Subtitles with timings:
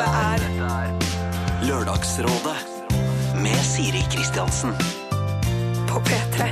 [0.00, 2.54] Dette er Lørdagsrådet
[3.44, 4.72] med Siri Kristiansen.
[5.90, 6.46] på P3.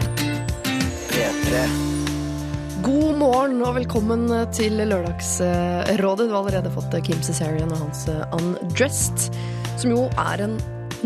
[1.08, 1.62] P3.
[2.84, 6.28] God morgen og velkommen til Lørdagsrådet.
[6.28, 9.32] Du har allerede fått Kim Cesarian og hans eh, Undressed,
[9.80, 10.58] som jo er en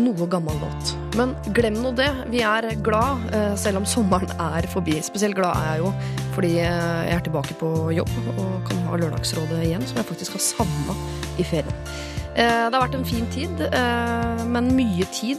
[0.03, 0.95] noe gammel låt.
[1.15, 2.11] Men glem nå det.
[2.33, 4.97] Vi er glad, eh, selv om sommeren er forbi.
[4.99, 5.93] Spesielt glad er jeg jo
[6.35, 10.35] fordi eh, jeg er tilbake på jobb og kan ha Lørdagsrådet igjen, som jeg faktisk
[10.35, 10.97] har savna
[11.39, 11.87] i ferien.
[12.35, 15.37] Eh, Det har vært en fin tid, eh, men mye tid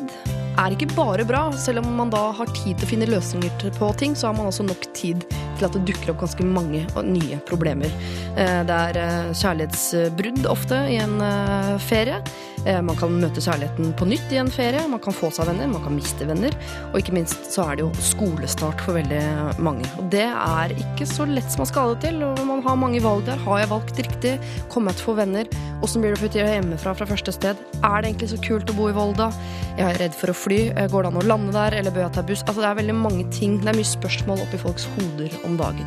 [0.58, 1.50] er ikke bare bra.
[1.52, 4.46] Selv om man da har tid til å finne løsninger på ting, så har man
[4.46, 5.24] også nok tid
[5.58, 7.92] til at det dukker opp ganske mange nye problemer.
[8.36, 12.22] Eh, Det er eh, kjærlighetsbrudd ofte i en eh, ferie.
[12.64, 14.80] Man kan møte kjærligheten på nytt i en ferie.
[14.88, 16.54] Man kan få seg venner, man kan miste venner.
[16.94, 19.84] Og ikke minst så er det jo skolestart for veldig mange.
[20.00, 22.22] Og det er ikke så lett som man skal ha det til.
[22.24, 23.42] Og man har mange valg der.
[23.44, 24.32] Har jeg valgt riktig?
[24.72, 25.52] Kommer jeg til å få venner?
[25.84, 27.60] Åssen blir det å flytte hjemmefra fra første sted?
[27.84, 29.28] Er det egentlig så kult å bo i Volda?
[29.76, 30.60] Jeg er redd for å fly.
[30.88, 32.46] Går det an å lande der, eller bør jeg ta buss?
[32.48, 33.60] Altså, det er veldig mange ting.
[33.60, 35.86] Det er mye spørsmål oppi folks hoder om dagen.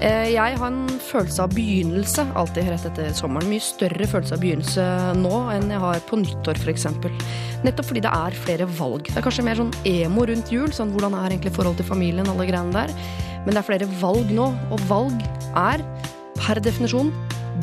[0.00, 3.50] Eh, Jeg har en følelse av begynnelse alltid rett etter sommeren.
[3.52, 4.84] Mye større følelse av begynnelse
[5.20, 6.86] nå enn jeg har på nyttår f.eks.
[7.66, 9.10] Nettopp fordi det er flere valg.
[9.10, 10.72] Det er kanskje mer sånn emo rundt jul.
[10.72, 12.94] Sånn hvordan er egentlig forholdet til familien, alle greiene der.
[13.44, 15.20] Men det er flere valg nå, og valg
[15.52, 15.84] er
[16.40, 17.12] per definisjon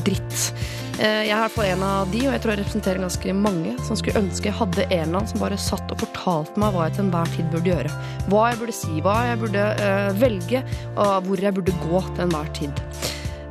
[0.05, 0.51] dritt.
[0.97, 3.99] Eh, Jeg er fall en av de, og jeg tror jeg representerer ganske mange, som
[3.99, 6.97] skulle ønske jeg hadde en eller annen som bare satt og fortalte meg hva jeg
[6.97, 7.91] til enhver tid burde gjøre.
[8.31, 10.63] Hva jeg burde si, hva jeg burde eh, velge,
[10.95, 12.81] og hvor jeg burde gå til enhver tid.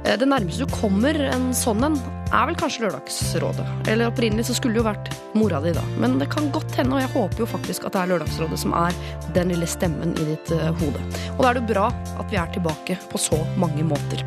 [0.07, 1.97] Eh, Det nærmeste du kommer en sånn en,
[2.35, 3.67] er vel kanskje Lørdagsrådet.
[3.91, 5.07] Eller opprinnelig så skulle det jo vært
[5.39, 5.85] mora di, da.
[6.01, 8.73] Men det kan godt hende, og jeg håper jo faktisk at det er Lørdagsrådet som
[8.77, 8.93] er
[9.35, 11.01] den lille stemmen i ditt eh, hode.
[11.37, 14.19] Og da er det bra at vi er tilbake på så mange måter.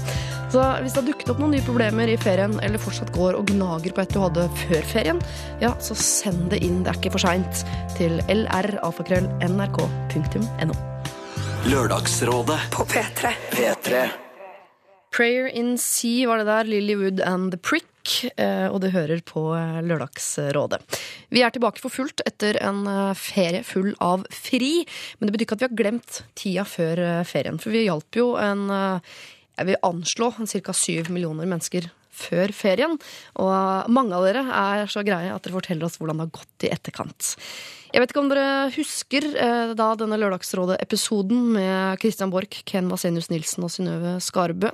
[0.49, 3.45] Så hvis det har dukket opp noen nye problemer i ferien, eller fortsatt går og
[3.51, 5.19] gnager på et du hadde før ferien,
[5.61, 7.53] ja, så send det inn, det er ikke for seint,
[7.99, 10.75] til lralfakrøll.nrk.no.
[11.69, 13.21] Lørdagsrådet På P3.
[13.53, 13.93] P3.
[15.09, 19.49] Prayer in Sea var det der, Lilywood and The Prick, eh, og det hører på
[19.57, 20.81] eh, Lørdagsrådet.
[21.33, 24.85] Vi er tilbake for fullt etter en eh, ferie full av fri,
[25.17, 28.31] men det betyr ikke at vi har glemt tida før ferien, for vi hjalp jo
[28.39, 30.77] en, jeg vil anslå, ca.
[30.77, 31.89] syv millioner mennesker
[32.19, 32.97] før ferien,
[33.39, 36.67] og mange av dere er så greie at dere forteller oss hvordan det har gått
[36.67, 37.33] i etterkant.
[37.89, 43.31] Jeg vet ikke om dere husker eh, da denne Lørdagsrådet-episoden med Christian Borch, Ken Vasenius
[43.31, 44.69] Nilsen og Synnøve Skarbø.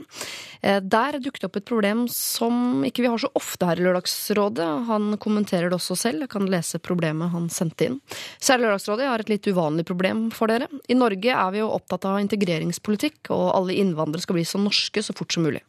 [0.59, 4.67] Eh, der dukket opp et problem som ikke vi har så ofte her i Lørdagsrådet.
[4.89, 6.25] Han kommenterer det også selv.
[6.25, 8.01] Jeg kan lese problemet han sendte inn.
[8.35, 10.67] Særlig Lørdagsrådet har et litt uvanlig problem for dere.
[10.91, 15.05] I Norge er vi jo opptatt av integreringspolitikk, og alle innvandrere skal bli så norske
[15.05, 15.63] så fort som mulig.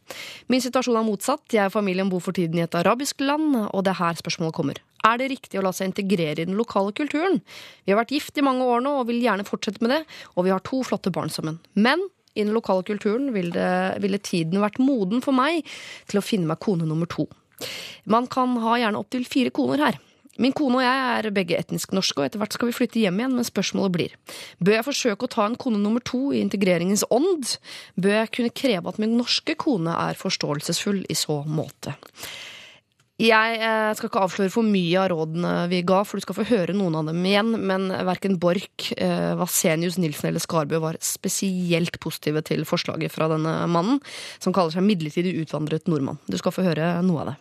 [0.51, 1.47] Min situasjon er motsatt.
[1.55, 4.59] Jeg og familien bor for tiden i et arabisk land, og det er her spørsmålet
[4.59, 4.83] kommer.
[5.05, 7.41] Er det riktig å la seg integrere i den lokale kulturen?
[7.85, 10.03] Vi har vært gift i mange år nå og vil gjerne fortsette med det,
[10.35, 11.61] og vi har to flotte barn sammen.
[11.75, 12.03] Men
[12.37, 13.69] i den lokale kulturen ville,
[14.03, 15.65] ville tiden vært moden for meg
[16.11, 17.29] til å finne meg kone nummer to.
[18.05, 20.01] Man kan ha gjerne opptil fire koner her.
[20.37, 23.23] Min kone og jeg er begge etnisk norske, og etter hvert skal vi flytte hjem
[23.23, 24.17] igjen, men spørsmålet blir
[24.61, 27.57] bør jeg forsøke å ta en kone nummer to i integreringens ånd?
[27.97, 31.97] Bør jeg kunne kreve at min norske kone er forståelsesfull i så måte?
[33.17, 36.45] Jeg eh, skal ikke avsløre for mye av rådene vi ga, for du skal få
[36.51, 41.97] høre noen av dem igjen, men verken Borch, eh, Vasenius Nilsen eller Skarbø var spesielt
[42.03, 44.03] positive til forslaget fra denne mannen,
[44.37, 46.21] som kaller seg midlertidig utvandret nordmann.
[46.29, 47.37] Du skal få høre noe av det.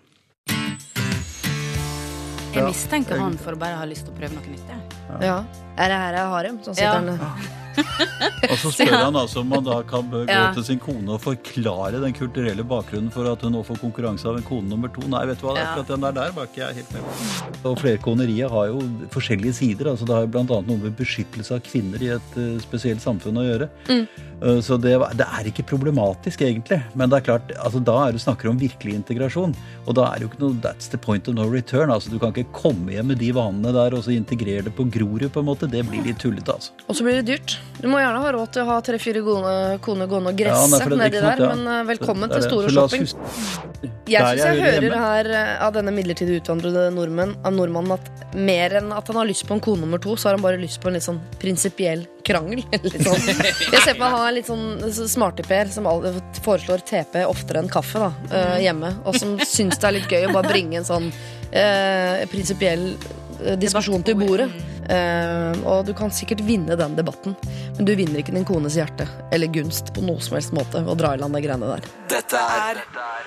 [2.56, 4.68] Jeg mistenker han for å bare ha lyst til å prøve noe nytt.
[4.72, 5.28] jeg.
[5.28, 5.42] Ja.
[5.78, 6.58] Er det her jeg har dem?
[6.64, 6.96] Sånn Ja.
[6.96, 7.64] sitter han
[8.50, 10.52] Og så spør han altså om man da kan gå Ja.
[10.56, 14.38] til sin kone og forklare den kulturelle bakgrunnen for at hun nå får konkurranse av
[14.40, 15.02] en kone nummer to.
[15.12, 15.66] Nei, vet du hva, Ja.
[15.74, 17.70] akkurat den der der var ikke jeg helt med på.
[17.72, 18.80] Og flerkoneriet har jo
[19.12, 19.90] forskjellige sider.
[19.92, 23.36] altså Det har jo annet noe med beskyttelse av kvinner i et uh, spesielt samfunn
[23.38, 23.70] å gjøre.
[23.90, 24.08] Mm.
[24.42, 26.82] Uh, Så det, det er ikke problematisk, egentlig.
[26.96, 29.56] Men det er klart, altså da er du snakker om virkelig integrasjon.
[29.88, 31.90] Og da er det jo ikke noe That's the point of no return.
[31.90, 34.88] altså Du kan ikke komme hjem med de vanene der og så integrere det på
[34.90, 35.65] Grorud, på en måte.
[35.72, 36.76] Det blir litt tullete, altså.
[36.86, 37.58] Og så blir det dyrt.
[37.82, 39.54] Du må gjerne ha råd til å ha tre-fire gode
[39.86, 41.50] koner gående og gresse ja, nedi der, ja.
[41.52, 42.46] men eh, velkommen til.
[42.46, 43.08] Store Shopping.
[44.06, 48.78] Jeg syns jeg hører her eh, av denne midlertidig utvandrede nordmenn, av nordmannen at mer
[48.80, 50.82] enn at han har lyst på en kone nummer to, så har han bare lyst
[50.84, 52.64] på en litt sånn prinsipiell krangel.
[53.06, 53.28] Sånn.
[53.28, 55.90] Jeg ser på meg han er litt sånn smarty-Per som
[56.46, 60.30] foreslår TP oftere enn kaffe da, eh, hjemme, og som syns det er litt gøy
[60.30, 61.12] å bare bringe en sånn
[61.52, 62.90] eh, prinsipiell
[63.60, 64.50] diskusjon til bordet.
[64.86, 67.34] Uh, og du kan sikkert vinne den debatten,
[67.78, 70.98] men du vinner ikke din kones hjerte eller gunst på noe som helst måte å
[71.00, 71.90] dra i land de greiene der.
[72.12, 72.84] Dette er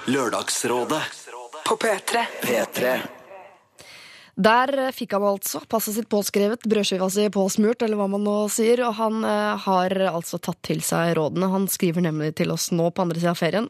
[0.06, 1.02] Lørdagsrådet
[1.66, 2.26] På P3.
[2.46, 3.17] P3.
[4.38, 8.36] Der eh, fikk han altså passet sitt påskrevet, brødskiva si påsmurt, eller hva man nå
[8.54, 11.48] sier, og han eh, har altså tatt til seg rådene.
[11.50, 13.66] Han skriver nemlig til oss nå på andre sida av ferien.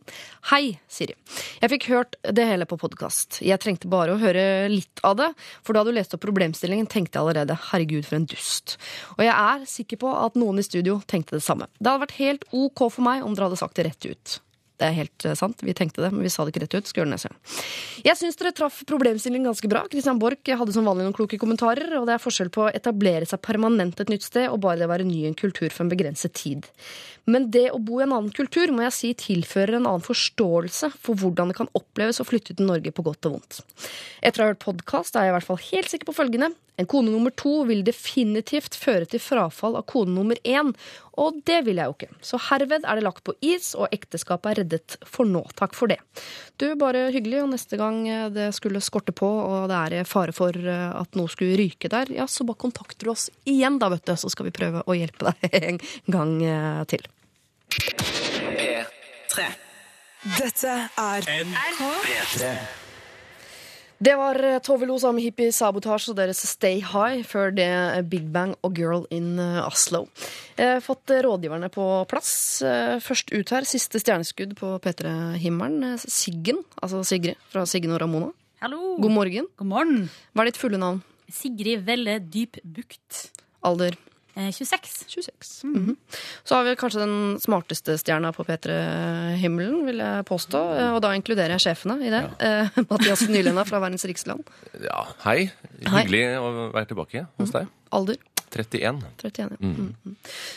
[0.51, 1.17] Hei, Siri.
[1.63, 3.41] Jeg fikk hørt det hele på podkast.
[3.45, 5.31] Jeg trengte bare å høre litt av det,
[5.65, 8.77] for da du leste opp problemstillingen, tenkte jeg allerede herregud, for en dust.
[9.17, 11.71] Og jeg er sikker på at noen i studio tenkte det samme.
[11.81, 14.37] Det hadde vært helt ok for meg om dere hadde sagt det rett ut.
[14.79, 15.63] Det er helt eh, sant.
[15.67, 16.89] Vi tenkte det, men vi sa det ikke rett ut.
[16.89, 17.63] Skal gjøre det neste gang.
[18.07, 19.83] Jeg syns dere traff problemstillingen ganske bra.
[19.91, 23.27] Christian Borch hadde som vanlig noen kloke kommentarer, og det er forskjell på å etablere
[23.29, 25.85] seg permanent et nytt sted og bare det å være ny i en kultur for
[25.85, 26.69] en begrenset tid.
[27.29, 30.95] Men det å bo i en annen kultur må jeg si tilfører en annen forståelse
[30.95, 33.61] for hvordan det kan oppleves å flytte til Norge på godt og vondt.
[34.23, 36.55] Etter å ha hørt podkast er jeg i hvert fall helt sikker på følgende.
[36.79, 40.71] En kone nummer to vil definitivt føre til frafall av kone nummer én,
[41.19, 42.11] og det vil jeg jo ikke.
[42.23, 45.43] Så herved er det lagt på is, og ekteskapet er reddet for nå.
[45.59, 45.99] Takk for det.
[46.63, 48.05] Du, bare hyggelig, og neste gang
[48.35, 52.15] det skulle skorte på, og det er fare for eh, at noe skulle ryke der,
[52.15, 54.99] ja, så bare kontakter du oss igjen, da, vet du, så skal vi prøve å
[54.99, 57.09] hjelpe deg en gang eh, til.
[57.69, 59.49] P3.
[60.39, 62.53] Dette er P3.
[63.99, 67.67] Det var eh, Tove Lo sammen med Hippie Sabotasje og deres Stay High, før det
[67.67, 70.05] eh, Big Bang og Girl in eh, Oslo.
[70.59, 72.31] Jeg fått eh, rådgiverne på plass.
[72.63, 75.83] Eh, Først ut her, siste stjerneskudd på P3-himmelen.
[75.97, 78.31] Eh, Siggen, altså Sigrid fra Siggen og Ramona.
[78.63, 78.95] Hallo!
[79.03, 79.51] God morgen.
[79.59, 80.07] God morgen.
[80.31, 81.03] Hva er ditt fulle navn?
[81.35, 83.25] Sigrid Velle Dyp Bukt.
[83.67, 83.99] Alder?
[84.39, 85.05] Eh, 26.
[85.09, 85.65] 26.
[85.65, 85.97] -hmm.
[86.45, 90.61] Så har vi kanskje den smarteste stjerna på P3-himmelen, vil jeg påstå.
[90.79, 92.23] Eh, Og da inkluderer jeg sjefene i det.
[92.41, 92.69] Ja.
[92.91, 94.45] Mathias Nylenda fra Verdens Riksland.
[94.81, 95.51] Ja, hei.
[95.83, 96.05] Hei.
[96.05, 97.67] Hyggelig å være tilbake hos deg.
[97.91, 98.17] Alder?
[98.51, 99.03] 31.
[99.19, 99.69] 31, ja.
[99.69, 99.95] mm.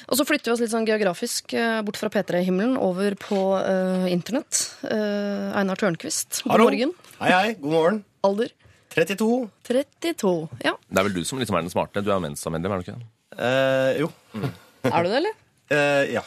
[0.07, 4.06] Og så flytter vi oss litt sånn geografisk eh, bort fra P3-himmelen over på uh,
[4.12, 4.77] internett.
[4.86, 6.69] Uh, Einar Tørnquist, god Hallo.
[6.69, 6.94] morgen.
[7.19, 7.56] Hei, hei.
[7.60, 8.04] God morgen.
[8.24, 8.54] Alder?
[8.95, 9.50] 32.
[9.68, 10.50] 32.
[10.63, 10.75] Ja.
[10.88, 12.04] Det er vel du som liksom er den smarte.
[12.04, 13.10] Du er Mensa-medlem, er du ikke det?
[13.38, 14.12] Eh, jo.
[14.92, 15.38] Er du det, eller?
[15.72, 16.22] Eh, ja.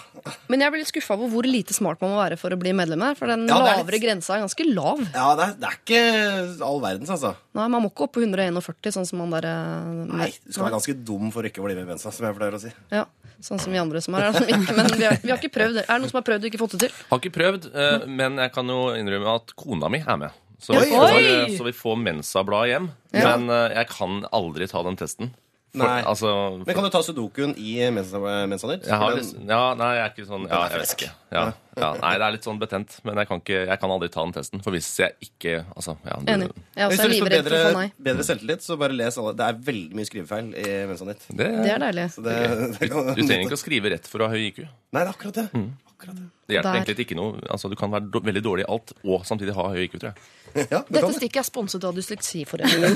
[0.49, 2.71] Men jeg blir litt skuffa over hvor lite smart man må være for å bli
[2.73, 3.17] medlem her.
[3.19, 5.03] For den Ja, det er lavere litt- grensa er ganske lav.
[5.13, 7.35] Ja, det er, det er ikke all verdens, altså.
[7.59, 10.65] Nei, Man må ikke opp på 141, sånn som man der eh, Nei, Du skal
[10.71, 12.73] være ganske dum for ikke å bli med i Mensa, som jeg pleier å si.
[12.95, 13.05] Ja,
[13.45, 14.33] Sånn som vi andre som er her.
[14.39, 15.83] Som ikke, men vi har, vi har ikke prøvd.
[15.83, 16.95] Er det noen som har prøvd og ikke fått det til?
[17.11, 20.41] Har ikke prøvd, eh, men jeg kan jo innrømme at kona mi er med.
[20.63, 20.87] Så, Oi!
[20.87, 22.87] vi får, så vi får Mensa-blad hjem.
[23.13, 23.35] Ja.
[23.35, 25.35] Men eh, jeg kan aldri ta den testen.
[25.75, 26.03] For, Nei.
[26.07, 26.29] altså,
[26.65, 30.45] Men kan du ta sudokuen i jeg har den- ja, nei, jeg er ikke sånn
[30.49, 31.09] Ja, jeg vet ikke.
[31.35, 31.43] Ja,
[31.77, 33.01] ja, nei, det er litt sånn betent.
[33.03, 34.63] Men jeg kan, ikke, jeg kan aldri ta den testen.
[34.63, 36.15] For hvis jeg ikke Altså, ja.
[36.21, 36.51] du- Enig.
[36.77, 37.93] Jeg Hvis også er du har for bedre, få nei.
[38.01, 39.33] bedre selvtillit, så bare les alle.
[39.35, 41.27] Det er veldig mye skrivefeil i Mensa Nytt.
[41.29, 42.07] Det, Det er deilig.
[42.15, 44.59] Så det, det kan, du trenger ikke å skrive rett for å ha høy IQ.
[44.93, 45.49] Nei, det er akkurat det.
[45.59, 45.73] Mm.
[45.91, 46.29] Akkurat det.
[46.47, 46.85] Det hjelper Der.
[46.85, 47.41] egentlig ikke noe.
[47.51, 50.23] Altså, du kan være veldig dårlig i alt og samtidig ha høy IQ, tror jeg.
[50.71, 52.95] Ja, det Dette kan stikket er sponset av Dysleksiforeningen.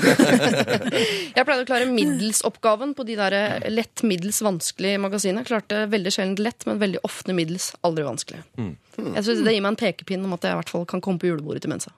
[1.35, 3.35] jeg pleide å klare middelsoppgaven på de der
[3.71, 5.43] lett, middels, vanskelig magasinene.
[5.47, 7.73] Klarte veldig sjelden lett, men veldig ofte middels.
[7.87, 8.43] Aldri vanskelig.
[8.55, 11.19] Jeg synes Det gir meg en pekepinn om at jeg i hvert fall kan komme
[11.21, 11.91] på julebordet til Mensa.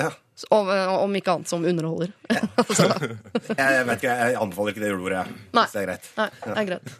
[0.00, 0.10] Ja.
[0.48, 0.68] Om,
[1.04, 2.12] om ikke annet som underholder.
[2.32, 2.44] Ja.
[3.50, 5.40] Jeg, jeg vet ikke, jeg anbefaler ikke det julebordet, jeg.
[5.56, 5.64] Nei.
[5.72, 6.06] Det er greit.
[6.16, 6.92] nei, det er greit.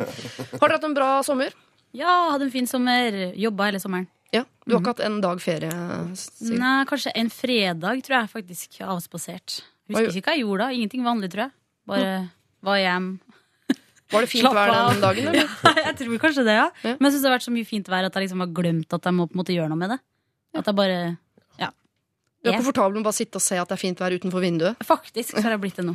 [0.51, 1.55] Har dere hatt en bra sommer?
[1.97, 3.17] Ja, hadde en fin sommer.
[3.39, 4.09] Jobba hele sommeren.
[4.33, 5.71] Ja, Du har ikke hatt en dag ferie?
[6.15, 6.61] Sigrid?
[6.63, 9.61] Nei, kanskje en fredag tror jeg faktisk avspasert.
[9.91, 10.77] Husker ikke hva jeg gjorde da.
[10.77, 11.55] Ingenting vanlig, tror jeg.
[11.91, 12.13] Bare
[12.63, 13.09] var hjem.
[14.11, 15.51] Var det fint Slapp vær den dagen, eller?
[15.87, 16.69] jeg tror kanskje det, ja.
[16.83, 16.95] Ja.
[16.99, 18.97] Men jeg syns det har vært så mye fint vær at jeg liksom har glemt
[18.97, 19.99] at jeg må på en måte gjøre noe med det.
[20.59, 20.97] At jeg bare
[21.61, 21.69] Ja.
[22.43, 24.43] Du er komfortabel med å bare sitte og se at det er fint vær utenfor
[24.43, 24.83] vinduet?
[24.87, 25.95] Faktisk så har jeg blitt det nå.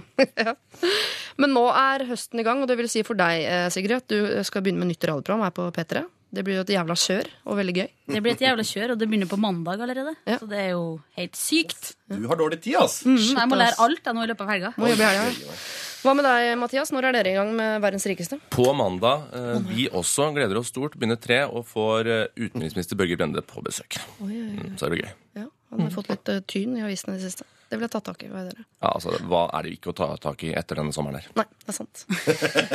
[1.42, 4.12] Men nå er høsten i gang, og det vil si for deg, eh, Sigrid, at
[4.12, 6.06] du skal begynne med nytt radioprogram her på P3.
[6.36, 7.90] Det blir jo et jævla kjør, og veldig gøy.
[8.12, 10.14] Det blir et jævla kjør, og det begynner på mandag allerede.
[10.28, 10.38] Ja.
[10.42, 10.86] Så det er jo
[11.18, 11.94] helt sykt.
[12.12, 13.02] Du har dårlig tid, ass.
[13.08, 14.72] Mm, jeg må lære alt jeg nå i løpet av helga.
[14.78, 15.58] Må jobbe i helga.
[16.06, 16.92] Hva med deg, Mathias?
[16.94, 18.38] Når er dere i gang med Verdens rikeste?
[18.54, 23.18] På mandag, eh, vi også gleder oss stort, begynner tre og får eh, utenriksminister Børge
[23.18, 23.98] Brende på besøk.
[24.20, 25.14] Mm, så er det gøy.
[25.40, 27.48] Ja, Han har fått litt eh, tyn i avisene i det siste.
[27.66, 28.28] Det vil jeg ta tak i.
[28.30, 28.60] Hva er?
[28.84, 31.30] Ja, altså, Hva er det ikke å ta tak i etter denne sommeren her?
[31.40, 32.04] Nei, det er sant.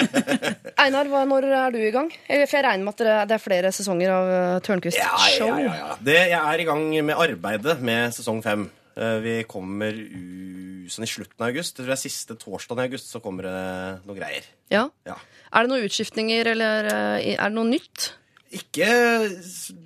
[0.83, 2.11] Einar, hva, når er du i gang?
[2.27, 5.47] For jeg regner med at det er flere sesonger av uh, Tørnquist Ja, show.
[5.53, 5.97] ja, ja, ja.
[6.11, 8.67] Det, jeg er i gang med arbeidet med sesong fem.
[8.99, 11.77] Eh, Vi kommer u, sånn i slutten av august.
[11.77, 13.59] Jeg tror det er siste torsdag i august så kommer det
[14.09, 14.49] noe greier.
[14.75, 14.89] Ja.
[15.07, 15.15] Ja.
[15.55, 18.11] Er det noen utskiftninger, eller eh, er det noe nytt?
[18.51, 18.91] Ikke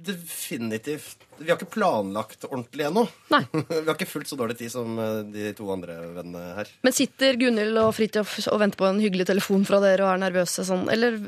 [0.09, 3.07] definitivt Vi har ikke planlagt ordentlig ennå.
[3.33, 3.43] Nei.
[3.69, 6.71] Vi har ikke fullt så dårlig tid som eh, de to andre vennene her.
[6.87, 10.23] Men sitter Gunhild og Fridtjof og venter på en hyggelig telefon fra dere og er
[10.27, 11.19] nervøse sånn, eller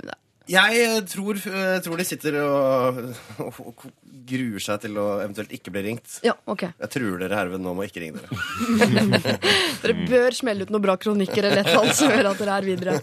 [0.46, 3.00] Jeg tror, jeg tror de sitter og,
[3.46, 3.86] og, og
[4.26, 6.20] gruer seg til å eventuelt ikke bli ringt.
[6.26, 6.68] Ja, ok.
[6.70, 9.36] Jeg truer dere herved nå med å ikke ringe dere.
[9.82, 12.58] Dere bør smelle ut noen bra kronikker eller et eller annet som gjør at dere
[12.58, 12.96] er videre.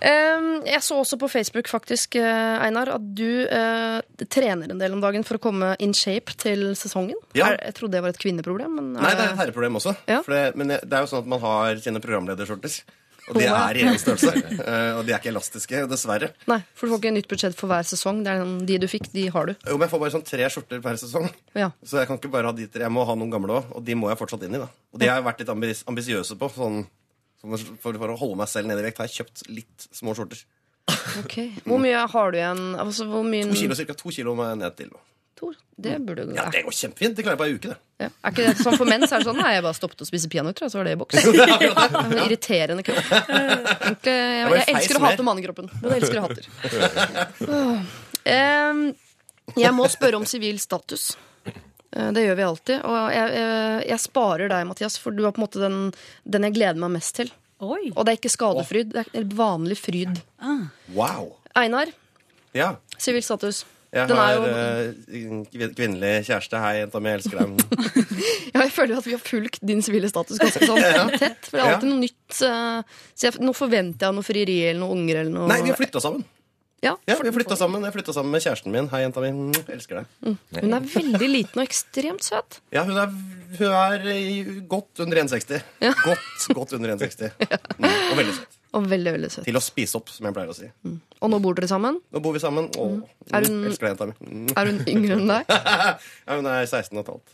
[0.00, 4.00] Ehm, jeg så også på Facebook faktisk, eh, Einar, at du eh,
[4.30, 7.16] trener en del om dagen for å komme in shape til sesongen.
[7.38, 7.50] Ja.
[7.56, 8.74] Jeg trodde det var et kvinneproblem.
[8.78, 9.96] Men Nei, det er et herreproblem også.
[10.10, 10.22] Ja.
[10.26, 12.80] Det, men det er jo sånn at man har sine programlederskjorter.
[13.28, 14.30] Og de er i én størrelse.
[14.68, 16.30] Eh, Og de er ikke elastiske, dessverre.
[16.48, 18.22] Nei, for du får ikke nytt budsjett for hver sesong.
[18.24, 19.52] Det er sånn, De du fikk, de har du.
[19.68, 21.28] Jo, men jeg får bare sånn tre skjorter per sesong.
[21.56, 21.68] Ja.
[21.84, 22.86] Så jeg kan ikke bare ha de tre.
[22.86, 24.62] Jeg må ha noen gamle òg, og de må jeg fortsatt inn i.
[24.62, 26.48] da Og de har jeg vært litt ambis ambisiøse på.
[26.56, 26.80] Sånn
[27.42, 30.40] for, for å holde meg selv nede i vekt har jeg kjøpt litt små skjorter.
[31.20, 31.36] Ok.
[31.68, 32.64] Hvor mye har du igjen?
[32.80, 33.46] Altså, hvor mye...
[33.50, 34.90] To kilo, cirka to kilo må jeg ned til.
[35.38, 35.52] To?
[35.78, 36.34] Det burde gå.
[36.34, 37.14] Ja, Det går kjempefint.
[37.16, 37.68] Det klarer jeg på ei uke.
[37.68, 38.08] det Ja.
[38.10, 39.04] Er ikke det sånn for menn?
[39.06, 40.96] Så er det sånn Nei, jeg bare stoppet å spise peanøtter, og så var det
[40.96, 41.14] i boks.
[41.28, 43.06] Er irriterende kropp.
[43.28, 45.70] Egentlig, jeg, jeg elsker å hate mannekroppen.
[45.78, 46.44] Men jeg elsker å hater.
[49.62, 51.12] Jeg må spørre om sivil status.
[51.96, 52.82] Eh, Det gjør vi alltid.
[52.84, 55.78] Og jeg, jeg, jeg sparer deg, Mathias, for du er på en måte den,
[56.24, 57.30] den jeg gleder meg mest til.
[57.60, 57.88] Oi.
[57.96, 60.20] Og det er ikke skadefryd, det er vanlig fryd.
[60.94, 61.32] Wow.
[61.58, 61.90] Einar,
[62.54, 62.76] Ja.
[62.98, 63.64] sivil status.
[63.90, 66.58] Jeg Den er har jo- eh, kvinnelig kjæreste.
[66.60, 67.48] Hei, jenta mi, jeg elsker deg.
[68.54, 71.48] Ja, jeg føler at vi har fulgt din sivile status ganske sånn tett.
[71.48, 72.40] For det er alltid noe nytt.
[72.44, 72.82] eh,
[73.16, 75.78] Så jeg, nå forventer jeg noe frieri eller noe unger eller noe Nei, vi har
[75.80, 76.24] flytta sammen.
[76.82, 77.82] Ja, Ja, vi flytta sammen.
[77.82, 78.86] Jeg flytta sammen med kjæresten min.
[78.92, 79.32] Hei, jenta mi.
[79.34, 80.36] Mm, elsker deg.
[80.62, 82.60] Hun er veldig liten og ekstremt søt.
[82.76, 83.10] Ja, hun er,
[83.58, 85.58] hun er godt under 1,60.
[85.82, 85.90] Ja.
[86.04, 87.34] Godt, godt under 1,60.
[87.78, 88.54] Mm, og veldig søt.
[88.78, 89.44] Og veldig, veldig søt.
[89.48, 90.66] Til å spise opp, som jeg pleier å si.
[91.24, 91.98] Og nå bor dere sammen.
[92.14, 92.66] Nå bor vi sammen.
[92.76, 92.98] Å, mm,
[93.32, 94.14] Er hun- elsker deg, jenta mi.
[94.28, 94.50] Mm.
[94.60, 95.54] Er hun yngre enn deg?
[96.28, 97.28] Ja, hun er 16 og et halvt.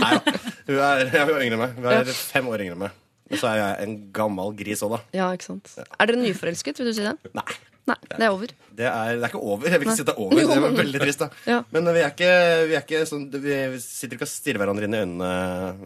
[0.00, 0.36] Nei da.
[0.68, 1.76] Hun er, ja, hun er yngre enn meg.
[1.82, 3.02] Hun er fem år yngre enn meg.
[3.30, 5.00] Og så er jeg en gammel gris òg, da.
[5.16, 5.72] Ja, ikke sant.
[5.82, 7.16] Er dere nyforelsket, vil du si det?
[7.34, 7.48] Nei.
[7.86, 8.50] Nei, det er over.
[8.74, 9.68] Det er, det er ikke over.
[9.70, 10.40] Jeg vil ikke si det er over.
[10.40, 11.28] Det var veldig trist, da.
[11.52, 11.58] Ja.
[11.70, 12.30] Men vi er ikke,
[12.66, 15.28] vi er ikke sånn Vi sitter ikke og stirrer hverandre inn i øynene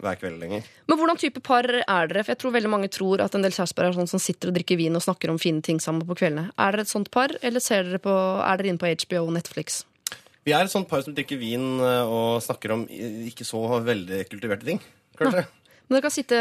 [0.00, 0.70] hver kveld lenger.
[0.88, 2.24] Men hvordan type par er dere?
[2.24, 4.56] For jeg tror veldig mange tror at en del kjærester er sånn som sitter og
[4.56, 6.48] drikker vin og snakker om fine ting sammen på kveldene.
[6.56, 8.16] Er dere et sånt par, eller ser dere på,
[8.48, 9.82] er dere inne på HBO og Netflix?
[10.48, 12.88] Vi er et sånt par som drikker vin og snakker om
[13.28, 14.80] ikke så veldig kultiverte ting.
[15.20, 15.44] Kanskje.
[15.90, 16.38] Men dere kan sitte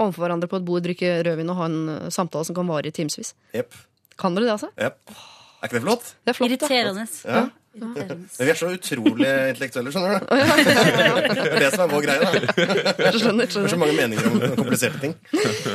[0.00, 2.88] overfor hverandre på et bord, drikke rødvin og ha en uh, samtale som kan vare
[2.88, 3.34] i timevis.
[3.52, 3.76] Yep.
[4.18, 4.70] Kan dere det, altså?
[4.80, 5.12] Yep.
[5.58, 6.12] Er ikke det flott?
[6.24, 6.52] Det er flott.
[6.54, 7.04] Irriterende.
[7.28, 7.38] Ja.
[7.38, 7.46] Ja.
[7.78, 10.30] Men vi er så utrolig intellektuelle, skjønner du.
[10.32, 12.22] Det er det som er vår greie.
[12.24, 15.12] da Jeg skjønner, Det er så mange meninger om kompliserte ting.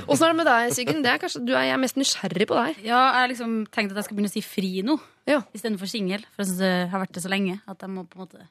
[0.10, 1.00] Åssen er det med deg, Siggen?
[1.06, 2.82] Det er kanskje, du er, jeg er mest nysgjerrig på deg.
[2.84, 4.98] Ja, jeg har liksom tenkt at jeg skal begynne å si fri nå,
[5.30, 5.40] Ja.
[5.56, 6.26] istedenfor singel.
[6.34, 8.42] For jeg synes det har vært det så lenge at jeg må på en måte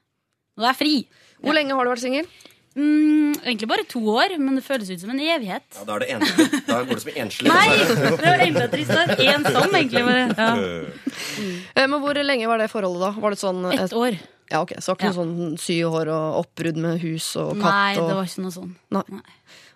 [0.52, 0.94] Nå er jeg fri!
[1.42, 2.26] Hvor lenge har du vært singel?
[2.72, 5.64] Mm, egentlig bare to år, men det føles ut som en evighet.
[5.76, 6.46] Ja, Da er det enslig.
[6.66, 7.50] Da går det som enslig.
[7.52, 7.66] Nei!
[7.84, 9.16] Det var enda tristere.
[9.34, 10.04] Ensom, egentlig.
[10.06, 10.50] bare ja.
[10.56, 11.56] mm.
[11.92, 13.10] Men hvor lenge var det forholdet, da?
[13.20, 14.16] Var det sånn Ett år.
[14.52, 15.12] Ja, ok, Så ikke Ja.
[15.12, 17.68] noe sånn sy hår og oppbrudd med hus og katt?
[17.68, 18.08] Nei, og...
[18.08, 18.72] det var ikke noe sånn.
[18.92, 19.04] Nei.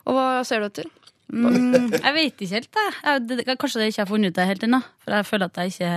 [0.06, 0.90] Og hva ser du etter?
[1.32, 2.92] Mm, jeg vet ikke helt, jeg.
[3.02, 3.22] jeg.
[3.26, 4.82] det- Kanskje jeg ikke har funnet ut det helt ennå.
[5.02, 5.92] For jeg føler at jeg ikke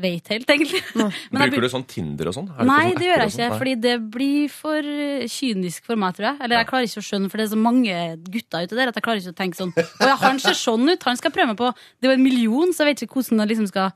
[0.00, 0.80] vet helt, egentlig.
[0.96, 2.48] Men jeg Bruker du sånn Tinder og sånn?
[2.52, 3.50] På Nei, sånn det gjør jeg ikke.
[3.60, 6.40] Fordi det blir for eh, kynisk for meg, tror jeg.
[6.44, 8.98] Eller jeg klarer ikke å skjønne, for det er så mange gutter ute der at
[8.98, 11.52] jeg klarer ikke å tenke sånn Å ja, han ser sånn ut, han skal prøve
[11.52, 13.94] meg på Det er jo en million, så jeg vet ikke hvordan jeg liksom skal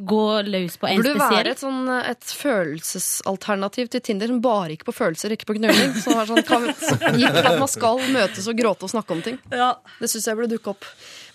[0.00, 1.18] gå løs på en spesiell.
[1.18, 5.58] Burde være et, sånn, et følelsesalternativ til Tinder som bare gikk på følelser, ikke på
[5.58, 5.96] knulling.
[6.00, 9.36] Som sånn, gikk gitt at man skal møtes og gråte og snakke om ting.
[9.52, 9.74] Ja.
[10.00, 10.88] Det syns jeg burde dukke opp.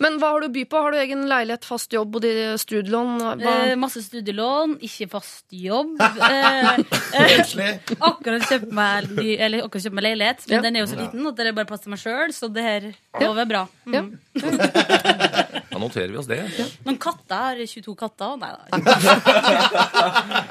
[0.03, 0.81] Men hva har du å by på?
[0.83, 2.25] Har du egen leilighet, fast jobb, og
[2.59, 3.13] studielån?
[3.41, 3.53] Hva?
[3.69, 5.95] Eh, masse studielån, ikke fast jobb.
[6.35, 6.79] Eh,
[7.15, 10.61] eh, akkurat kjøpt meg, ny- eller akkurat kjøpt meg leilighet, men Ja.
[10.65, 12.63] den er jo så liten at det er bare plass til meg sjøl, så det
[12.65, 12.87] her
[13.21, 13.63] lover bra.
[13.85, 13.93] Mm.
[13.95, 14.03] Ja.
[15.75, 16.37] Da noterer vi oss det.
[16.85, 18.37] Noen katter har 22 katter.
[18.39, 18.61] Nei da.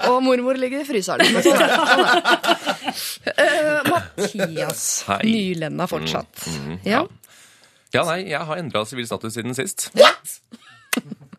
[0.13, 1.25] Og mormor ligger i fryseren.
[3.33, 4.83] Eh, Mathias.
[5.09, 5.21] Hei.
[5.25, 6.45] Nylenda fortsatt.
[6.53, 7.07] Mm, Ja.
[7.95, 9.87] Ja, nei, jeg har endra sivil status siden sist.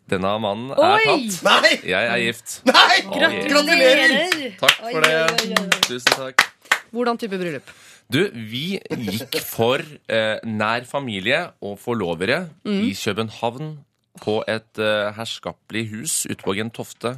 [0.08, 1.02] Denne mannen er Oi!
[1.04, 1.42] tatt.
[1.44, 1.72] Nei!
[1.90, 2.54] Jeg er gift.
[2.68, 3.00] Nei!
[3.10, 4.14] Gratulerer!
[4.62, 5.58] Takk for det.
[5.84, 6.46] Tusen takk.
[6.94, 7.72] Hvordan type bryllup?
[8.08, 13.74] Du, vi gikk for eh, nær familie og forlovere i København
[14.22, 17.16] på et eh, herskapelig hus ute på Gentofte.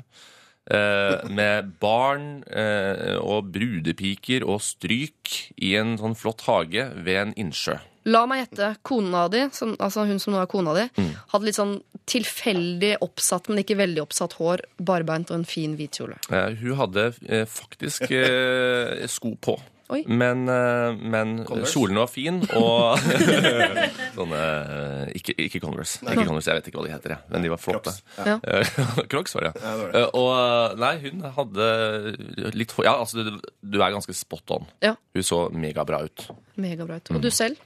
[0.68, 7.36] Eh, med barn eh, og brudepiker og stryk i en sånn flott hage ved en
[7.44, 7.78] innsjø.
[8.08, 8.72] La meg gjette.
[8.88, 11.12] Kona di, som, altså hun som nå er kona di, Mm.
[11.34, 11.76] hadde litt sånn
[12.08, 16.16] tilfeldig oppsatt, men ikke veldig oppsatt hår, barbeint og en fin hvit kjole.
[16.32, 19.58] Eh, hun hadde eh, faktisk eh, sko på.
[19.88, 20.02] Oi.
[20.04, 21.30] Men, eh, men
[21.64, 22.98] kjolen var fin, og
[24.18, 26.02] sånne eh, ikke, ikke Converse.
[26.04, 27.24] Ikke Converse, Jeg vet ikke hva de heter, jeg.
[27.32, 27.94] men de var flotte.
[27.94, 28.26] Crocs.
[28.28, 28.36] Ja.
[28.44, 30.04] Eh, Crocs var det, Ja, det var det.
[30.20, 34.68] Og nei, hun hadde litt hår Ja, altså, du, du er ganske spot on.
[34.84, 34.94] Ja.
[35.16, 36.26] Hun så megabra ut.
[36.60, 37.12] Megabra ut.
[37.16, 37.56] Og du selv?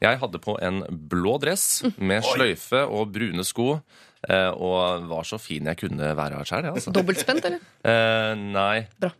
[0.00, 3.80] Jeg hadde på en blå dress med sløyfe og brune sko.
[4.28, 6.92] eh, Og var så fin jeg kunne være sjøl, jeg, altså.
[6.96, 7.58] Dobbeltspent, eller?
[7.90, 8.86] Eh, nei.
[9.00, 9.10] Bra.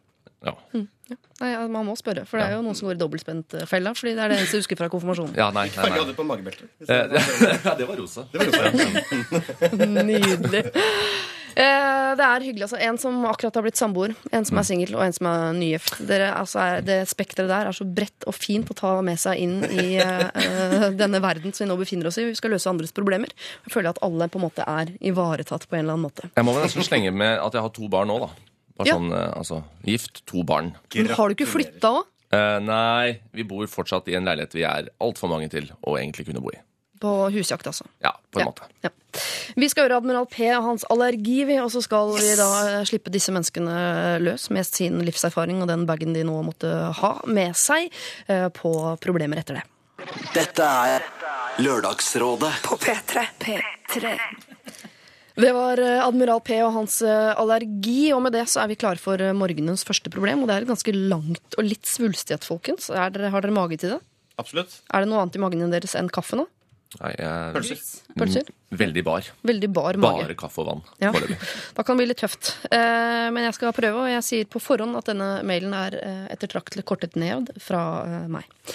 [0.41, 0.55] Ja.
[0.73, 3.93] Nei, ja, Man må spørre, for det er jo noen som går i dobbeltspentfella.
[3.97, 5.35] Fordi det er det eneste jeg husker fra konfirmasjonen.
[5.37, 5.99] ja, nei, nei, nei.
[6.01, 6.71] hadde på magebeltet?
[6.89, 6.97] Eh,
[7.67, 8.25] ja, det var rosa.
[8.33, 9.85] Det var rosa.
[10.09, 10.65] Nydelig.
[11.55, 12.67] Eh, det er hyggelig.
[12.67, 15.57] altså En som akkurat har blitt samboer, en som er singel, og en som er
[15.57, 15.97] nygift.
[16.09, 19.41] Dere, altså, er, det spekteret der er så bredt og fint å ta med seg
[19.43, 22.29] inn i uh, denne verden som vi nå befinner oss i.
[22.29, 23.33] Vi skal løse andres problemer.
[23.67, 26.31] Jeg føler at alle på en måte er ivaretatt på en eller annen måte.
[26.37, 28.31] Jeg må vel nesten slenge med at jeg har to barn nå, da.
[28.81, 28.97] Bare Ja.
[28.97, 30.75] sånn, altså, Gift, to barn.
[30.95, 32.09] Men har du ikke flytta òg?
[32.31, 36.29] Uh, nei, vi bor fortsatt i en leilighet vi er altfor mange til å egentlig
[36.29, 36.61] kunne bo i.
[37.01, 37.87] På husjakt, altså.
[38.05, 38.51] Ja, på en Ja.
[38.51, 38.67] måte.
[38.85, 38.91] Ja.
[39.57, 43.11] Vi skal høre Admiral P og hans allergi, vi, og så skal vi da slippe
[43.11, 46.69] disse menneskene løs med sin livserfaring og den bagen de nå måtte
[47.01, 47.89] ha med seg
[48.29, 49.65] eh, på problemer etter det.
[50.37, 51.03] Dette er
[51.61, 53.25] Lørdagsrådet På P3.
[53.41, 54.15] P3.
[55.41, 58.79] Det var eh, Admiral P og hans eh, allergi, og med det så er vi
[58.81, 60.43] klare for morgenens første problem.
[60.45, 62.91] Og det er et ganske langt og litt svulstighet, folkens.
[62.93, 64.01] Er dere, har dere mage til det?
[64.41, 64.79] Absolutt.
[64.93, 66.47] Er det noe annet i magen deres enn kaffe nå?
[66.99, 67.83] Nei, jeg, Pølser.
[68.19, 68.49] Pølser?
[68.81, 69.27] Veldig bar.
[69.47, 70.25] Veldig bar mage.
[70.25, 70.81] Bare kaffe og vann.
[70.99, 71.13] Ja.
[71.15, 71.37] foreløpig.
[71.77, 72.51] Da kan det bli litt tøft.
[72.67, 76.25] Eh, men jeg skal prøve, og jeg sier på forhånd at denne mailen er eh,
[76.35, 78.75] ettertraktelig kortet ned fra eh, meg.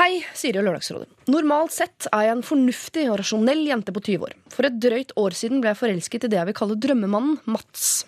[0.00, 1.10] Hei, Siri og Lørdagsrådet.
[1.28, 4.32] Normalt sett er jeg en fornuftig og rasjonell jente på 20 år.
[4.54, 8.06] For et drøyt år siden ble jeg forelsket i det jeg vil kalle drømmemannen Mats.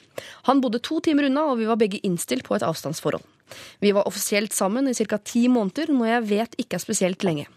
[0.49, 3.27] Han bodde to timer unna, og vi var begge innstilt på et avstandsforhold.
[3.85, 5.19] Vi var offisielt sammen i ca.
[5.21, 7.51] ti måneder, noe jeg vet ikke er spesielt lenge.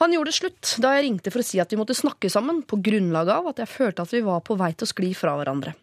[0.00, 2.62] Han gjorde det slutt da jeg ringte for å si at vi måtte snakke sammen,
[2.64, 5.34] på grunnlag av at jeg følte at vi var på vei til å skli fra
[5.36, 5.74] hverandre.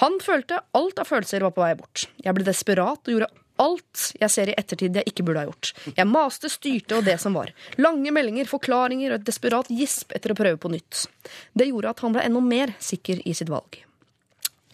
[0.00, 2.06] Han følte alt av følelser var på vei bort.
[2.24, 3.28] Jeg ble desperat og gjorde
[3.60, 5.72] alt jeg ser i ettertid jeg ikke burde ha gjort.
[5.92, 7.52] Jeg maste, styrte og det som var.
[7.76, 11.04] Lange meldinger, forklaringer og et desperat gisp etter å prøve på nytt.
[11.52, 13.82] Det gjorde at han ble enda mer sikker i sitt valg.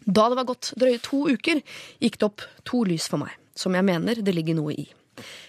[0.06, 1.64] Da det var gått drøye to uker,
[1.98, 4.86] gikk det opp to lys for meg, som jeg mener det ligger noe i.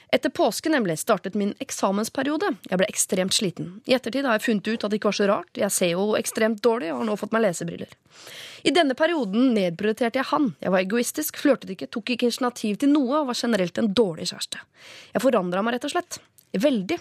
[0.08, 2.54] Etter påske nemlig startet min eksamensperiode.
[2.70, 3.74] Jeg ble ekstremt sliten.
[3.86, 5.60] I ettertid har jeg funnet ut at det ikke var så rart.
[5.60, 7.92] Jeg ser jo ekstremt dårlig og har nå fått meg lesebriller.
[8.64, 10.54] I denne perioden nedprioriterte jeg han.
[10.64, 14.30] Jeg var egoistisk, flørtet ikke, tok ikke initiativ til noe og var generelt en dårlig
[14.32, 14.64] kjæreste.
[15.12, 16.22] Jeg forandra meg rett og slett.
[16.58, 16.98] Veldig.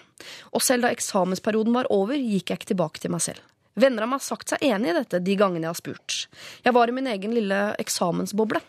[0.59, 3.45] Og selv da eksamensperioden var over, gikk jeg ikke tilbake til meg selv.
[3.77, 6.23] Venner av meg har sagt seg enig i dette de gangene jeg har spurt.
[6.65, 8.63] Jeg var i min egen lille eksamensboble.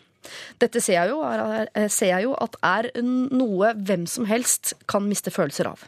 [0.60, 4.74] Dette ser jeg, jo, er, er- ser jeg jo at er noe hvem som helst
[4.90, 5.86] kan miste følelser av.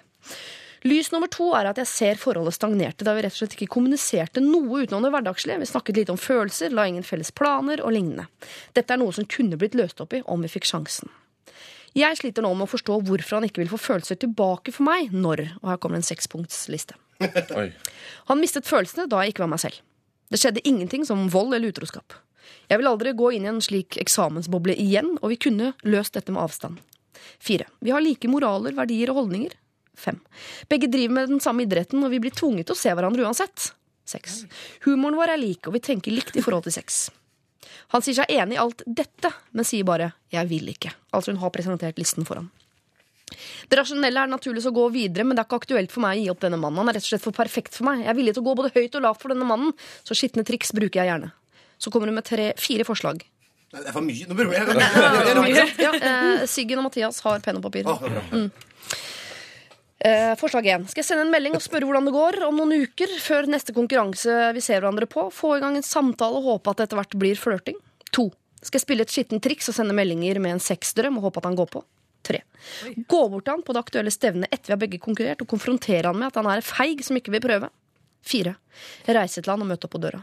[0.89, 3.69] Lys nummer to er at jeg ser forholdet stagnerte da vi rett og slett ikke
[3.75, 5.59] kommuniserte noe utenom det hverdagslige.
[5.61, 8.25] Vi snakket lite om følelser, la ingen felles planer og lignende.
[8.73, 11.13] Dette er noe som kunne blitt løst opp i om vi fikk sjansen.
[11.93, 15.11] Jeg sliter nå med å forstå hvorfor han ikke vil få følelser tilbake for meg
[15.13, 16.95] når, og her kommer en sekspunktsliste.
[18.31, 19.81] Han mistet følelsene da jeg ikke var meg selv.
[20.31, 22.15] Det skjedde ingenting som vold eller utroskap.
[22.71, 26.33] Jeg vil aldri gå inn i en slik eksamensboble igjen, og vi kunne løst dette
[26.35, 26.79] med avstand.
[27.41, 27.67] Fire.
[27.81, 29.57] Vi har like moraler, verdier og holdninger.
[30.01, 30.21] Fem.
[30.69, 33.73] Begge driver med den samme idretten, og vi blir tvunget til å se hverandre uansett.
[34.09, 34.45] Seks.
[34.87, 37.09] Humoren vår er lik, og vi tenker likt i forhold til sex.
[37.91, 40.95] Han sier seg enig i alt dette, men sier bare 'jeg vil ikke'.
[41.13, 42.51] Altså hun har presentert listen for ham.
[43.69, 46.23] Det rasjonelle er naturligvis å gå videre, men det er ikke aktuelt for meg å
[46.23, 46.79] gi opp denne mannen.
[46.79, 48.03] Han er rett og slett for perfekt for meg.
[48.05, 50.45] Jeg er villig til å gå både høyt og lavt for denne mannen, så skitne
[50.45, 51.33] triks bruker jeg gjerne.
[51.81, 53.23] Så kommer hun med tre, fire forslag.
[53.71, 54.27] Nei, det er for mye.
[54.29, 57.87] Nå burde jeg, jeg, jeg, jeg, Ja, eh, Siggen og Mathias har penn og papir.
[57.89, 58.51] Er.
[60.01, 60.87] Eh, forslag 1.
[60.91, 63.75] Skal jeg sende en melding og spørre hvordan det går om noen uker før neste
[63.77, 65.27] konkurranse vi ser hverandre på?
[65.35, 67.77] Få i gang en samtale og håpe at det etter hvert blir flørting?
[68.17, 68.25] 2.
[68.65, 71.51] Skal jeg spille et skittent triks og sende meldinger med en sexdrøm og håpe at
[71.51, 71.85] han går på?
[72.31, 72.41] 3.
[73.09, 76.09] Gå bort til han på det aktuelle stevnet etter vi har begge konkurrert, og konfrontere
[76.09, 77.71] han med at han er feig som ikke vil prøve?
[78.29, 78.57] 4.
[79.09, 80.21] Reise til han og møte opp på døra.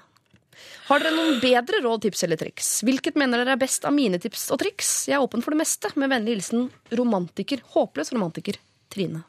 [0.88, 2.70] Har dere noen bedre råd, tips eller triks?
[2.88, 4.92] Hvilket mener dere er best av mine tips og triks?
[5.10, 5.92] Jeg er åpen for det meste.
[6.00, 7.64] Med vennlig hilsen romantiker.
[7.76, 8.60] Håpløs romantiker.
[8.94, 9.24] Trine.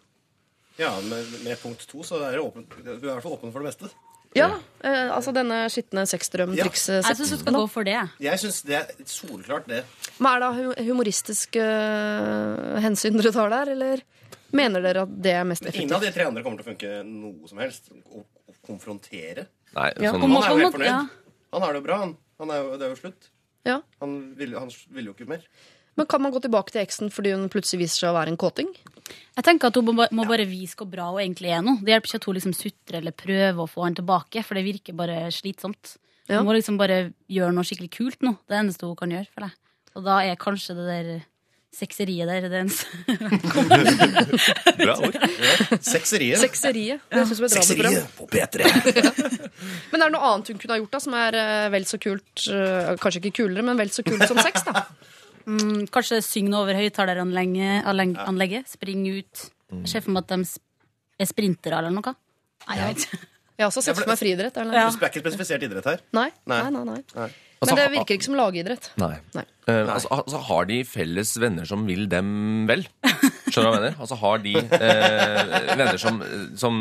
[0.79, 3.51] Ja, med, med punkt to så er det åpen, du er i hvert fall åpen
[3.51, 3.89] for det meste.
[4.37, 4.51] Ja,
[4.85, 6.11] eh, altså denne skitne Ja.
[6.13, 7.01] sexdrøm-trikset.
[7.09, 7.97] Jeg syns du skal gå for det.
[8.23, 9.81] Jeg syns det er solklart det.
[10.21, 14.03] Men er det hu- humoristisk eh, hensyn dere tar der, eller
[14.55, 15.89] mener dere at det er mest effektivt?
[15.89, 17.89] Ingen av de tre andre kommer til å funke noe som helst.
[17.91, 19.47] Å, å konfrontere.
[19.79, 20.91] Nei, Ja, sånn, Han er jo helt fornøyd.
[20.91, 21.01] ja.
[21.55, 22.17] Han har det jo bra, han.
[22.43, 23.29] han er jo, det er jo slutt.
[23.69, 23.77] Ja.
[24.03, 25.45] Han vil, han vil jo ikke mer.
[25.99, 28.37] Men kan man gå tilbake til eksen fordi hun plutselig viser seg å være en
[28.39, 28.69] kåting?
[29.35, 31.79] Jeg tenker at Hun må må bare vise hvor bra hun egentlig er nå.
[31.83, 34.65] Det hjelper ikke at hun liksom sutrer eller prøver å få han tilbake, for det
[34.69, 35.97] virker bare slitsomt.
[36.29, 36.39] Ja.
[36.39, 38.37] Hun må liksom bare gjøre noe skikkelig kult nå.
[38.47, 39.27] Det er det eneste hun kan gjøre.
[39.35, 39.57] for deg.
[39.97, 41.25] Og da er kanskje det der
[41.75, 42.67] sexeriet der.
[44.79, 45.19] Bra ord.
[45.85, 47.93] Sekseriet Sekseriet Det høres ut som et radioprogram.
[47.93, 48.57] Sexeriet på P3.
[49.93, 52.01] Men er det noe annet hun kunne ha gjort da, som er eh, vel så
[52.03, 54.67] kult eh, Kanskje ikke kulere, men vel så kult som sex?
[54.69, 54.85] da?
[55.49, 58.69] Mm, kanskje synge over høyttaleranlegget.
[58.69, 59.47] Spring ut.
[59.79, 60.45] Jeg ser for meg at de
[61.25, 62.13] er sprintere eller noe.
[62.67, 63.21] Nei, jeg vet ikke.
[63.59, 64.55] Jeg har også sett Ja, for meg friidrett.
[64.55, 64.87] Ja.
[64.95, 66.03] Det er ikke spesifisert idrett her.
[66.15, 66.29] Nei.
[66.47, 66.61] Nei.
[66.63, 67.01] Nei, nei, nei.
[67.17, 67.29] Nei.
[67.59, 68.85] Altså, Men det virker ikke som lagidrett.
[69.03, 69.17] Nei.
[69.35, 69.43] Nei.
[69.67, 72.85] Eh, altså, altså, har de felles venner som vil dem vel?
[73.51, 73.97] Skjønner du hva jeg mener?
[73.99, 76.23] Altså, har de eh, venner som,
[76.61, 76.79] som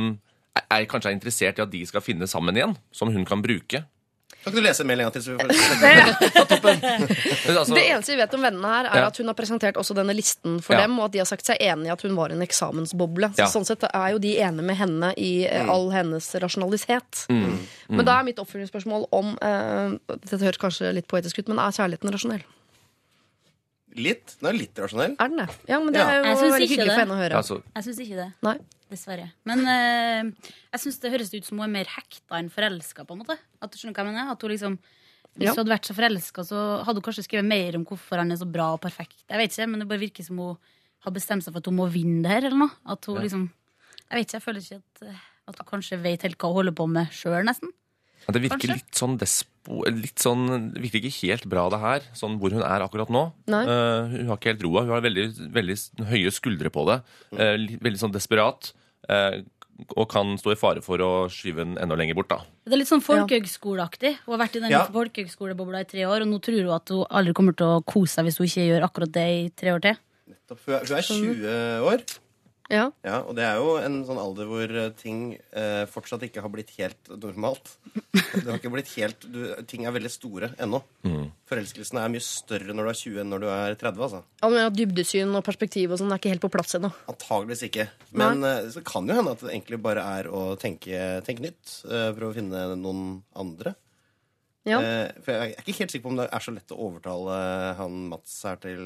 [0.54, 2.78] er, er kanskje er interessert i at de skal finne sammen igjen?
[2.94, 3.82] Som hun kan bruke?
[4.48, 5.24] Kan ikke du lese en en gang til?
[5.24, 5.48] Så vi får...
[7.48, 9.08] Men Altså, Det eneste vi vet om vennene her, er Ja.
[9.12, 10.82] at hun har presentert også denne listen for Ja.
[10.86, 13.32] dem, og at de har sagt seg enig i at hun var en eksamensboble.
[13.36, 13.52] Så Ja.
[13.52, 15.70] Sånn sett er jo de enige med henne i mm.
[15.70, 17.26] all hennes rasjonalitet.
[17.30, 21.76] Men da er mitt oppfølgingsspørsmål om eh, Dette høres kanskje litt poetisk ut, men er
[21.76, 22.44] kjærligheten rasjonell?
[23.98, 24.36] Litt.
[24.40, 25.16] Den er litt rasjonell.
[25.20, 25.50] Er den det?
[25.68, 26.08] Ja, men det Ja.
[26.10, 27.04] er Jeg jo syns veldig ikke hyggelig for det.
[27.08, 27.36] henne å høre.
[27.42, 28.34] altså, Jeg syns ikke det.
[28.44, 28.58] Nei.
[28.90, 29.32] Dessverre.
[29.44, 30.32] Men eh,
[30.72, 33.38] jeg syns det høres ut som hun er mer hekta enn forelska, på en måte.
[33.62, 34.32] At du skjønner hva jeg mener?
[34.32, 34.80] At hun liksom
[35.38, 35.52] Hvis Ja.
[35.54, 38.38] hun hadde vært så forelska, så hadde hun kanskje skrevet mer om hvorfor han er
[38.38, 39.22] så bra og perfekt.
[39.30, 40.58] Jeg vet ikke, men det bare virker som hun
[41.04, 42.72] har bestemt seg for at hun må vinne det her, eller noe.
[42.88, 43.50] At hun liksom
[44.10, 46.56] Jeg vet ikke, jeg føler ikke at, eh, at hun kanskje vet helt hva hun
[46.64, 47.70] holder på med sjøl, nesten.
[48.26, 48.74] Ja, Det virker Kanskje?
[48.74, 49.48] litt sånn despo...
[49.68, 52.06] Litt sånn, det virker ikke helt bra, det her.
[52.16, 53.26] Sånn hvor hun er akkurat nå.
[53.52, 53.64] Nei.
[53.68, 54.86] Eh, hun har ikke helt roa.
[54.88, 55.78] Hun har veldig, veldig
[56.08, 57.02] høye skuldre på det.
[57.36, 58.72] Uh, litt- veldig sånn desperat.
[59.10, 59.44] Uh,
[59.96, 62.40] og kan stå i fare for å skyve den enda lenger bort, da.
[62.66, 64.16] Det er litt sånn folkehøgskoleaktig.
[64.26, 64.86] Hun har vært i den Ja.
[64.88, 68.16] folkehøgskolebobla i tre år, og nå tror hun at hun aldri kommer til å kose
[68.18, 69.98] seg hvis hun ikke gjør akkurat det i tre år til.
[70.28, 70.60] Nettopp.
[70.66, 72.02] Hun er, hun er 20 år.
[72.70, 72.90] Ja.
[73.06, 76.52] Ja, og det er jo en sånn alder hvor eh, ting eh, fortsatt ikke har
[76.52, 77.70] blitt helt normalt.
[78.12, 79.40] Det har ikke blitt helt, du,
[79.72, 80.82] Ting er veldig store ennå.
[81.48, 84.04] Forelskelsen er mye større når du er 20 enn når du er 30.
[84.10, 84.22] altså.
[84.44, 86.92] Ja, men Dybdesyn og perspektiv og sånn er ikke helt på plass ennå.
[87.08, 87.88] Antageligvis ikke.
[88.20, 91.78] Men eh, så kan jo hende at det egentlig bare er å tenke, tenke nytt.
[91.88, 93.06] eh, prøve å finne noen
[93.40, 93.78] andre.
[94.68, 94.82] Ja.
[94.84, 97.40] Eh, for jeg er ikke helt sikker på om det er så lett å overtale
[97.80, 98.82] han Mats her til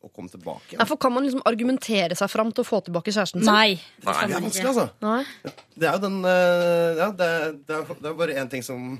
[0.00, 0.78] å komme tilbake.
[0.80, 3.50] Derfor kan man liksom argumentere seg fram til å få tilbake kjæresten sin.
[3.52, 3.76] Nei.
[4.00, 4.86] Det er vanskelig, altså.
[5.04, 5.52] Nei.
[5.76, 7.30] Det er jo den eh, Ja, det,
[7.68, 8.94] det, er, det er bare én ting som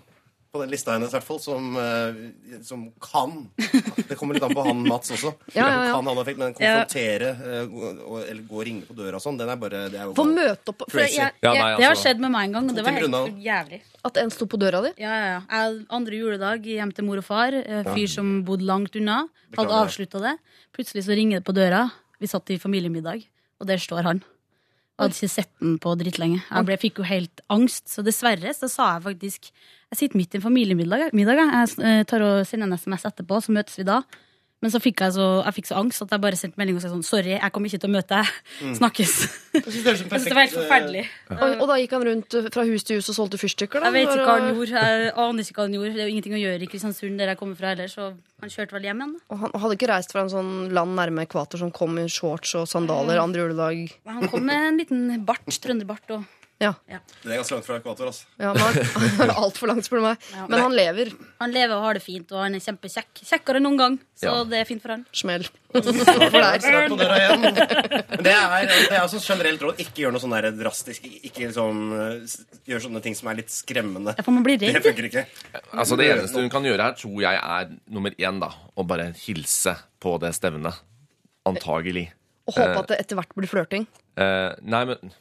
[0.53, 3.49] på den lista hennes, i hvert fall, som, eh, som kan
[4.09, 5.31] Det kommer litt an på han Mats også.
[5.55, 5.93] Ja, ja, ja.
[5.95, 9.23] Kan han effekt, men konfrontere eh, gå- og- eller gå og ringe på døra og
[9.23, 11.21] sånn, den er bare det er jo Få møte opp for Crazy.
[11.21, 12.91] jeg, Ja, jeg, nei, Det har altså, skjedd med meg en gang, og det var
[12.91, 13.45] timer helt unna.
[13.47, 13.81] jævlig.
[14.11, 14.93] At en sto på døra di?
[14.99, 15.41] Ja, ja, ja.
[15.55, 17.53] Jeg, andre juledag hjem til mor og far.
[17.55, 19.21] eh, Fyr som bodde langt unna.
[19.55, 19.87] Hadde Beklager.
[19.87, 20.35] avslutta det.
[20.75, 21.91] Plutselig så ringer det på døra.
[22.21, 23.23] Vi satt i familiemiddag,
[23.61, 24.19] og der står han.
[24.99, 26.43] Jeg hadde ikke sett den på dritlenge.
[26.51, 27.87] Jeg ble, fikk jo helt angst.
[27.89, 29.51] Så dessverre så sa jeg faktisk
[29.90, 31.09] Jeg sitter midt i en familiemiddag.
[31.12, 34.03] middag, Jeg eh, tar og sender en SMS etterpå, så møtes vi da.
[34.61, 36.83] Men så fikk jeg så, jeg fikk så angst at jeg bare sendte melding og
[36.85, 38.33] sa sånn Sorry, jeg kommer ikke til å møte deg.
[38.76, 39.12] Snakkes.
[39.55, 41.05] Jeg synes det høres Jeg synes det var helt forferdelig.
[41.07, 41.14] Ja.
[41.31, 41.55] forferdelig.
[41.57, 43.87] Og, og da gikk han rundt fra hus til hus og solgte fyrstikker?
[43.88, 44.83] Jeg vet ikke hva han gjorde.
[44.85, 45.94] Jeg aner ikke hva han gjorde.
[45.96, 48.11] Det er jo ingenting å gjøre i Kristiansund, der jeg kommer fra heller, så
[48.44, 49.14] han kjørte vel hjem igjen.
[49.16, 49.24] da.
[49.33, 52.53] Og han hadde ikke reist fra en sånn land nærme ekvator som kom i shorts
[52.61, 53.96] og sandaler andre juledag?
[54.12, 56.29] Han kom med en liten bart, trønderbart, og
[56.61, 56.75] Ja.
[56.85, 58.27] Det er ganske langt fra ekvator, altså.
[58.37, 60.27] ja men han altfor langt, spør du meg.
[60.35, 60.42] Ja.
[60.44, 61.11] Men han lever.
[61.40, 63.23] han lever og har det fint, og han er kjempekjekk.
[63.31, 64.35] Kjekkere enn noen gang, så Ja.
[64.51, 65.07] det er fint for han.
[65.16, 65.46] Smell.
[65.73, 66.99] for på.
[67.01, 69.81] Men det er, det er også generelt råd.
[69.87, 71.09] Ikke gjør noe sånn drastisk.
[71.31, 72.37] Ikke liksom eh,
[72.68, 74.14] gjør sånne ting som er litt skremmende.
[74.18, 75.25] Ja, for man bli Det funker ikke.
[75.73, 78.53] altså, det eneste hun kan gjøre her, tror jeg er nummer én, da.
[78.77, 80.85] Å bare hilse på det stevnet.
[81.49, 82.11] Antagelig.
[82.51, 83.88] Og håpe at det etter hvert blir flørting.
[84.20, 85.12] Uh, nei, men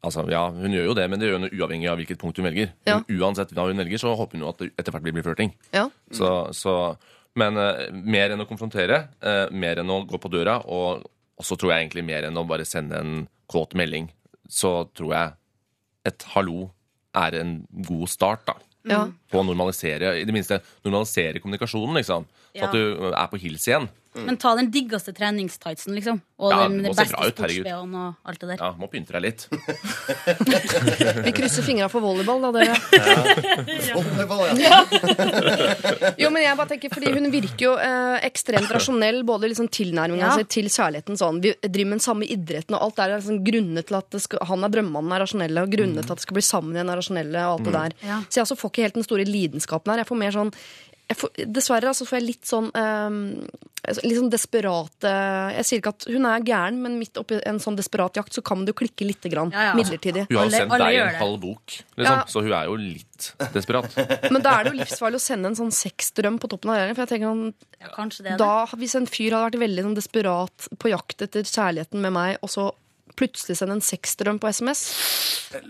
[0.00, 2.48] Altså, ja, Hun gjør jo det, men det gjør hun uavhengig av hvilket punkt hun
[2.48, 2.72] velger.
[2.88, 3.00] Ja.
[3.00, 5.52] Men uansett hva hun velger, så håper hun jo at det etter hvert blir flørting.
[5.76, 5.88] Ja.
[6.16, 6.74] Så, så,
[7.40, 11.04] men uh, mer enn å konfrontere, uh, mer enn å gå på døra, og
[11.40, 14.08] også tror jeg egentlig mer enn å bare sende en kåt melding,
[14.48, 15.36] så tror jeg
[16.08, 16.70] et hallo
[17.20, 18.56] er en god start, da.
[18.88, 19.04] Ja.
[19.28, 22.24] På å normalisere, i det minste normalisere kommunikasjonen, liksom.
[22.54, 23.88] Så at du er på hils igjen.
[24.14, 26.16] Men ta den diggeste treningstightsen, liksom.
[26.42, 28.56] Og Ja, den beste sports-BH-en og alt det der.
[28.58, 29.44] Ja, må pynte deg litt.
[31.26, 32.74] Vi krysser fingra for volleyball, da, dere.
[33.94, 34.80] Volleyball, ja.
[36.18, 40.26] Jo, men jeg bare tenker, fordi Hun virker jo eh, ekstremt rasjonell, både liksom tilnærminga
[40.30, 40.34] Ja.
[40.40, 41.16] si til kjærligheten.
[41.20, 44.10] sånn, Vi driver med den samme idretten, og alt der er liksom grunnene til at
[44.10, 46.74] det skal, han er drømmemannen er rasjonelle, og grunnene til at det skal bli sammen
[46.76, 47.46] igjen er rasjonelle.
[47.46, 47.96] og alt det der.
[48.10, 48.20] Ja.
[48.28, 50.02] Så jeg også får ikke helt den store lidenskapen her.
[50.04, 50.52] Jeg får mer sånn
[51.18, 53.18] får, Dessverre altså, får jeg litt sånn um,
[54.04, 55.10] Litt sånn desperate
[55.56, 58.42] Jeg sier ikke at hun er gæren, men midt oppi en sånn desperat jakt så
[58.44, 59.50] kan det jo klikke litt grann.
[59.54, 59.76] Ja, ja.
[59.78, 60.26] Midlertidig.
[60.28, 61.64] Hun har jo sendt deg en halv bok,
[61.96, 62.26] liksom, Ja.
[62.28, 63.96] så hun er jo litt desperat.
[64.34, 66.98] Men da er det jo livsfarlig å sende en sånn sexdrøm på toppen av regjeringen.
[66.98, 68.38] For jeg tenker sånn, Ja, det er det.
[68.44, 68.52] da,
[68.84, 72.52] Hvis en fyr hadde vært veldig sånn desperat på jakt etter kjærligheten med meg, og
[72.52, 72.68] så
[73.20, 74.80] plutselig sende en sexdrøm på SMS,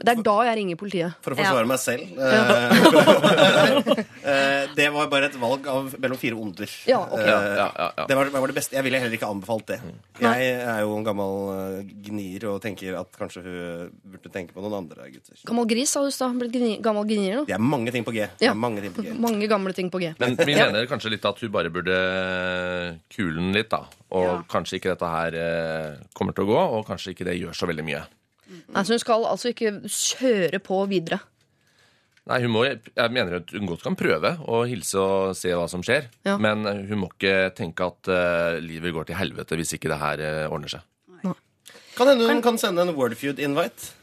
[0.01, 1.15] det er da jeg ringer politiet.
[1.25, 1.45] For å Ja.
[1.51, 2.03] forsvare meg selv.
[2.31, 6.71] eh, eh, det var bare et valg av mellom fire onder.
[6.89, 7.19] Ja, ok.
[7.21, 8.07] Eh, Ja, ja, ja, ja.
[8.09, 8.77] Det var, var det beste.
[8.77, 9.81] Jeg ville heller ikke anbefalt det.
[10.21, 11.37] Jeg er jo en gammel
[12.05, 15.39] Gnir gnier og tenker at kanskje hun burde tenke på noen andre gutter.
[15.49, 16.37] Gammel gris, sa du i stad.
[16.41, 17.47] Blitt gni- Gammel gnier nå.
[17.49, 18.27] Det er mange ting på G.
[18.41, 18.55] Ja.
[18.55, 19.15] mange ting på G.
[19.19, 20.13] Mange gamle ting på G.
[20.21, 21.97] Men vi mener kanskje litt at hun bare burde
[23.15, 23.85] kulen litt, da.
[24.11, 24.43] Og Ja.
[24.51, 27.69] kanskje ikke dette her eh, kommer til å gå, og kanskje ikke det gjør så
[27.71, 28.05] veldig mye.
[28.51, 31.21] Nei, så hun skal altså ikke kjøre på videre.
[32.27, 35.69] Nei, hun må, jeg mener at hun godt kan prøve å hilse og se hva
[35.71, 36.11] som skjer.
[36.27, 36.37] Ja.
[36.43, 40.23] Men hun må ikke tenke at uh, livet går til helvete hvis ikke det her
[40.27, 40.85] uh, ordner seg.
[41.97, 43.95] Kan hende hun kan sende en Wordfeud-invite.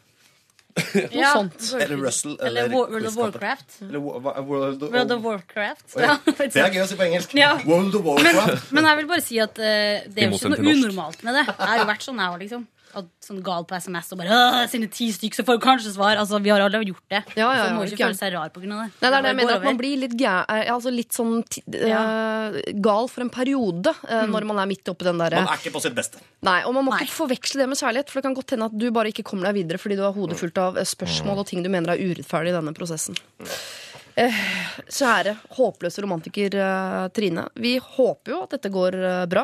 [1.12, 1.34] Ja.
[1.34, 1.68] sånt.
[1.82, 2.38] Eller Russell.
[2.40, 3.78] Eller Eller, World of Warcraft.
[3.82, 5.86] Eller World of, World of Warcraft.
[5.96, 6.18] Oh, ja.
[6.38, 7.36] Det er gøy å si på engelsk.
[7.38, 7.54] Ja.
[7.66, 8.72] World of Warcraft.
[8.72, 9.64] Men jeg vil bare si at uh,
[10.08, 11.46] det er jo ikke noe unormalt med det.
[11.50, 12.68] Jeg har jo vært sånn, jeg òg, liksom.
[13.22, 16.16] Sånn gal på SMS og bare sine ti stykker, så får du kanskje svar.
[16.18, 17.22] Altså, Vi har alle gjort det.
[17.36, 18.88] Ja, ja, så må ikke ikke føle seg rar på grunn av det.
[19.02, 22.60] Nei, det er det jeg mener, at man blir litt, eh, altså litt sånn eh,
[22.88, 24.32] gal for en periode mm.
[24.34, 26.22] når man er midt oppi den derre Man er ikke på sitt beste.
[26.48, 27.04] Nei, og man må Nei.
[27.06, 29.50] ikke forveksle det med kjærlighet, for det kan godt hende at du bare ikke kommer
[29.50, 32.04] deg videre fordi du har hodet fullt av eh, spørsmål og ting du mener er
[32.04, 33.18] urettferdig i denne prosessen.
[34.18, 34.38] Eh,
[34.90, 37.44] kjære håpløse romantiker eh, Trine.
[37.62, 39.44] Vi håper jo at dette går eh, bra.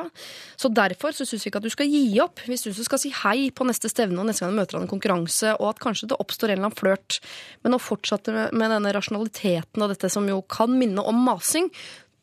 [0.57, 2.41] Så derfor så syns vi ikke at du skal gi opp.
[2.49, 4.87] Vi syns du skal si hei på neste stevne og neste gang du møter han
[4.87, 7.19] i konkurranse, og at kanskje det oppstår en eller annen flørt.
[7.61, 11.69] Men å fortsette med, denne rasjonaliteten og dette som jo kan minne om masing,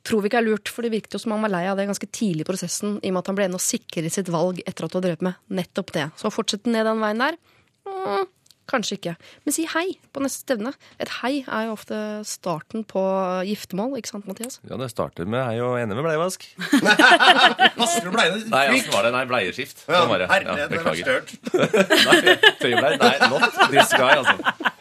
[0.02, 1.86] tror vi ikke er lurt, for det virket jo som han var lei av det
[1.86, 4.58] ganske tidlig i prosessen, i og med at han ble enda sikrere i sitt valg
[4.64, 6.10] etter at du har drevet med nettopp det.
[6.18, 7.38] Så å fortsette ned den veien der
[7.86, 8.24] mm,
[8.70, 9.14] Kanskje ikke.
[9.46, 10.72] Men si hei på neste stevne.
[11.02, 11.96] Et hei er jo ofte
[12.28, 13.02] starten på
[13.48, 14.54] giftermål, ikke sant, Mathias?
[14.68, 16.40] Ja, det starter med hei og ender med bleivask.
[17.80, 18.38] Vasker du bleiene?
[18.52, 19.76] Nei, altså var det nei, bleieskift.
[19.88, 20.28] Ja, Sånn var det.
[20.30, 20.34] Ja,
[20.70, 21.04] beklager.
[21.04, 21.28] størt.
[22.06, 22.16] Nei,
[22.62, 22.92] tøyblei.
[23.00, 24.36] Nei, not this guy, altså.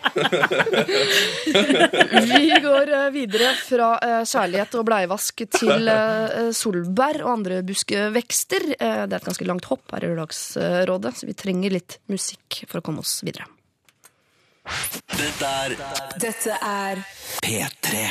[2.30, 8.62] Vi går eh, videre fra eh, kjærlighet og bleivask til eh, solbær og andre buskevekster.
[8.75, 12.82] Det er et ganske langt hopp her i Lørdagsrådet, så vi trenger litt musikk for
[12.82, 13.45] å komme oss videre.
[15.19, 15.75] Dette er
[16.21, 17.01] Dette er
[17.43, 18.03] P3.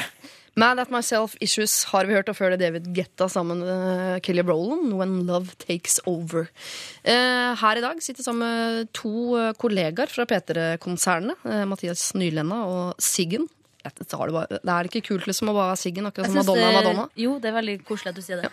[0.59, 4.43] Mad at Myself Issues har vi hørt, og før det David Getta sammen med Kelly
[4.43, 6.49] Rowland, When Love Takes Over.
[7.05, 12.65] Eh, her i dag sitter sammen med to eh, kollegaer fra P3-konsernet, eh, Mathias Nylenna
[12.67, 13.47] og Siggen.
[13.89, 16.67] Det, bare, det er ikke kult liksom å bare være Siggen, akkurat som synes Madonna
[16.67, 17.07] er Madonna.
[17.17, 18.51] Jo, det er veldig koselig at du sier det.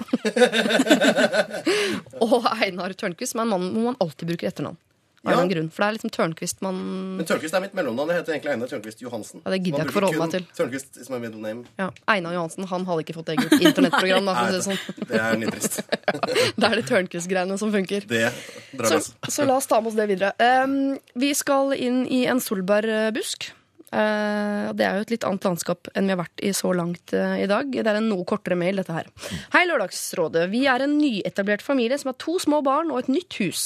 [2.27, 4.77] Og Einar Tørnquist, som er en mann hvor man alltid bruker etternavn.
[5.25, 5.37] Av Ja.
[5.39, 5.69] annen grunn.
[5.73, 6.75] For det er liksom Tørnquist man
[7.17, 8.09] Men Tørnquist er mitt mellomnavn.
[8.13, 9.41] Jeg heter egentlig Einar Tørnquist Johansen.
[9.45, 10.45] Ja, det gidder jeg ikke forholde meg til.
[10.57, 11.65] Tørnquist is my middle name.
[11.79, 14.25] ja, Einar Johansen han hadde ikke fått eget internettprogram.
[14.25, 15.07] Da, for å si det sånn.
[15.09, 15.81] Det er nitrist.
[16.61, 18.05] Da er det Tørnquist-greiene som funker.
[18.07, 18.31] Det
[18.77, 20.33] drar Så, så la oss ta med oss det videre.
[20.63, 23.51] Um, vi skal inn i en solbærbusk.
[23.93, 27.13] Uh, det er jo et litt annet landskap enn vi har vært i så langt
[27.15, 27.69] uh, i dag.
[27.69, 29.11] Det er en noe kortere mail, dette her.
[29.53, 30.47] Hei, Lørdagsrådet.
[30.51, 33.65] Vi er en nyetablert familie som har to små barn og et nytt hus.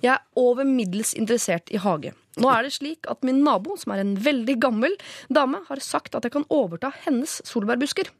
[0.00, 2.14] Jeg er over middels interessert i hage.
[2.38, 4.94] Nå er det slik at min nabo, som er en veldig gammel
[5.34, 8.10] dame, har sagt at jeg kan overta hennes solbærbusker.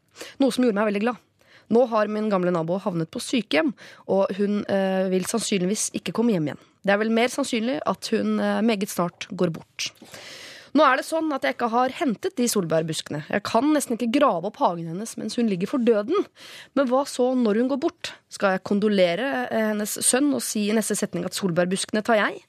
[0.42, 1.24] Noe som gjorde meg veldig glad.
[1.74, 3.74] Nå har min gamle nabo havnet på sykehjem,
[4.08, 6.62] og hun eh, vil sannsynligvis ikke komme hjem igjen.
[6.80, 9.90] Det er vel mer sannsynlig at hun eh, meget snart går bort.
[10.78, 13.24] Nå er det sånn at jeg ikke har hentet de solbærbuskene.
[13.26, 16.28] Jeg kan nesten ikke grave opp hagen hennes mens hun ligger for døden.
[16.78, 18.12] Men hva så når hun går bort?
[18.30, 22.44] Skal jeg kondolere eh, hennes sønn og si i neste setning at solbærbuskene tar jeg?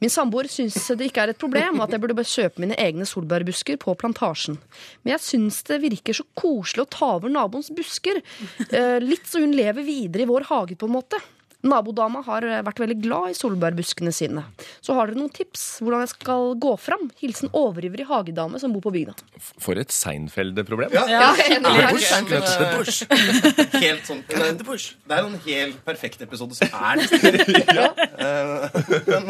[0.00, 3.04] Min samboer syns det ikke er et problem at jeg burde bare kjøpe mine egne
[3.08, 4.60] solbærbusker på plantasjen.
[5.02, 8.22] Men jeg syns det virker så koselig å ta over naboens busker.
[8.70, 11.20] Eh, litt så hun lever videre i vår hage, på en måte.
[11.66, 14.44] Nabodama har eh, vært veldig glad i solbærbuskene sine.
[14.84, 17.08] Så har dere noen tips hvordan jeg skal gå fram?
[17.18, 19.14] Hilsen overivrig hagedame som bor på bygda.
[19.58, 20.90] For et Seinfeld-problem.
[20.94, 21.32] Ja, Ja,
[23.82, 27.38] helt sånn Det er en helt perfekt episode som er nesten
[27.78, 27.88] ja.
[28.18, 28.64] Eh,
[29.08, 29.24] Men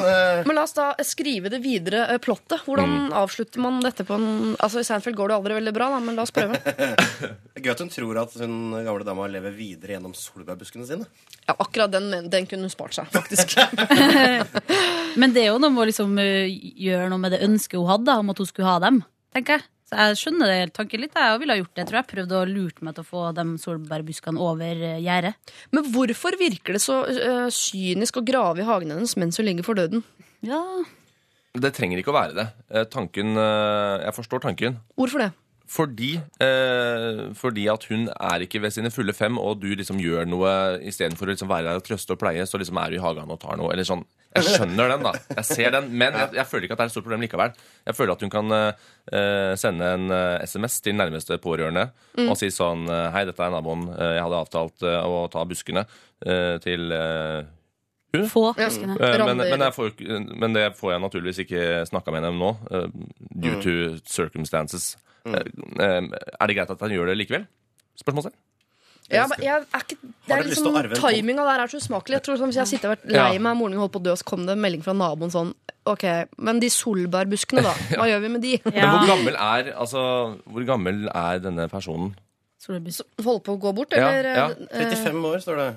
[0.49, 2.61] Men la oss da skrive det videre eh, plottet.
[2.67, 5.99] Hvordan avslutter man dette på en Altså I Seinfeld går det aldri veldig bra, da,
[6.05, 6.59] men la oss prøve.
[7.59, 11.07] er gøy at hun tror at hun gamle dama lever videre gjennom solbærbuskene sine.
[11.49, 13.55] Ja, Akkurat den, den kunne hun spart seg, faktisk.
[15.21, 16.51] Men det er jo noe med å liksom, eh,
[16.89, 19.03] gjøre noe med det ønsket hun hadde, om at hun skulle ha dem.
[19.35, 19.67] tenker jeg.
[19.89, 21.15] Så jeg skjønner det tanken litt.
[21.17, 22.09] Jeg ville ha gjort det, tror jeg.
[22.11, 25.35] prøvde å lure meg til å få de solbærbuskene over eh, gjerdet.
[25.73, 29.65] Men hvorfor virker det så øh, kynisk å grave i hagen hennes mens hun ligger
[29.65, 30.05] for døden?
[30.45, 30.61] Ja.
[31.59, 32.47] Det trenger ikke å være det.
[32.69, 34.77] Eh, Tanken eh, Jeg forstår tanken.
[35.01, 35.31] Hvorfor det?
[35.69, 40.25] Fordi, eh, fordi at hun er ikke ved sine fulle fem, og du liksom gjør
[40.25, 40.53] noe
[40.89, 43.29] istedenfor å liksom være der og trøste og pleie, så liksom er du i hagen
[43.35, 43.69] og tar noe.
[43.75, 44.01] Eller sånn.
[44.37, 45.13] Jeg skjønner den, da.
[45.37, 47.53] Jeg ser den, Men jeg, jeg føler ikke at det er et stort problem likevel.
[47.89, 51.87] Jeg føler at hun kan eh, sende en eh, SMS til nærmeste pårørende
[52.29, 53.87] og si sånn eh, Hei, dette er naboen.
[53.93, 55.85] Eh, Jeg hadde avtalt eh, å ta buskene
[56.25, 57.49] eh, til eh,
[58.33, 58.55] Få.
[58.57, 59.91] Eh, Men, men, jeg får,
[60.41, 62.89] men det får jeg naturligvis ikke snakka med henne om nå, eh,
[63.37, 63.75] due to
[64.09, 64.95] circumstances.
[65.35, 65.49] Eh,
[65.85, 66.03] eh,
[66.41, 67.47] Er det greit at han gjør det likevel?
[67.99, 68.37] Spørsmålstegn.
[69.09, 69.97] Ja, men jeg er ikke,
[70.29, 72.19] det er liksom, Timinga der er så usmakelig.
[72.19, 74.03] Jeg tror som Hvis jeg sitter og har vært lei meg, moren min holdt på
[74.03, 75.55] å dø, og så kom det en melding fra naboen sånn
[75.89, 76.05] OK,
[76.45, 77.73] men de solbærbuskene, da?
[77.97, 78.51] Hva gjør vi med de?
[78.67, 80.03] Men hvor gammel er altså,
[80.45, 82.11] hvor gammel er denne personen?
[82.61, 83.07] Solbærbusk.
[83.25, 84.29] Holder på å gå bort, Ja, eller?
[84.37, 84.49] ja.
[84.69, 85.69] eh, 35 år, står det.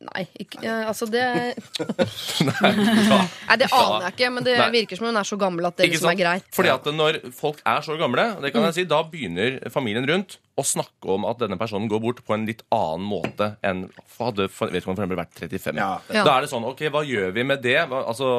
[0.00, 1.20] Nei, ikke, altså det
[2.46, 4.68] Nei, Nei, det aner jeg ikke, men det Nei.
[4.78, 6.46] virker som hun er så gammel at det liksom er greit.
[6.56, 10.38] Fordi at når folk er så gamle, det kan jeg si, da begynner familien rundt
[10.56, 13.86] å snakke om at denne personen går bort på en litt annen måte enn
[14.16, 15.76] hadde for- om for eksempel vært 35.
[15.76, 15.92] Ja.
[16.24, 17.78] Da er det sånn OK, hva gjør vi med det?
[17.90, 18.30] Altså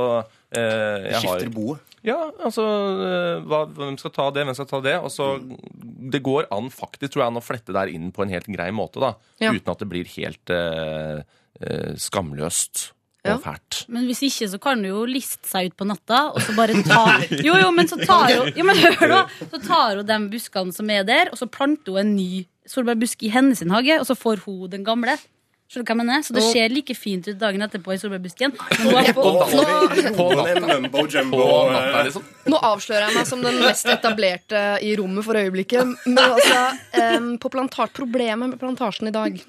[0.53, 1.90] eh, jeg har, Skifter boet.
[2.03, 2.63] Ja, altså
[3.05, 4.95] eh, hva, Hvem skal ta det, hvem skal ta det?
[5.05, 5.27] Og så,
[6.11, 8.71] Det går an faktisk, tror jeg, an å flette der inn på en helt grei
[8.73, 9.11] måte, da.
[9.43, 9.51] Ja.
[9.53, 11.21] Uten at det blir helt eh,
[11.61, 12.87] eh, skamløst
[13.21, 13.35] og Ja.
[13.37, 13.83] fælt.
[13.93, 16.73] Men hvis ikke, så kan du jo liste seg ut på natta, og så bare
[16.81, 19.19] ta Jo, jo, men så tar hun Jo, men hør da!
[19.51, 23.21] Så tar hun de buskene som er der, og så planter hun en ny solbærbusk
[23.27, 25.19] i hennes hage, og så får hun den gamle.
[25.71, 26.23] Skjønner du hva jeg mener?
[26.27, 28.51] Så det ser like fint ut dagen etterpå i solbærbusken.
[31.71, 32.25] Eh, liksom.
[32.51, 35.93] Nå avslører jeg meg som den mest etablerte i rommet for øyeblikket.
[36.09, 36.59] Men altså,
[37.15, 39.39] um, på plantat, problemet med plantasjen i dag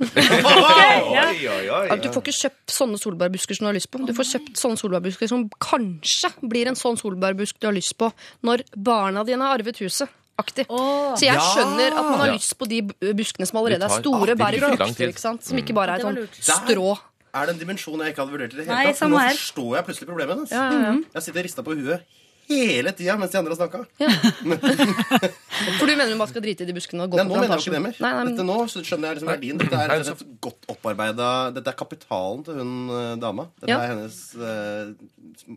[2.05, 4.07] Du får ikke kjøpt sånne solbærbusker som du har lyst på.
[4.07, 8.15] Du får kjøpt sånne solbærbusker som kanskje blir en sånn solbærbusk du har lyst på
[8.47, 10.07] når barna dine har arvet huset.
[10.43, 10.67] Aktig.
[10.69, 11.13] Oh.
[11.15, 11.47] Så jeg Ja.
[11.53, 12.83] skjønner at man har lyst på de
[13.15, 15.45] buskene som allerede er store, bærer frukter, ikke sant?
[15.47, 16.97] som ikke bare er et sånn strå.
[17.33, 19.09] Er det en dimensjon jeg ikke hadde vurdert i det hele tatt?
[19.09, 19.31] Nå her.
[19.39, 20.51] forstår jeg plutselig problemet hennes.
[20.53, 20.99] Ja, ja, ja.
[21.17, 22.03] Jeg sitter rista på huet
[22.53, 23.81] hele tida mens de andre har snakka.
[25.79, 27.41] For du mener du bare skal drite i de buskene og gå Nei, på nå
[27.41, 27.73] mener jeg ikke plantasjen?
[27.73, 27.97] det mer.
[28.03, 28.57] Nei, nei, men, Dette nå
[28.89, 29.61] skjønner jeg liksom verdien.
[29.63, 33.47] Dette er et, og slett godt opparbeida Dette er kapitalen til hun eh, dama.
[33.63, 33.79] Dette Ja.
[33.81, 34.93] er hennes uh,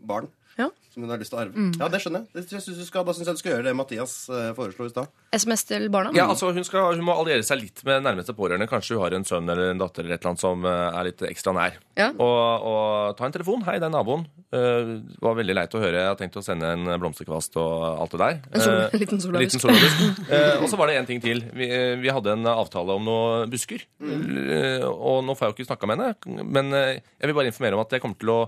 [0.06, 0.30] barn.
[0.56, 0.70] Ja.
[0.96, 1.64] Som hun har lyst til å arve.
[1.76, 2.46] Ja, det skjønner jeg.
[2.48, 4.92] Det synes du skal, da syns jeg du skal gjøre det Mathias eh, foreslo i
[4.94, 5.10] stad.
[5.36, 6.14] SMS til barna?
[6.16, 8.64] Ja, altså hun, skal, hun må alliere seg litt med nærmeste pårørende.
[8.70, 11.08] Kanskje hun har en sønn eller en datter eller et eller annet som eh, er
[11.10, 11.76] litt ekstra nær.
[12.00, 12.08] Ja.
[12.16, 13.66] Og, og ta en telefon.
[13.66, 14.24] 'Hei, det er naboen'.
[14.56, 15.98] Uh, var veldig leit å høre.
[15.98, 17.72] Jeg har tenkt å sende en blomsterkvast og
[18.06, 18.38] alt det der.
[18.54, 19.66] En sol- uh, liten solbærbusk.
[19.66, 20.30] uh.
[20.32, 21.42] Eh, og så var det en ting til.
[21.52, 21.68] Vi,
[22.00, 23.84] vi hadde en avtale om noen busker.
[24.00, 27.76] Eh, og nå får jeg jo ikke snakka med henne, men jeg vil bare informere
[27.76, 28.40] om at jeg kommer til å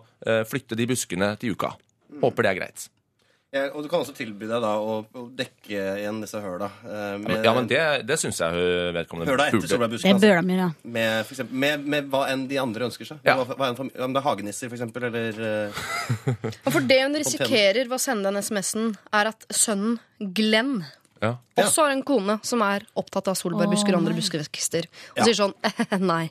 [0.48, 1.74] flytte de buskene til uka.
[2.22, 2.88] Håper det er greit.
[3.48, 6.66] Ja, og du kan også tilby deg da å, å dekke igjen disse høla.
[6.84, 8.52] eh, med, Ja, men det, det syns jeg
[8.92, 9.64] vedkommende Høla etter burde.
[9.64, 10.18] Det solbærbusken.
[10.18, 10.26] Altså.
[10.26, 10.66] bør de gjøre.
[10.98, 13.22] Med, for eksempel, med, med hva enn de andre ønsker seg.
[13.24, 13.38] Ja.
[13.40, 15.80] Hva, hva enn, om det er hagenisser, for eksempel, eller eh,
[16.66, 19.96] Og For det hun risikerer ved å sende den SMS-en, er at sønnen
[20.36, 20.82] Glenn
[21.24, 21.32] Ja.
[21.56, 24.92] også har en kone som er opptatt av solbærbusker og andre buskevekster.
[25.16, 25.56] Og sier sånn
[26.12, 26.26] Nei,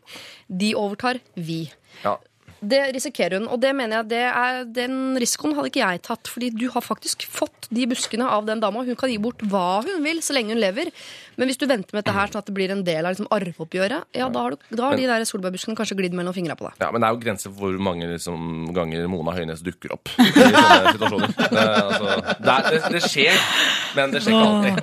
[0.48, 1.64] de overtar vi.
[2.06, 2.14] Ja.
[2.60, 6.32] Det risikerer hun, og det mener jeg det er, den risikoen hadde ikke jeg tatt.
[6.34, 8.86] Fordi du har faktisk fått de buskene av den dama.
[8.88, 10.92] Hun kan gi bort hva hun vil så lenge hun lever.
[11.38, 13.28] Men hvis du venter med dette her sånn at det blir en del av liksom,
[13.34, 16.66] arveoppgjøret, ja, da har, du, da har de der solbærbuskene kanskje glidd mellom fingra på
[16.66, 16.80] deg.
[16.82, 20.10] Ja, Men det er jo grenser for hvor mange liksom, ganger Mona Høines dukker opp
[20.18, 21.36] i sånne situasjoner.
[21.58, 23.38] Det, altså, det, er, det, det skjer,
[23.96, 24.80] men det skjer ikke alltid.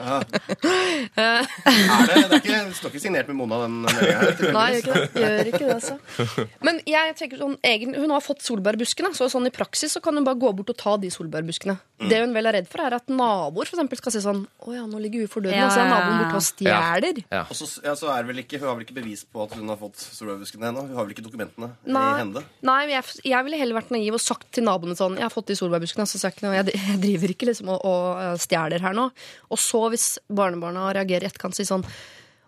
[1.21, 4.55] Er det, det er ikke, står ikke signert med Mona, den meldinga her.
[4.57, 5.25] Nei, gjør ikke det.
[5.25, 6.47] Gjør ikke det altså.
[6.67, 10.17] Men jeg tenker sånn, egen, hun har fått solbærbuskene, så sånn i praksis så kan
[10.19, 11.77] hun bare gå bort og ta de solbærbuskene.
[12.11, 14.75] Det hun vel er redd for, er at naboer for eksempel, skal si sånn Å
[14.75, 17.21] ja, nå ligger hun for døden, Ja, og så er naboen borte og stjeler.
[17.33, 17.43] Ja.
[17.49, 19.71] Og så, ja, så er vel ikke, Hun har vel ikke bevis på at hun
[19.73, 20.87] har fått solbærbuskene ennå?
[20.89, 22.45] Hun har vel ikke dokumentene i hende?
[22.65, 25.35] nei men jeg, jeg ville heller vært naiv og sagt til naboene sånn Jeg har
[25.35, 26.45] fått de solbærbuskene, så sa jeg.
[26.45, 29.09] Jeg, jeg driver ikke liksom og, og eh, stjeler her nå.
[29.51, 31.85] Og så, hvis barnebarna reagerer i etterkant, si sånn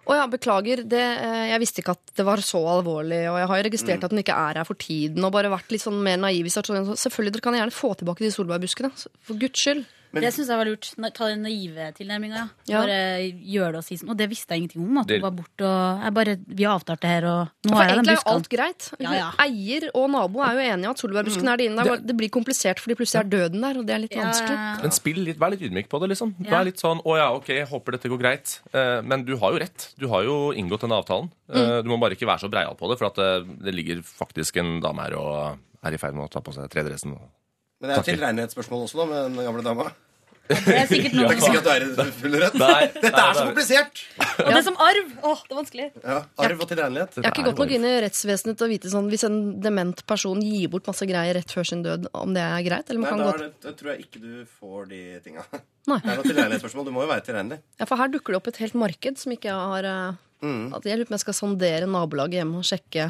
[0.07, 3.50] å ja, beklager, det, eh, jeg visste ikke at det var så alvorlig, og jeg
[3.50, 5.98] har jo registrert at hun ikke er her for tiden, og bare vært litt sånn
[6.04, 6.46] mer naiv.
[6.46, 8.92] Selvfølgelig, dere kan gjerne få tilbake de solbærbuskene,
[9.27, 9.83] for guds skyld.
[10.13, 10.88] Det syns jeg var lurt.
[11.17, 12.42] Ta den naive tilnærminga.
[12.69, 12.81] Ja.
[12.81, 14.11] Bare gjør det og si sånn.
[14.11, 14.98] Og det visste jeg ingenting om.
[15.02, 17.75] At du hun var borte og jeg bare, Vi har avtalt det her, og nå
[17.77, 18.88] har jeg den egentlig er jo alt greit.
[19.00, 19.31] Ja, ja.
[19.46, 21.73] Eier og nabo er jo enige om at solbærbusken er din.
[21.73, 21.85] inne.
[21.85, 24.59] Det, det blir komplisert fordi plutselig er døden der, og det er litt Ja, vanskelig.
[24.83, 26.35] Men spill litt, vær litt ydmyk på det, liksom.
[26.44, 26.50] Ja.
[26.59, 28.61] Vær litt sånn 'Å ja, ok, håper dette går greit'.
[28.73, 29.92] Eh, men du har jo rett.
[29.98, 31.31] Du har jo inngått denne avtalen.
[31.46, 31.85] Mm.
[31.85, 34.57] du må bare ikke være så breial på det, for at det, det ligger faktisk
[34.59, 37.15] en dame her og er i ferd med å ta på seg tredressen.
[37.81, 39.87] Men det er et tilregnelighetsspørsmål også, da, med den gamle dama.
[40.46, 42.56] Det er sikkert Det er ikke sikkert at du er i full rett.
[42.60, 44.02] Nei, Dette er så komplisert!
[44.22, 45.08] Og det er som arv!
[45.27, 45.87] Åh, det er vanskelig.
[46.04, 47.16] Ja, Arv og tilregnelighet.
[47.18, 50.02] Jeg har ikke gått nok inn i rettsvesenet til å vite sånn hvis en dement
[50.08, 52.92] person gir bort masse greier rett før sin død, om det er greit?
[52.92, 53.58] Eller Nei, man da er godt...
[53.58, 55.46] det, jeg tror jeg ikke du får de tinga.
[55.90, 55.98] Nei.
[56.06, 56.87] Det er noe tilregnelighetsspørsmål.
[56.87, 57.60] Du må jo være tilregnelig.
[57.83, 60.66] Ja, for her dukker det opp et helt marked som ikke jeg har eh, Mm.
[60.77, 63.06] at Jeg lurer på om jeg skal sondere nabolaget hjemme og sjekke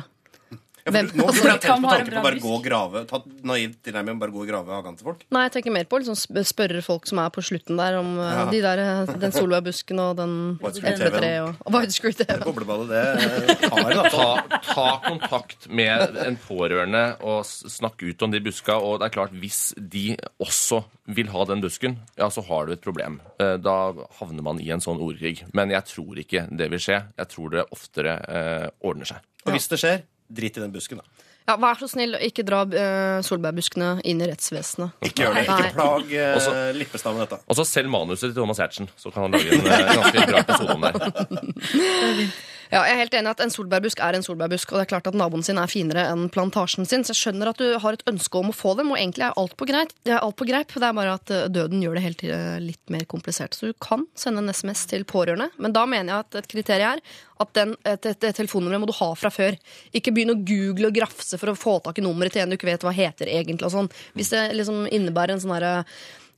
[0.87, 3.01] Ja, Hvem- for, nå burde jeg tenkt på tanken på bare gå og grave.
[3.11, 5.24] Ta naivt tilnærming og bare gå og grave hagen til folk.
[5.34, 8.12] Nei, jeg tenker mer på liksom sp- spørre folk som er på slutten der, om
[8.22, 8.45] eh, Ja.
[8.53, 12.39] de der, den den solbærbusken og den Widescreen epletreet og, og widescreen TV.
[12.45, 14.43] Bobleballet, det eh, har en avtale.
[14.47, 18.78] Ta, ta kontakt med en pårørende og snakke ut om de buska.
[18.78, 20.84] Og det er klart, hvis de også
[21.18, 23.20] vil ha den busken, ja, så har du et problem.
[23.43, 25.43] Eh, Da havner man i en sånn ordkrig.
[25.53, 27.03] Men jeg tror ikke det vil skje.
[27.18, 29.18] Jeg tror det oftere eh, ordner seg.
[29.47, 31.24] Og hvis det skjer, drit i den busken, da.
[31.47, 34.97] Ja, Vær så snill, ikke dra uh, solbærbuskene inn i rettsvesenet.
[35.07, 35.45] Ikke gjør det.
[35.47, 35.59] Nei.
[35.62, 37.39] Ikke plag uh, Også- Lippestad med dette.
[37.47, 40.43] Og så selg manuset til Thomas Hertzen, så kan han lage en uh, ganske bra
[40.43, 42.27] episode om det.
[42.72, 45.10] Ja, jeg er helt enig at En solbærbusk er en solbærbusk, og det er klart
[45.10, 47.04] at naboen sin er finere enn plantasjen sin.
[47.06, 49.38] Så jeg skjønner at du har et ønske om å få dem, og egentlig er
[49.38, 49.94] alt på greit.
[50.08, 50.74] Er alt på greip.
[50.74, 53.54] Det er bare at eh, døden gjør det helt eh, litt mer komplisert.
[53.54, 56.96] Så du kan sende en SMS til pårørende, men da mener jeg at et kriterium
[56.96, 57.00] er
[57.42, 59.56] at den, et, et, et telefonnummeret må du ha fra før.
[59.96, 62.56] Ikke begynn å google og grafse for å få tak i nummeret til en du
[62.56, 63.70] ikke vet hva heter egentlig.
[63.72, 63.90] sånn.
[64.16, 65.74] Hvis det liksom innebærer en sånn herre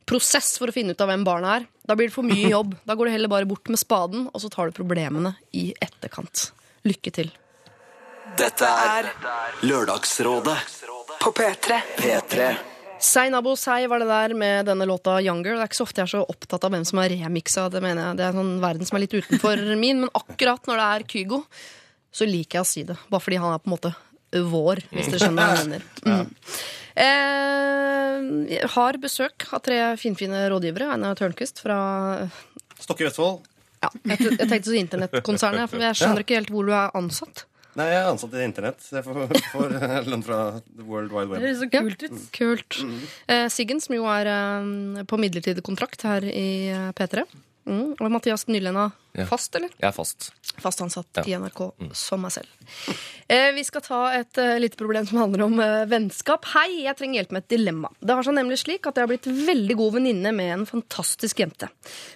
[0.08, 1.66] prosess for å finne ut av hvem barna er.
[1.88, 2.72] Da blir det for mye jobb.
[2.88, 6.48] Da går du heller bare bort med spaden, og så tar du problemene i etterkant.
[6.88, 7.30] Lykke til.
[8.38, 9.08] Dette er
[9.66, 10.56] Lørdagsrådet
[11.22, 11.78] På P3.
[11.98, 12.48] P3.
[13.02, 15.54] Sei Nabo Sei var det der med denne låta Younger.
[15.54, 17.68] Det er ikke så ofte jeg er så opptatt av hvem som er remiksa.
[17.70, 18.18] Det mener jeg.
[18.18, 20.02] Det er en sånn verden som er litt utenfor min.
[20.04, 21.40] Men akkurat når det er Kygo,
[22.18, 22.98] så liker jeg å si det.
[23.10, 23.94] Bare fordi han er på en måte
[24.32, 25.86] vår, hvis dere skjønner hva jeg mener.
[26.08, 26.30] Mm.
[26.98, 30.88] Eh, jeg har besøk av tre finfine rådgivere.
[30.96, 31.76] Einar Tørnquist fra
[32.80, 33.44] Stokke i Vestfold.
[33.84, 37.44] ja, jeg, jeg tenkte så internettkonsernet, for jeg skjønner ikke helt hvor du er ansatt.
[37.78, 38.80] Nei, jeg er ansatt i Internett.
[38.82, 39.74] så Jeg får, får
[40.10, 42.24] lønn fra The World Wide Det er høres så kult ut.
[42.34, 42.78] Kult.
[43.30, 47.22] Eh, Siggen, som jo er eh, på midlertidig kontrakt her i eh, P3.
[47.68, 47.92] Mm.
[48.00, 48.86] Og Mathias Nylenda
[49.18, 49.26] Ja.
[49.28, 49.68] fast, eller?
[49.76, 50.30] Jeg er fast.
[50.62, 51.22] Fast ansatt Ja.
[51.26, 52.46] i NRK, som meg selv.
[53.28, 56.46] Eh, vi skal ta et uh, lite problem som handler om uh, vennskap.
[56.54, 57.90] Hei, jeg trenger hjelp med et dilemma.
[58.00, 61.42] Det har seg nemlig slik at jeg har blitt veldig god venninne med en fantastisk
[61.44, 61.68] jente.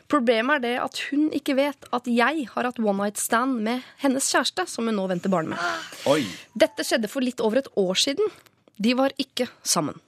[0.09, 3.83] Problemet er det at hun ikke vet at jeg har hatt one night stand med
[4.03, 5.59] hennes kjæreste, som hun nå venter barn med.
[6.07, 6.23] Oi!
[6.57, 8.33] Dette skjedde for litt over et år siden.
[8.81, 10.01] De var ikke sammen.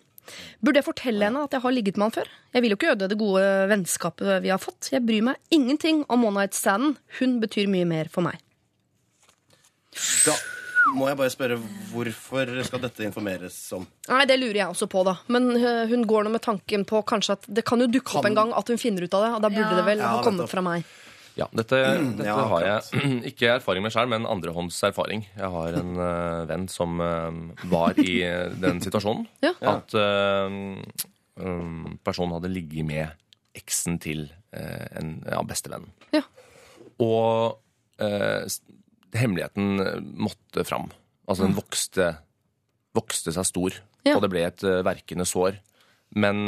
[0.65, 2.29] Burde jeg fortelle henne at jeg har ligget med han før?
[2.55, 4.91] Jeg vil jo ikke øde det gode vennskapet vi har fått.
[4.93, 6.97] Jeg bryr meg ingenting om one night standen.
[7.21, 8.41] Hun betyr mye mer for meg.
[10.27, 10.35] Da
[10.95, 11.57] må jeg bare spørre
[11.93, 13.87] hvorfor skal dette informeres om?
[14.11, 15.15] Nei, Det lurer jeg også på, da.
[15.33, 18.23] Men øh, hun går nå med tanken på kanskje at det kan jo dukke opp
[18.27, 19.31] Kan- en gang at hun finner ut av det.
[19.39, 19.77] Og da burde Ja.
[19.81, 20.85] det vel Ja, ha kommet fra meg.
[21.35, 21.79] Ja, dette,
[22.15, 25.25] dette ja, har jeg ikke erfaring med sjøl, men andrehånds erfaring.
[25.35, 27.35] Jeg har en uh, venn som uh,
[27.73, 29.27] var i eh, den situasjonen.
[29.45, 29.55] Ja.
[29.75, 30.47] At uh,
[31.43, 33.21] um, personen hadde ligget med
[33.59, 35.89] eksen til en ja, bestevenn.
[36.15, 36.21] Ja.
[37.03, 37.57] Og
[38.03, 38.47] eh,
[39.19, 39.81] hemmeligheten
[40.15, 40.87] måtte fram.
[41.27, 42.07] Altså den vokste,
[42.95, 44.15] vokste seg stor, Ja.
[44.15, 45.59] og det ble et verkende sår.
[46.15, 46.47] Men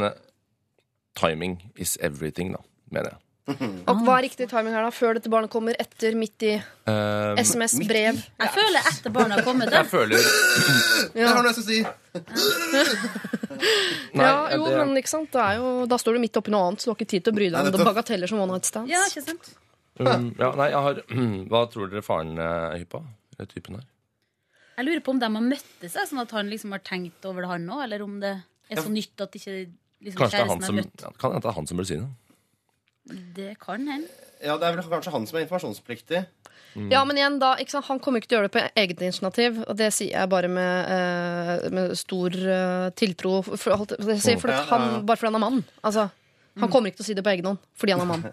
[1.19, 2.63] timing is everything, da,
[2.95, 3.26] mener jeg.
[3.47, 4.89] Og hva er riktig timing her, da?
[4.91, 5.75] Før dette barnet kommer?
[5.79, 6.15] Etter?
[6.19, 6.55] Midt i?
[6.89, 7.77] Um, SMS?
[7.87, 8.17] Brev?
[8.43, 9.71] Jeg føler etter barnet har kommet.
[9.71, 10.19] jeg føler
[11.15, 11.79] Jeg har noe jeg skal si.
[14.17, 15.31] Nei, ja, jo, det- men ikke sant?
[15.31, 17.23] Det er jo, da står du midt oppi noe annet, så du har ikke tid
[17.23, 18.91] til å bry deg om det bagateller som one night stands.
[18.91, 19.53] Ja, ikke sant?
[19.99, 20.99] Um, ja, nei, jeg har
[21.49, 23.01] Hva tror dere faren er hypp på?
[23.39, 23.87] Eller typen her?
[24.77, 27.41] Jeg lurer på om de har møttes, jeg, sånn at han liksom har tenkt over
[27.41, 27.83] det, han òg.
[27.87, 28.35] Eller om det
[28.69, 29.55] er så nytt at ikke
[30.03, 31.01] liksom, Kanskje det er han som, har møtt.
[31.01, 32.09] ja, kan hende det er han som bør si det.
[33.35, 34.07] Det kan hende.
[34.43, 36.25] Ja, Det er vel kanskje han som er informasjonspliktig.
[36.91, 37.87] Ja, men igjen da, ikke sant?
[37.89, 40.49] Han kommer ikke til å gjøre det på eget initiativ, og det sier jeg bare
[40.51, 43.39] med, eh, med stor eh, tiltro.
[43.47, 45.63] For, for, for, for han, bare fordi han er mann.
[45.81, 46.09] Altså,
[46.59, 48.23] han kommer ikke til å si det på egen hånd fordi han er mann.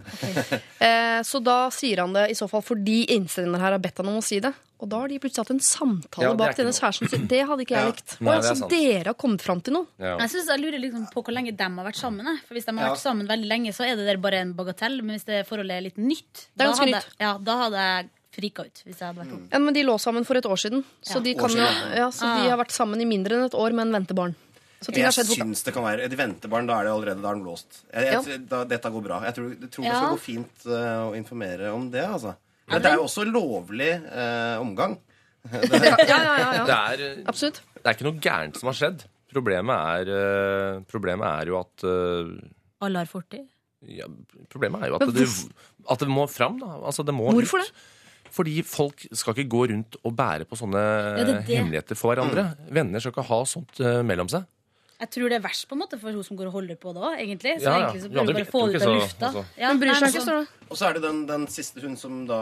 [0.80, 4.08] Eh, så da sier han det i så fall fordi innsender her har bedt han
[4.12, 4.52] om å si det.
[4.82, 7.26] Og da har de plutselig hatt en samtale Ja, bak denne kjæresten sin.
[7.30, 7.92] Det hadde ikke jeg Ja.
[7.92, 8.16] likt.
[8.20, 8.70] Nei, altså, sant.
[8.74, 9.86] dere har kommet fram til noe?
[9.98, 10.16] Ja.
[10.18, 12.26] Jeg, synes, jeg lurer liksom på hvor lenge de har vært sammen.
[12.26, 12.42] jeg.
[12.48, 12.92] For Hvis de har Ja.
[12.94, 15.00] vært sammen veldig lenge, så er det der bare en bagatell.
[15.02, 17.06] Men hvis det forholdet er litt nytt, Det er da hadde, nytt.
[17.20, 18.82] Ja, da hadde jeg frika ut.
[18.84, 19.48] Hvis jeg hadde vært ung.
[19.52, 21.20] Ja, men De lå sammen for et år siden, så, Ja.
[21.20, 22.50] de, kan ja, så de Ah.
[22.50, 24.34] har vært sammen i mindre enn et år med en ventebarn.
[24.84, 27.30] Så ting har Jeg syns det kan være Et ventebarn, da er det allerede da
[27.30, 27.80] er den låst.
[27.88, 29.20] Jeg, jeg, da, dette går bra.
[29.28, 30.76] Jeg tror, jeg tror det skal gå fint uh,
[31.06, 32.34] å informere om det, altså.
[32.68, 34.98] Men det er jo også lovlig uh, omgang.
[35.44, 35.58] Ja,
[36.08, 36.60] ja, ja, ja.
[36.64, 37.58] Det er, eh, Absolutt.
[37.76, 39.02] det er ikke noe gærent som har skjedd.
[39.28, 43.42] Problemet er, problemet er jo at Alle har fortid.
[43.92, 44.06] ja,
[44.48, 45.26] Problemet er jo at det,
[45.90, 46.56] at det må fram.
[46.62, 46.78] da.
[46.80, 47.84] Altså, det må Hvorfor ut.
[48.34, 51.36] Fordi folk skal ikke gå rundt og bære på sånne det er det.
[51.52, 52.48] hemmeligheter for hverandre.
[52.74, 54.46] Venner skal ikke ha sånt uh, mellom seg.
[55.04, 56.92] Jeg tror det er verst på en måte for hun som går og holder på
[56.96, 57.52] det òg, egentlig.
[57.60, 57.86] Så Ja, ja.
[57.90, 59.26] egentlig så Ja, burde det du bare få det ut ikke av så- lufta.
[59.28, 59.44] altså.
[59.60, 60.63] Ja, Hun bryr seg ikke, så- det.
[60.74, 62.36] Og så er det den, den siste hun som da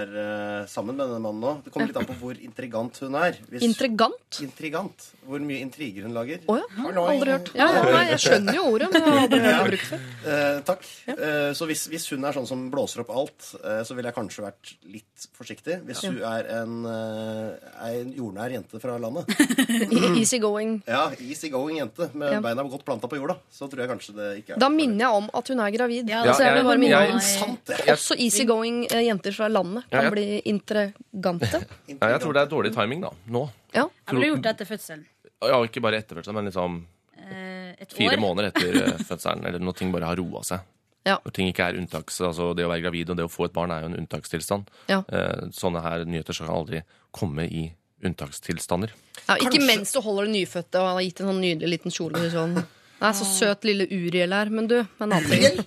[0.00, 1.50] er uh, sammen med denne mannen nå.
[1.66, 3.36] Det kommer litt an på hvor intrigant hun er.
[3.50, 4.38] Hvis- Intrigant?
[4.40, 5.04] Intrigant.
[5.28, 6.40] Hvor mye intriger hun lager.
[6.48, 6.64] Å ja.
[6.78, 7.50] Har Aldri hørt.
[7.56, 10.06] Ja, ja, nei, jeg skjønner jo ordet, men jeg har aldri hørt det brukt før.
[10.32, 10.88] Eh, takk.
[11.12, 14.16] Uh, så hvis, hvis hun er sånn som blåser opp alt, eh, så ville jeg
[14.16, 15.78] kanskje vært litt forsiktig.
[15.84, 19.28] Hvis hun er en, en jordnær jente fra landet,
[20.22, 20.78] Easy going.
[20.88, 22.40] ja, easy going jente med Ja.
[22.44, 25.20] beina godt planta på jorda, så tror jeg kanskje det ikke er Da minner jeg
[25.20, 26.08] om at hun er gravid.
[26.08, 27.92] Ja, altså, jeg jeg- jeg- Sant, det.
[27.94, 30.10] Også easygoing eh, jenter fra landet kan Ja, ja.
[30.14, 31.60] bli intrigante.
[31.88, 33.44] Ja, jeg tror det er dårlig timing da, nå.
[33.74, 33.88] Ja.
[34.08, 35.04] Jeg ble gjort det etter fødselen.
[35.44, 36.82] Ja, Ikke bare etter fødselen, men liksom
[37.24, 39.46] Eh, Et fire måneder etter eh, fødselen.
[39.48, 40.60] Eller når ting bare har roa seg.
[41.06, 41.14] Ja.
[41.24, 43.54] Når ting ikke er unntaks, altså Det å være gravid og det å få et
[43.54, 44.68] barn er jo en unntakstilstand.
[44.90, 44.98] Ja.
[45.08, 46.82] Eh, Sånne her nyheter skal aldri
[47.16, 47.70] komme i
[48.04, 48.92] unntakstilstander.
[49.26, 51.90] Ja, ikke Kanskje- mens du holder det nyfødte og har gitt en sånn nydelig liten
[51.94, 52.24] kjole.
[52.34, 52.54] Sånn.
[53.00, 54.50] Nei, så søt lille Uriel her.
[54.52, 55.64] Men du, en annen ting.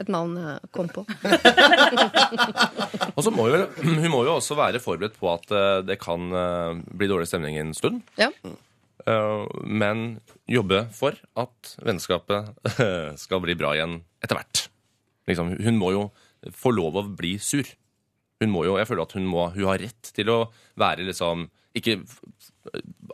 [0.00, 1.04] Et navn jeg kom på.
[3.16, 6.26] Og så må jo, Hun må jo også være forberedt på at eh, det kan
[6.36, 8.02] eh, bli dårlig stemning en stund.
[8.20, 8.28] Ja.
[9.06, 10.20] Eh, Men
[10.50, 12.52] jobbe for at vennskapet
[13.24, 13.94] skal bli bra igjen
[14.24, 14.56] etter hvert.
[15.30, 16.02] Liksom, hun må jo
[16.54, 17.66] få lov å bli sur.
[18.42, 20.42] Hun må jo, jeg føler at hun, må, hun har rett til å
[20.76, 21.94] være liksom Ikke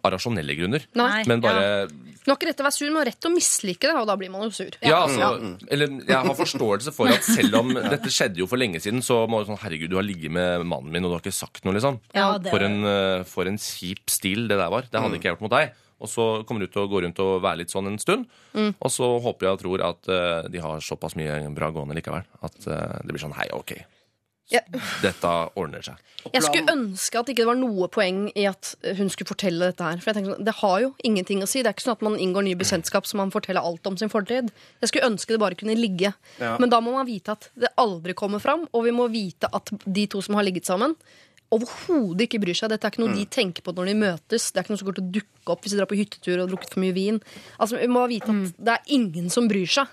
[0.03, 1.23] av rasjonelle grunner, Nei.
[1.31, 1.87] men bare ja.
[2.23, 4.31] Nå er ikke rett å være sur, men rett å mislike det, og da blir
[4.31, 4.77] man jo sur.
[4.87, 8.79] Ja, altså, eller Jeg har forståelse for at selv om dette skjedde jo for lenge
[8.83, 11.25] siden, så må du sånn Herregud, du har ligget med mannen min, og du har
[11.25, 11.99] ikke sagt noe, liksom.
[12.15, 14.87] Ja, det- For en, eh, for en kjip stil det der var.
[14.87, 15.75] Det hadde ikke jeg gjort mot deg.
[16.03, 18.27] Og så kommer du til å gå rundt og være litt sånn en stund.
[18.59, 22.25] Og så håper jeg og tror at uh, de har såpass mye bra gående likevel.
[22.43, 23.77] At uh, det blir sånn Hei, OK.
[24.53, 24.61] Ja.
[25.03, 26.01] Dette ordner seg.
[26.31, 29.83] Jeg skulle ønske at ikke det var noe poeng i at hun skulle fortelle dette
[29.83, 29.99] her.
[29.99, 31.63] For jeg tenker sånn, Det har jo ingenting å si.
[31.65, 34.13] Det er ikke sånn at man inngår nye bekjentskap så man forteller alt om sin
[34.13, 34.53] fortid.
[34.85, 36.13] Jeg skulle ønske det bare kunne ligge.
[36.39, 36.55] Ja.
[36.63, 39.73] Men da må man vite at det aldri kommer fram, og vi må vite at
[39.85, 40.95] de to som har ligget sammen,
[41.53, 42.71] overhodet ikke bryr seg.
[42.73, 44.47] Dette er ikke noe de tenker på når de møtes.
[44.53, 46.37] Det er ikke noe som går til å dukke opp hvis de drar på hyttetur
[46.39, 47.19] og har drukket for mye vin.
[47.59, 49.91] Altså, Vi må vite at det er ingen som bryr seg.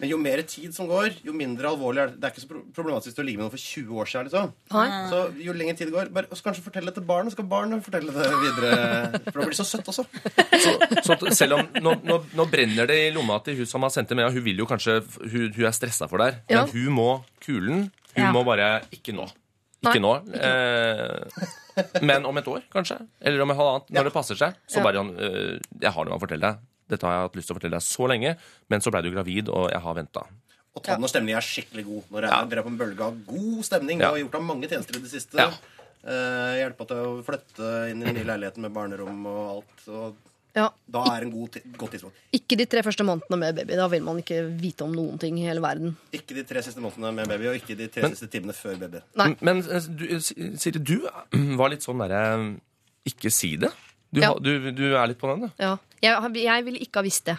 [0.00, 2.20] Men jo mer tid som går, jo mindre alvorlig er det.
[2.20, 4.28] Det er ikke så pro- problematisk å ligge med noen for 20 år siden.
[4.30, 4.52] liksom.
[4.72, 4.86] Nei.
[5.12, 7.36] Så jo lenger tid det går, bare, og så kanskje fortelle det til barnet, så
[7.36, 9.20] skal barnet fortelle det videre.
[9.28, 10.06] For da blir det så søtt også.
[10.64, 10.72] Så,
[11.04, 14.08] så selv om nå, nå, nå brenner det i lomma til hun som har sendt
[14.08, 16.64] det med, og hun vil jo kanskje Hun, hun er stressa for det her, Ja.
[16.64, 17.08] men hun må
[17.44, 17.90] kulen.
[18.16, 18.32] Hun Ja.
[18.32, 19.28] må bare Ikke nå.
[19.84, 20.10] Ikke Nei, nå.
[20.36, 22.98] Eh, men om et år, kanskje.
[23.22, 23.88] Eller om et halvannet.
[23.96, 24.56] Når det passer seg.
[24.68, 24.82] Så Ja.
[24.84, 26.58] bare sånn eh, Jeg har noe å fortelle deg.
[26.90, 28.36] Dette har jeg hatt lyst til å fortelle deg så lenge,
[28.68, 30.24] men så ble du gravid, og jeg har venta.
[30.70, 32.02] Og tann og når stemningen er skikkelig god.
[32.14, 32.40] Når jeg ja.
[32.50, 34.02] dere er på en bølge av god stemning.
[34.02, 35.38] Og har gjort deg mange tjenester i det siste.
[35.42, 35.50] Ja.
[36.00, 39.80] Eh, hjelpa til å flytte inn i den nye leiligheten med barnerom og alt.
[39.90, 40.68] Og Ja.
[40.90, 42.16] da er en god godt tidspunkt.
[42.34, 43.74] Ikke de tre første månedene med baby.
[43.76, 45.96] Da vil man ikke vite om noen ting i hele verden.
[46.12, 48.78] Ikke de tre siste månedene med baby, og ikke de tre Men- siste timene før
[48.78, 49.02] baby.
[49.16, 49.36] Nei.
[49.40, 50.06] Men eh, du,
[50.56, 51.08] Siri, du
[51.58, 52.60] var litt sånn derre
[53.06, 53.70] Ikke si det.
[54.12, 54.32] Du, Ja.
[54.34, 55.62] du, du er litt på den, du.
[55.62, 55.76] Ja.
[56.02, 57.36] Jeg, jeg ville ikke ha visst det.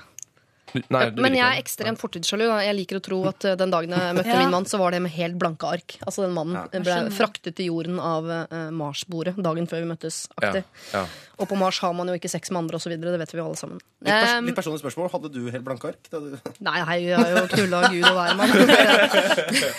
[0.72, 2.46] Nei, Men jeg er ekstremt fortidssjalu.
[2.64, 4.38] Jeg liker å tro at eh, den dagen jeg møtte Ja.
[4.40, 5.98] min mann, så var det med helt blanke ark.
[6.06, 10.22] Altså Den mannen ble fraktet til jorden av uh, Mars-bordet dagen før vi møttes.
[10.40, 10.64] aktig.
[10.94, 11.04] Ja, ja.
[11.42, 12.94] Og på Mars har man jo ikke sex med andre osv.
[13.02, 13.82] Det vet vi jo alle sammen.
[14.00, 15.10] Litt, pers Um, litt personlig spørsmål.
[15.12, 16.08] Hadde du helt blanke ark?
[16.14, 16.38] Da du...
[16.64, 18.52] Nei, jeg har jo knulla Gud og hvermann.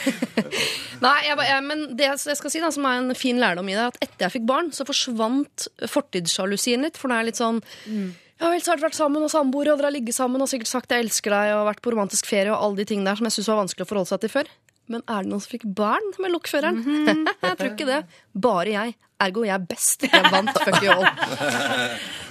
[1.03, 3.75] Nei, jeg, jeg, men det jeg skal si da, som er en fin lærdom i
[3.75, 7.01] det, er at etter jeg fikk barn, så forsvant fortidssjalusien litt.
[7.01, 8.11] For det er litt sånn ja
[8.43, 10.71] vel, har helt dere vært sammen og samboere, og dere har ligget sammen og sikkert
[10.71, 13.27] sagt 'jeg elsker deg' og vært på romantisk ferie og alle de tingene der som
[13.27, 14.47] jeg syntes var vanskelig å forholde seg til før.
[14.91, 16.83] Men er det noen som fikk barn med lokføreren?
[17.43, 18.03] jeg tror ikke det.
[18.35, 18.97] Bare jeg.
[19.23, 20.03] Ergo jeg er best.
[20.03, 20.51] Jeg vant.
[20.51, 21.07] Fuck you all.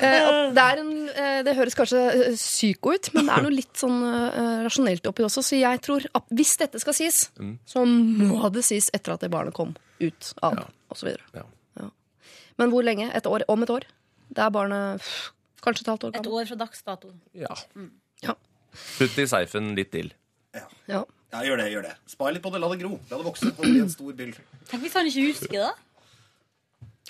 [0.02, 3.54] Eh, det, er en, eh, det høres kanskje eh, psyko ut, men det er noe
[3.54, 4.00] litt sånn
[4.66, 5.44] rasjonelt oppi også.
[5.46, 7.20] Så jeg tror at hvis dette skal sies,
[7.70, 10.58] så må det sies etter at det barnet kom ut av,
[10.90, 11.22] og så videre.
[11.38, 11.46] Ja.
[12.58, 13.12] Men hvor lenge?
[13.14, 13.46] Et år?
[13.46, 13.86] Om et år?
[14.34, 15.06] Det er barnet
[15.64, 17.08] kanskje et halvt år Et år fra dags dato.
[17.38, 17.54] Ja.
[18.26, 18.34] Ja.
[18.98, 20.12] Putt i seifen litt dill.
[20.56, 20.66] Ja.
[21.32, 21.68] Ja, gjør det.
[21.72, 22.60] gjør det Spar litt på det.
[22.60, 22.92] La det gro.
[23.10, 23.46] La det vokse.
[23.56, 24.34] Og bli en stor byll.
[24.68, 25.74] Tenk hvis han ikke husker det.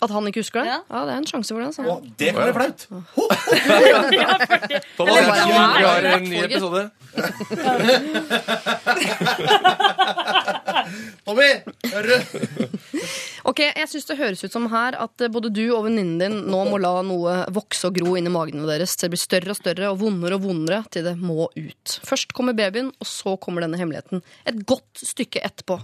[0.01, 0.67] At han ikke husker det?
[0.71, 0.79] Ja.
[0.89, 1.67] Ja, det er en sjanse for det.
[1.69, 1.81] Altså.
[1.85, 2.81] Og det kan være flaut.
[4.97, 5.51] Thomas, Eller vi
[5.85, 6.81] har en ny episode.
[11.26, 11.47] Tommy,
[11.91, 12.61] hører du?
[13.49, 16.36] Ok, Jeg syns det høres ut som her at eh, både du og venninnen din
[16.49, 18.93] nå må la noe vokse og gro inni magene deres.
[19.01, 21.95] Det blir større og større og vondere og vondere til det må ut.
[22.05, 24.22] Først kommer babyen, og så kommer denne hemmeligheten.
[24.49, 25.80] Et godt stykke etterpå.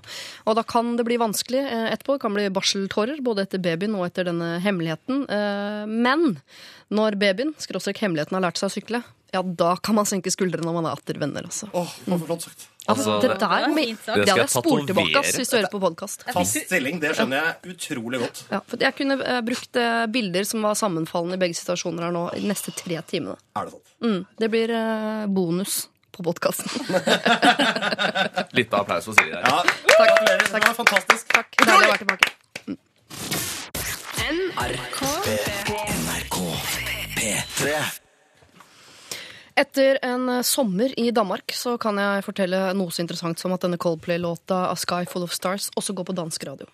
[0.45, 2.17] Og da kan det bli vanskelig eh, etterpå.
[2.17, 5.25] Det kan bli barseltårer både etter babyen og etter denne hemmeligheten.
[5.25, 6.39] Eh, Men
[6.93, 10.63] når babyen, skråstrek hemmeligheten, har lært seg å sykle, ja, da kan man senke skuldrene
[10.69, 11.67] når man er atter venner, altså.
[11.75, 12.69] Åh, for flott sagt.
[12.87, 15.71] Altså, det det- der det Det skal hadde jeg spolt tilbake ass, hvis du hører
[15.71, 16.23] på podkast.
[16.33, 18.43] Fast stilling, det skjønner jeg utrolig godt.
[18.51, 22.11] Ja, for jeg kunne eh, brukt eh, bilder som var sammenfallende i begge situasjoner her
[22.15, 23.35] nå i de neste tre timene.
[23.55, 23.93] Er det sant?
[24.01, 26.71] Mm, det blir eh, bonus på podkasten.
[28.57, 29.43] Litt av applaus for Siri der.
[29.43, 29.61] Ja,
[29.91, 30.47] Gratulerer.
[30.47, 31.27] Det var fantastisk.
[31.35, 31.51] Takk.
[31.61, 32.33] Deilig å være tilbake.
[34.27, 34.99] NRK
[37.17, 38.06] P3
[39.57, 43.63] Etter en eh, sommer i Danmark så kan jeg fortelle noe så interessant som at
[43.65, 46.67] denne Coldplay-låta A Sky Full of Stars også går på dansk radio.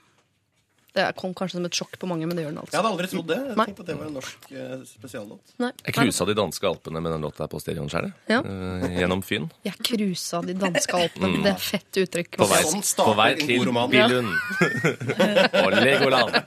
[0.93, 2.75] Det kom kanskje som et sjokk på mange, men det gjør den altså.
[2.75, 3.37] Jeg hadde aldri trodd det.
[3.39, 3.65] Jeg Nei.
[3.65, 5.53] tenkte at det var en norsk eh, spesiallåt.
[5.63, 5.71] Nei.
[5.87, 8.11] Jeg cruisa de danske alpene med den låta på stereoen sjøl.
[8.29, 8.43] Ja.
[8.99, 9.47] Gjennom Fyn.
[9.65, 11.41] Jeg cruisa de danske alpene.
[11.47, 12.37] Det er fett uttrykk.
[12.43, 13.65] På vei, Sånn på vei til.
[13.95, 14.31] Billund.
[15.63, 16.31] og Legoland.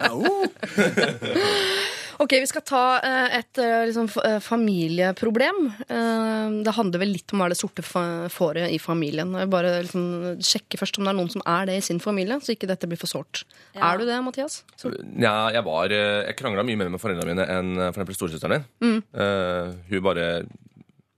[2.22, 5.58] Ok, Vi skal ta eh, et eh, liksom, eh, familieproblem.
[5.84, 9.34] Eh, det handler vel litt om hva det sorte fåret i familien.
[9.36, 10.06] Jeg vil bare liksom,
[10.40, 12.88] sjekke først om det er noen som er det i sin familie, så ikke dette
[12.88, 13.42] blir for sårt.
[13.76, 13.90] Ja.
[13.92, 14.62] Er du det, Mathias?
[14.80, 14.96] Sort?
[15.20, 18.16] Ja, jeg var Jeg krangla mye mer med foreldrene mine enn f.eks.
[18.16, 19.02] storesøsteren min.
[19.12, 20.28] Uh, hun bare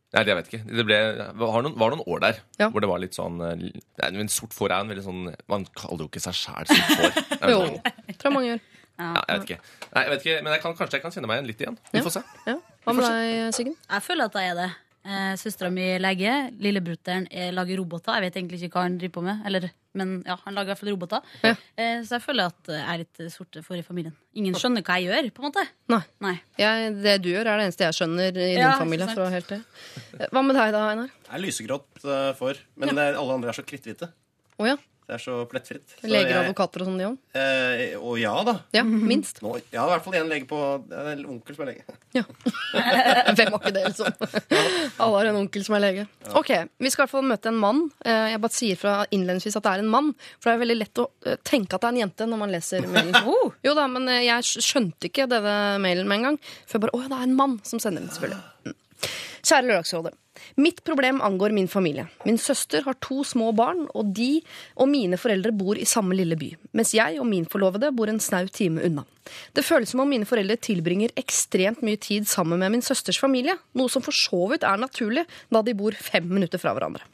[0.09, 0.61] Nei, det jeg vet ikke.
[0.73, 0.99] Det ble,
[1.37, 2.71] var, noen, var noen år der Ja.
[2.73, 3.69] hvor det var litt sånn nei,
[4.09, 7.19] En sort får er en veldig sånn Man kaller jo ikke seg sjæl sort får.
[7.53, 8.63] Jo, sånn- tror jeg mange gjør.
[8.99, 9.61] Ja, jeg vet ikke.
[9.95, 11.79] Nei, jeg vet ikke men jeg kan, kanskje jeg kan kjenne meg igjen litt igjen.
[11.93, 12.05] Vi Ja.
[12.05, 12.23] får se.
[12.47, 12.57] Ja.
[12.85, 13.77] Hva med deg, Siggen?
[13.91, 14.71] Jeg føler at jeg er det.
[15.09, 16.33] Eh, Søstera mi er lege.
[16.61, 18.13] Lillebrutter'n er- lager roboter.
[18.19, 19.47] Jeg vet egentlig ikke hva han driver på med.
[19.47, 21.23] Eller, men ja, han lager i hvert fall roboter.
[21.47, 21.55] Ja.
[21.79, 24.13] Eh, så jeg føler at jeg er litt sorte for i familien.
[24.35, 25.65] Ingen skjønner hva jeg gjør, på en måte.
[25.89, 26.03] Nei.
[26.21, 26.35] Nei.
[26.59, 29.07] Jeg, det du gjør, er det eneste jeg skjønner i din familie.
[29.07, 29.15] ikke sant.
[29.15, 30.29] For å være helt det.
[30.35, 31.11] Hva med deg da, Einar?
[31.31, 34.11] Jeg er lysegrått eh, for, men eh, alle andre er så kritthvite.
[34.59, 34.77] Å ja.
[35.09, 35.95] Det er så plettfritt.
[36.03, 37.15] Så Leger og advokater og sånn, de òg?
[37.41, 38.53] Eh, og ja da.
[38.77, 39.39] Ja, minst.
[39.41, 41.97] Nå, ja, i hvert fall en lege på Det er en onkel som er lege.
[42.13, 42.25] Ja.
[43.39, 44.13] Hvem har ikke det, liksom?
[45.01, 46.05] Alle har en onkel som er lege.
[46.37, 47.81] Ok, Vi skal i hvert fall møte en mann.
[48.05, 50.13] Eh, Jeg bare sier fra innledningsvis at det er en mann.
[50.37, 52.53] For det er veldig lett å eh, tenke at det er en jente når man
[52.59, 53.17] leser mailen.
[53.67, 56.41] Jo da, men eh, jeg skjønte ikke denne mailen med en gang.
[56.69, 58.45] For jeg bare, å ja, det er en mann som sender den, selvfølgelig.
[58.69, 58.77] Mm.
[59.49, 60.13] Kjære Lørdagsrådet.
[60.57, 62.07] Mitt problem angår min familie.
[62.25, 64.41] Min søster har to små barn, og de
[64.77, 66.53] og mine foreldre bor i samme lille by.
[66.77, 69.05] Mens jeg og min forlovede bor en snau time unna.
[69.53, 73.59] Det føles som om mine foreldre tilbringer ekstremt mye tid sammen med min søsters familie,
[73.77, 77.05] noe som for så vidt er naturlig, da de bor fem minutter fra hverandre.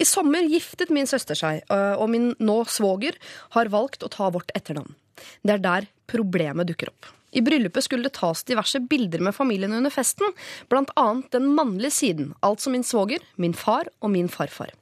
[0.00, 3.18] I sommer giftet min søster seg, og min nå svoger
[3.54, 4.96] har valgt å ta vårt etternavn.
[5.44, 7.12] Det er der problemet dukker opp.
[7.32, 10.34] I bryllupet skulle det tas diverse bilder med familien under festen,
[10.72, 14.72] annet den mannlige siden, altså min svoger, min far og min farfar.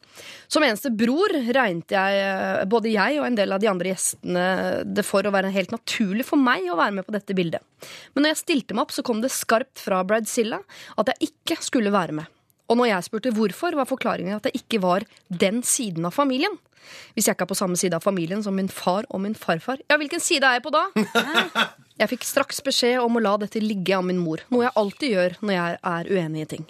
[0.51, 4.47] Som eneste bror regnet jeg, øh, både jeg og en del av de andre gjestene
[4.85, 7.63] det for å være helt naturlig for meg å være med på dette bildet.
[8.15, 10.61] Men når jeg stilte meg opp, så kom det skarpt fra Bridezilla
[10.99, 12.37] at jeg ikke skulle være med.
[12.71, 16.55] Og når jeg spurte hvorfor, var forklaringen at jeg ikke var den siden av familien.
[17.15, 19.83] Hvis jeg ikke er på samme side av familien som min far og min farfar,
[19.91, 20.87] ja, hvilken side er jeg på da?
[22.01, 25.11] Jeg fikk straks beskjed om å la dette ligge av min mor, noe jeg alltid
[25.13, 26.63] gjør når jeg er uenig i ting.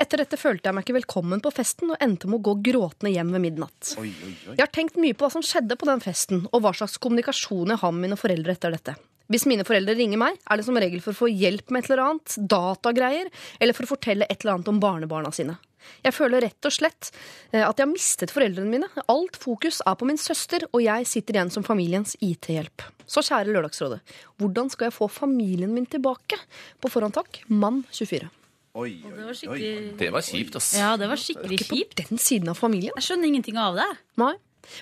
[0.00, 3.12] Etter dette følte jeg meg ikke velkommen på festen og endte med å gå gråtende
[3.14, 3.94] hjem ved midnatt.
[4.00, 4.54] Oi, oi, oi.
[4.54, 7.72] Jeg har tenkt mye på hva som skjedde på den festen, og hva slags kommunikasjon
[7.72, 8.96] jeg har med mine foreldre etter dette.
[9.32, 11.90] Hvis mine foreldre ringer meg, er det som regel for å få hjelp med et
[11.90, 15.56] eller annet, datagreier, eller for å fortelle et eller annet om barnebarna sine.
[16.06, 17.10] Jeg føler rett og slett
[17.52, 18.88] eh, at jeg har mistet foreldrene mine.
[19.12, 22.86] Alt fokus er på min søster, og jeg sitter igjen som familiens IT-hjelp.
[23.06, 24.00] Så kjære Lørdagsrådet,
[24.42, 26.38] hvordan skal jeg få familien min tilbake?
[26.82, 28.30] På forhånd takk, mann 24.
[28.76, 29.36] Oi, Det oi, var oi.
[29.38, 30.72] skikkelig Det var kjipt, ass.
[30.76, 32.92] Ja, det var skikkelig Ikke på den siden av familien.
[32.98, 33.86] Jeg skjønner ingenting av det.
[34.20, 34.34] Nei.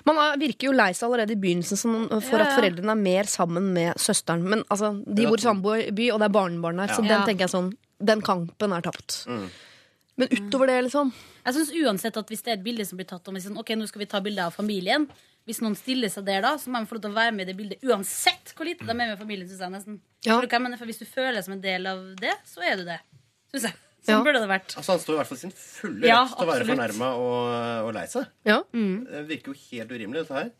[0.03, 1.93] Man er, virker jo lei seg allerede i begynnelsen som,
[2.25, 4.43] for Ja, at foreldrene er mer sammen med søsteren.
[4.51, 5.61] Men altså, de bor i samme
[5.95, 7.71] by, og det er barnebarn her, så den tenker jeg sånn
[8.03, 9.21] Den kampen er tapt.
[10.17, 11.09] Men utover det, liksom.
[11.45, 13.73] Jeg synes uansett at Hvis det er et bilde som blir tatt om sånn, Ok,
[13.75, 15.07] nå skal vi ta bilde av familien
[15.45, 17.43] Hvis noen stiller seg der da Så må de få lov til å være med
[17.47, 20.37] i det bildet Uansett hvor lite de er med familien synes jeg nesten Ja.
[20.39, 22.63] for, hva jeg mener, for Hvis du føler deg som en del av det Så
[22.63, 22.99] er du det
[23.51, 24.23] Synes jeg Sånn Ja.
[24.23, 26.65] burde det vært Altså, han står i hvert fall sin fulle Ja, til å være
[26.71, 28.27] fornærma og, og lei seg.
[28.45, 28.59] Ja.
[28.71, 30.51] Det virker jo helt urimelig, dette her.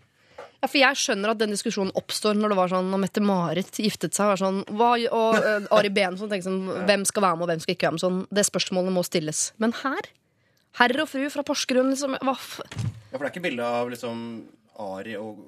[0.66, 4.18] Ja, for jeg skjønner at den diskusjonen oppstår når det var sånn Når Mette-Marit giftet
[4.18, 4.32] seg.
[4.32, 7.51] Var sånn, hva, og uh, Ari Behn som tenkte sånn Hvem skal være med, og
[7.53, 8.05] hvem skal ikke være med?
[8.05, 9.49] Sånn, det spørsmålet må stilles.
[9.61, 10.09] Men her?
[10.80, 12.18] Herr og fru fra Porsgrunn, liksom.
[12.18, 14.26] Hva f Ja, For det er ikke bilde av liksom
[14.82, 15.45] Ari og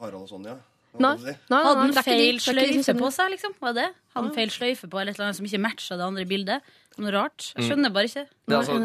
[0.00, 0.56] Harald og Sonja?
[0.96, 1.12] Nei.
[1.20, 3.88] nei, nei, Hadde han feil er sløyfe på seg liksom Var det det?
[4.14, 6.70] Hadde han feil sløyfe på Eller et eller annet som ikke matchet det andre bildet
[6.96, 8.78] Noe rart Jeg skjønner bare ikke Det altså,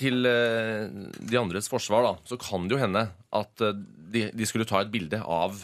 [0.00, 0.82] til eh,
[1.30, 3.06] de andres forsvar da, så kan det jo hende
[3.40, 3.80] at eh,
[4.12, 5.58] de, de skulle ta et bilde av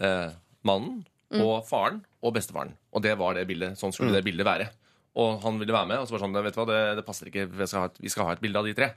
[0.00, 0.34] eh,
[0.66, 1.04] mannen
[1.36, 2.74] og faren og bestefaren.
[2.94, 3.78] Og det var det bildet.
[3.80, 4.68] Sånn skulle det bildet være.
[5.16, 7.04] Og han ville være med, og så var det sånn, vet du hva, det, det
[7.06, 8.90] passer ikke, vi skal, ha et, vi skal ha et bilde av de tre.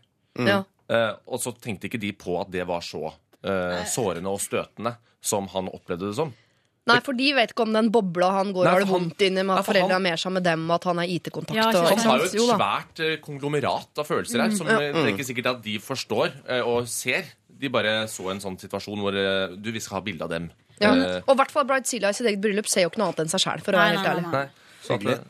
[0.45, 0.60] Ja.
[0.91, 4.97] Eh, og så tenkte ikke de på at det var så eh, sårende og støtende
[5.24, 6.34] som han opplevde det som.
[6.89, 9.43] Nei, for de vet ikke om den bobla han går og har det vondt inni
[9.45, 11.58] med at for foreldre er mer sammen med dem, og at han er IT-kontakt.
[11.60, 15.12] Ja, Han har jo et svært eh, konglomerat av følelser her, som eh, det er
[15.14, 17.30] ikke sikkert at de forstår eh, og ser.
[17.60, 20.49] De bare så en sånn situasjon hvor eh, du, vi skal ha bilde av dem.
[20.80, 20.93] Ja.
[20.95, 23.10] Eh, Og i hvert fall Bride Celia i sitt eget bryllup ser jo ikke noe
[23.12, 24.32] annet enn seg sjæl, for å være helt ærlig.
[24.32, 24.45] nei,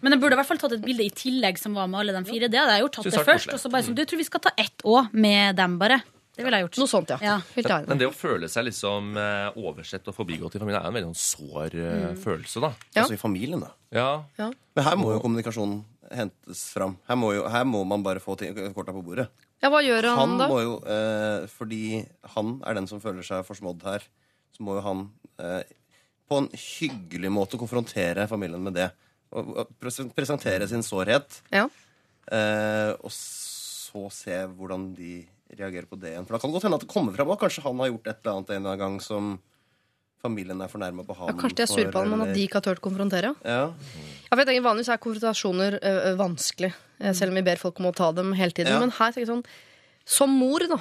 [0.05, 2.13] Men jeg burde i hvert fall tatt et bilde i tillegg som var med alle
[2.15, 2.51] de fire.
[2.51, 2.95] Det hadde jeg gjort.
[2.99, 3.53] tatt det først.
[3.55, 5.99] Og så bare sånn, du tror vi skal ta ett òg med dem, bare.
[6.39, 6.77] Det ville jeg gjort.
[6.79, 7.17] Noe sånt, ja.
[7.25, 7.35] Ja.
[7.57, 7.89] Helt ærlig.
[7.91, 11.09] Men det å føle seg liksom eh, oversett og forbigått i familien er en veldig
[11.09, 12.21] sånn sår mm.
[12.21, 12.69] følelse, da.
[12.93, 13.01] Ja.
[13.01, 13.73] Altså i familien, da.
[13.91, 14.07] Ja.
[14.39, 15.81] Men her må jo kommunikasjonen
[16.15, 16.95] hentes fram.
[17.09, 19.27] Her må, jo, her må man bare få ting- korta på bordet.
[19.59, 20.47] Ja, hva gjør han, Han da?
[20.51, 22.05] må jo, eh, fordi
[22.35, 24.05] han er den som føler seg forsmådd her,
[24.55, 25.03] så må jo han
[25.43, 25.67] eh,
[26.29, 28.87] på en hyggelig måte konfrontere familien med det.
[29.35, 29.73] Og, og
[30.15, 31.41] presentere sin sårhet.
[31.53, 31.67] Ja.
[32.31, 35.19] Eh, og så se hvordan de
[35.57, 36.25] reagerer på det igjen.
[36.25, 38.09] For da kan det godt hende at det kommer fra at kanskje han har gjort
[38.09, 39.31] et eller annet en gang som
[40.21, 42.43] familien er fornærma på ham Ja, kanskje de er sure på ham, men at de
[42.45, 43.33] ikke har turt konfrontere.
[43.45, 43.59] ja.
[43.71, 47.57] Ja, for jeg tenker Vanligvis er konfrontasjoner ø, ø, vanskelig, eh, selv om vi ber
[47.61, 48.73] folk om å ta dem hele tiden.
[48.75, 48.79] Ja.
[48.83, 49.45] Men her tenker jeg sånn
[50.05, 50.77] Som mor, da.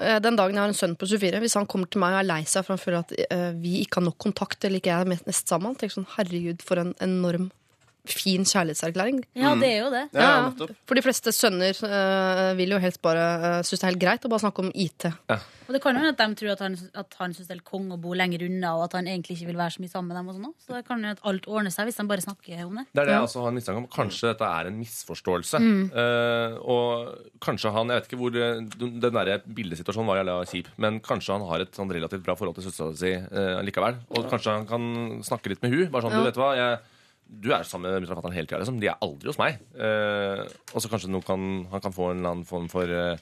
[0.00, 2.20] eh, Den dagen jeg har en sønn på 24, hvis han kommer til meg og
[2.20, 4.94] er lei seg for han føler at eh, vi ikke har nok kontakt, eller ikke
[5.00, 7.50] er mest mest sammen, tenker jeg sånn herregud, for en enorm
[8.04, 9.20] fin kjærlighetserklæring.
[9.38, 10.04] Ja, det er jo det.
[10.12, 10.66] Ja, Ja.
[10.88, 14.24] For de fleste sønner uh, vil jo helst bare uh, synes det er helt greit
[14.26, 15.06] å bare snakke om IT.
[15.68, 17.58] Og det kan jo hende at de tror at han, at han synes det er
[17.60, 19.92] helt konge å bo lenger unna, og at han egentlig ikke vil være så mye
[19.92, 20.28] sammen med dem.
[20.28, 20.54] og sånn.
[20.66, 22.84] Så det kan jo at alt ordner seg hvis de bare snakker om det.
[22.90, 23.86] Det er det jeg også har en mistanke om.
[23.94, 25.62] Kanskje dette er en misforståelse.
[26.02, 30.68] Eh, og kanskje han Jeg vet ikke hvor Den derre der bildesituasjonen var jævla kjip,
[30.82, 33.14] men kanskje han har et sånn relativt bra forhold til søstera si
[33.66, 33.96] likevel.
[34.18, 36.18] Og kanskje han kan snakke litt med hun Bare sånn, Ja.
[36.18, 36.78] du vet hva jeg,
[37.32, 38.60] du er sammen med mutter'n hele tida.
[38.60, 38.80] Liksom.
[38.82, 39.60] De er aldri hos meg.
[39.72, 43.20] Eh, og så kanskje kan, han kan få en eller annen form for eh,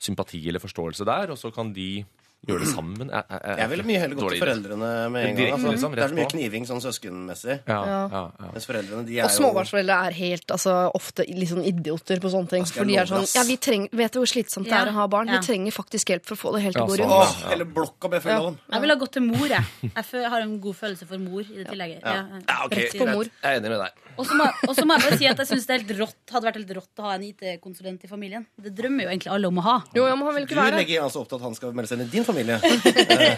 [0.00, 2.04] sympati eller forståelse der, og så kan de
[2.46, 3.08] gjøre det sammen.
[3.10, 5.52] Jeg, jeg, Jeg ville mye heller gått til foreldrene med en gang.
[5.54, 5.72] Altså.
[5.74, 7.56] liksom, det er så mye kniving sånn søskenmessig.
[7.68, 7.80] Ja,
[8.14, 8.22] Ja.
[8.52, 12.48] Mens foreldrene de er Og småbarnsforeldre er helt, altså, ofte litt sånn idioter på sånne
[12.52, 12.64] ting.
[12.66, 13.26] For de er sånn.
[13.34, 14.82] Ja, vi trenger, vet du hvor slitsomt det Ja.
[14.84, 15.28] er å ha barn?
[15.28, 15.40] Ja.
[15.40, 17.44] Vi trenger faktisk hjelp for å få det helt til å gå sånn, rundt.
[17.44, 18.56] Åh, hele blokka full av.
[18.72, 19.64] Jeg ville ha gått til mor, jeg.
[19.94, 22.00] Jeg har en god følelse for mor i det tillegget.
[22.04, 22.24] Ja.
[22.48, 23.14] Ja, ok, Rett på greit.
[23.16, 23.24] mor.
[23.24, 24.03] Jeg er enig med deg.
[24.14, 26.46] Og så må, må jeg bare si at jeg synes det er helt rått, hadde
[26.48, 28.44] vært helt rått å ha en IT-konsulent i familien.
[28.60, 29.76] Det drømmer jo egentlig alle om å ha.
[29.96, 31.74] Jo, ja, men han vil Du ikke være legger altså opp til at han skal
[31.76, 32.60] melde seg inn i din familie.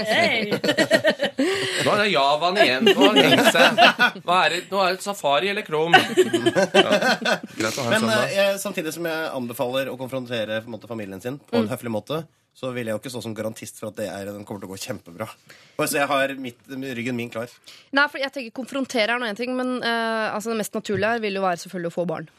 [0.07, 0.53] Hey.
[0.57, 2.87] Nå er det Javaen igjen.
[2.87, 5.99] Nå er, det, nå er det Safari eller Chrome.
[5.99, 7.37] Ja.
[7.57, 10.77] Greit å ha en Men sånn, eh, samtidig som jeg anbefaler å konfrontere på en
[10.77, 12.23] måte, familien sin på en høflig måte,
[12.57, 14.71] så vil jeg jo ikke stå som garantist for at det er, den kommer til
[14.71, 15.29] å gå kjempebra.
[15.77, 16.63] Så jeg har mitt,
[16.97, 17.53] ryggen min klar.
[17.97, 21.11] Nei, for jeg tenker Konfrontere er nå én ting, men uh, altså, det mest naturlige
[21.13, 22.31] her vil jo være selvfølgelig å få barn.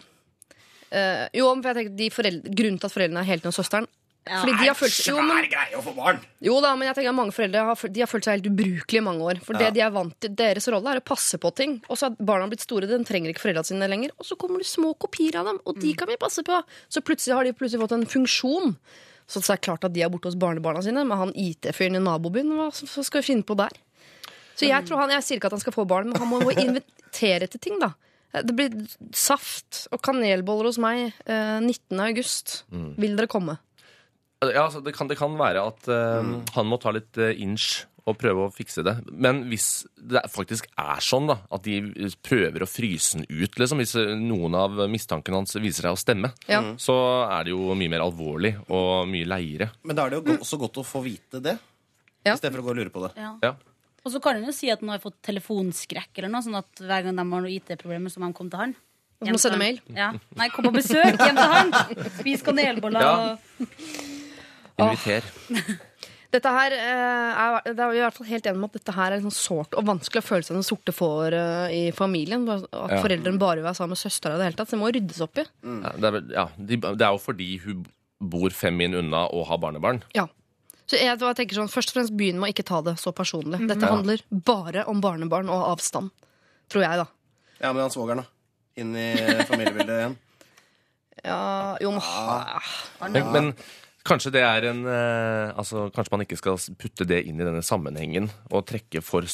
[0.89, 3.86] Uh, jo, for jeg tenker de foreldre, Grunnen til at foreldrene er helt og søsteren
[4.32, 6.22] Fordi de har følt jo, men, å få barn!
[6.47, 9.03] jo da, men jeg tenker at mange foreldre har, de har følt seg helt ubrukelige
[9.03, 9.41] i mange år.
[9.43, 11.78] For det de er vant til, Deres rolle er å passe på ting.
[11.91, 14.15] Og så har barna blitt store, den trenger ikke foreldrene sine lenger.
[14.18, 16.63] Og så kommer det små kopier av dem, og de kan vi passe på.
[16.89, 18.74] Så plutselig har de plutselig fått en funksjon.
[19.28, 22.03] Så det er klart at de er borte hos barnebarna sine, men han IT-fyren i
[22.03, 23.75] nabobyen, hva skal vi finne på der?
[24.57, 26.39] Så jeg tror han, jeg sier ikke at han skal få barn, men han må
[26.41, 27.91] jo invitere til ting, da.
[28.38, 28.73] Det blir
[29.15, 31.99] saft og kanelboller hos meg eh, 19.
[32.03, 32.61] august.
[32.71, 33.57] Vil dere komme?
[34.43, 37.86] Ja, altså, det, kan, det kan være at eh, han må ta litt uh, inch
[38.07, 38.93] og prøve å fikse det.
[39.11, 41.75] Men hvis det faktisk er sånn da, at de
[42.23, 46.31] prøver å fryse den ut, liksom, hvis noen av mistankene hans viser seg å stemme,
[46.47, 46.61] Ja.
[46.79, 46.95] så
[47.29, 49.71] er det jo mye mer alvorlig og mye leiere.
[49.83, 51.57] Men da er det jo også godt å få vite det,
[52.25, 52.33] Ja.
[52.33, 53.11] i stedet for å gå og lure på det.
[53.19, 53.35] Ja.
[53.43, 53.53] Ja.
[54.05, 56.71] Og så kan en jo si at han har fått telefonskrekk, eller noe, sånn at
[56.79, 58.75] hver gang de har noe IT-problemer, så må de komme til han.
[59.19, 59.79] Du må sende mail.
[59.89, 60.13] Ja.
[60.37, 61.73] Nei, kom på besøk hjem til han!
[62.19, 63.01] Spis kanelboller.
[63.01, 63.37] Ja.
[64.79, 65.23] og- Inviter.
[66.34, 69.11] Dette her eh, er, det er i hvert fall helt enig med at dette her
[69.13, 72.43] er liksom sårt og vanskelig å føle seg som sorte får eh, i familien.
[72.51, 72.99] At Ja.
[73.03, 74.67] foreldrene bare vil være sammen med søstera i det hele tatt.
[74.71, 75.45] Så det må ryddes opp i.
[75.63, 77.86] Ja, det, er, ja, de, det er jo fordi hun
[78.19, 80.03] bor fem min unna og har barnebarn.
[80.17, 80.28] Ja.
[80.88, 83.11] Så jeg, jeg tenker sånn, Først og fremst begynn med å ikke ta det så
[83.15, 83.59] personlig.
[83.67, 83.93] Dette Ja.
[83.95, 86.11] handler bare om barnebarn og avstand.
[86.71, 87.07] Tror jeg, da.
[87.63, 88.32] Ja, men han svogeren, da.
[88.84, 89.09] Inn i
[89.49, 90.17] familiebildet igjen.
[91.25, 93.53] Ja, jo, men Men, men
[94.07, 97.63] kanskje det er en eh, altså, Kanskje man ikke skal putte det inn i denne
[97.65, 99.27] sammenhengen og trekke for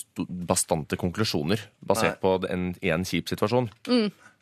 [0.49, 2.21] bastante konklusjoner basert Nei.
[2.23, 3.69] på en, én kjip situasjon.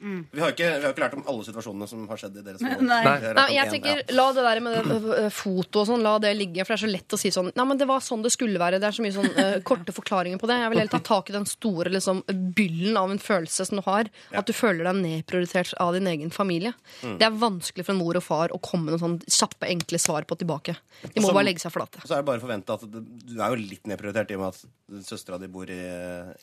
[0.01, 2.61] Vi har, ikke, vi har ikke lært om alle situasjonene som har skjedd i deres
[2.63, 2.87] forhold.
[2.89, 3.01] Nei.
[3.37, 4.15] Nei, jeg en, tenker, ja.
[4.17, 6.65] La det der med det, ø, ø, foto og sånn, la det ligge.
[6.65, 8.61] For det er så lett å si sånn Nei, men det var sånn det skulle
[8.61, 8.79] være.
[8.81, 10.57] Det er så mye sånn uh, korte forklaringer på det.
[10.63, 12.23] Jeg vil heller ta tak i den store liksom,
[12.57, 14.09] byllen av en følelse som du har.
[14.33, 16.73] At du føler deg nedprioritert av din egen familie.
[17.05, 17.19] Mm.
[17.21, 20.01] Det er vanskelig for en mor og far å komme med noen sånn kjappe, enkle
[20.01, 20.77] svar på tilbake.
[21.05, 22.01] De må Som- bare legge seg flate.
[22.01, 24.55] Så er det bare å forvente at du er jo litt nedprioritert i og med
[24.55, 25.79] at søstera di bor i,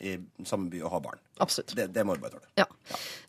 [0.01, 0.15] i
[0.49, 1.21] samme by og har barn.
[1.43, 1.75] Absolutt.
[1.77, 2.49] Det, det må du bare tåle.
[2.59, 2.65] Ja.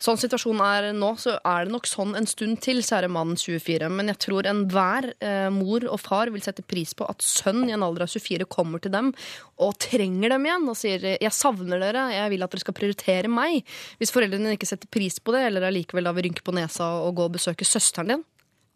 [0.00, 3.88] Sånn situasjonen er nå, så er det nok sånn en stund til, kjære mann 24.
[3.92, 7.74] Men jeg tror enhver eh, mor og far vil sette pris på at sønn i
[7.76, 9.12] en alder av 24 kommer til dem
[9.60, 13.28] og trenger dem igjen og sier 'jeg savner dere, jeg vil at dere skal prioritere
[13.28, 13.64] meg'.
[13.98, 17.14] Hvis foreldrene ikke setter pris på det, eller allikevel da vil rynke på nesa og
[17.16, 18.24] gå og besøke søsteren din,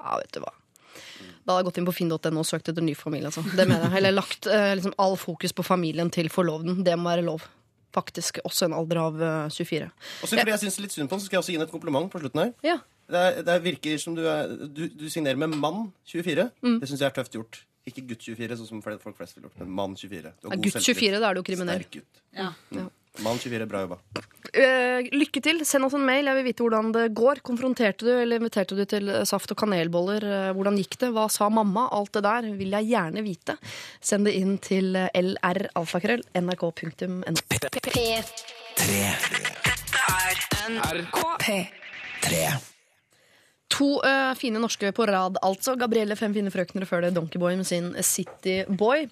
[0.00, 0.52] ja, vet du hva.
[1.44, 3.28] Da hadde jeg gått inn på finn.no og søkt etter ny familie.
[3.28, 3.44] Altså.
[3.44, 3.98] Det mener jeg.
[4.00, 6.84] Eller lagt eh, liksom, all fokus på familien til forloveden.
[6.86, 7.44] Det må være lov.
[7.94, 8.40] Faktisk.
[8.44, 9.86] Også en alder av eh, 24.
[9.86, 11.66] Og så fordi jeg syns litt synd på han, så skal jeg også gi ham
[11.68, 12.50] et kompliment på slutten her.
[12.66, 12.78] Ja.
[13.04, 16.48] Det, er, det er- virker som du, er, du, du signerer med mann 24.
[16.64, 16.80] Mm.
[16.82, 17.62] Det syns jeg er tøft gjort.
[17.84, 20.22] Ikke gutt 24, sånn som folk flest ville gjort, men mann 24.
[20.40, 21.82] Du har Ja, god gutt 24, da er du jo kriminell.
[21.84, 22.22] Sterk gutt.
[22.32, 22.52] Ja.
[23.22, 23.96] Mann 24, bra jobba.
[24.54, 25.64] Eh, lykke til.
[25.66, 26.26] Send oss en mail.
[26.26, 27.40] Jeg vil vite hvordan det går.
[27.46, 30.22] Konfronterte du, eller inviterte du til eh, saft og kanelboller?
[30.26, 31.08] Eh, hvordan gikk det?
[31.14, 31.82] Hva sa mamma?
[31.94, 33.54] Alt det der vil jeg gjerne vite.
[34.02, 37.40] Send det inn til lralfakrøll.nrk.no.
[37.54, 37.90] P3.
[38.82, 40.34] Dette er
[40.74, 42.30] NRK P3.
[43.74, 45.74] To uh, fine norske på rad, altså.
[45.78, 49.08] Gabrielle Fem fine frøkner før det Donkeyboy med sin Cityboy.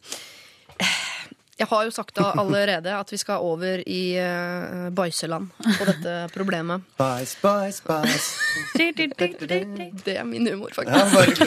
[1.63, 6.15] Jeg har jo sagt da allerede at vi skal over i uh, bæsjeland på dette
[6.35, 6.83] problemet.
[6.97, 8.27] Spice, spice, spice.
[10.03, 11.39] Det er min humor, faktisk.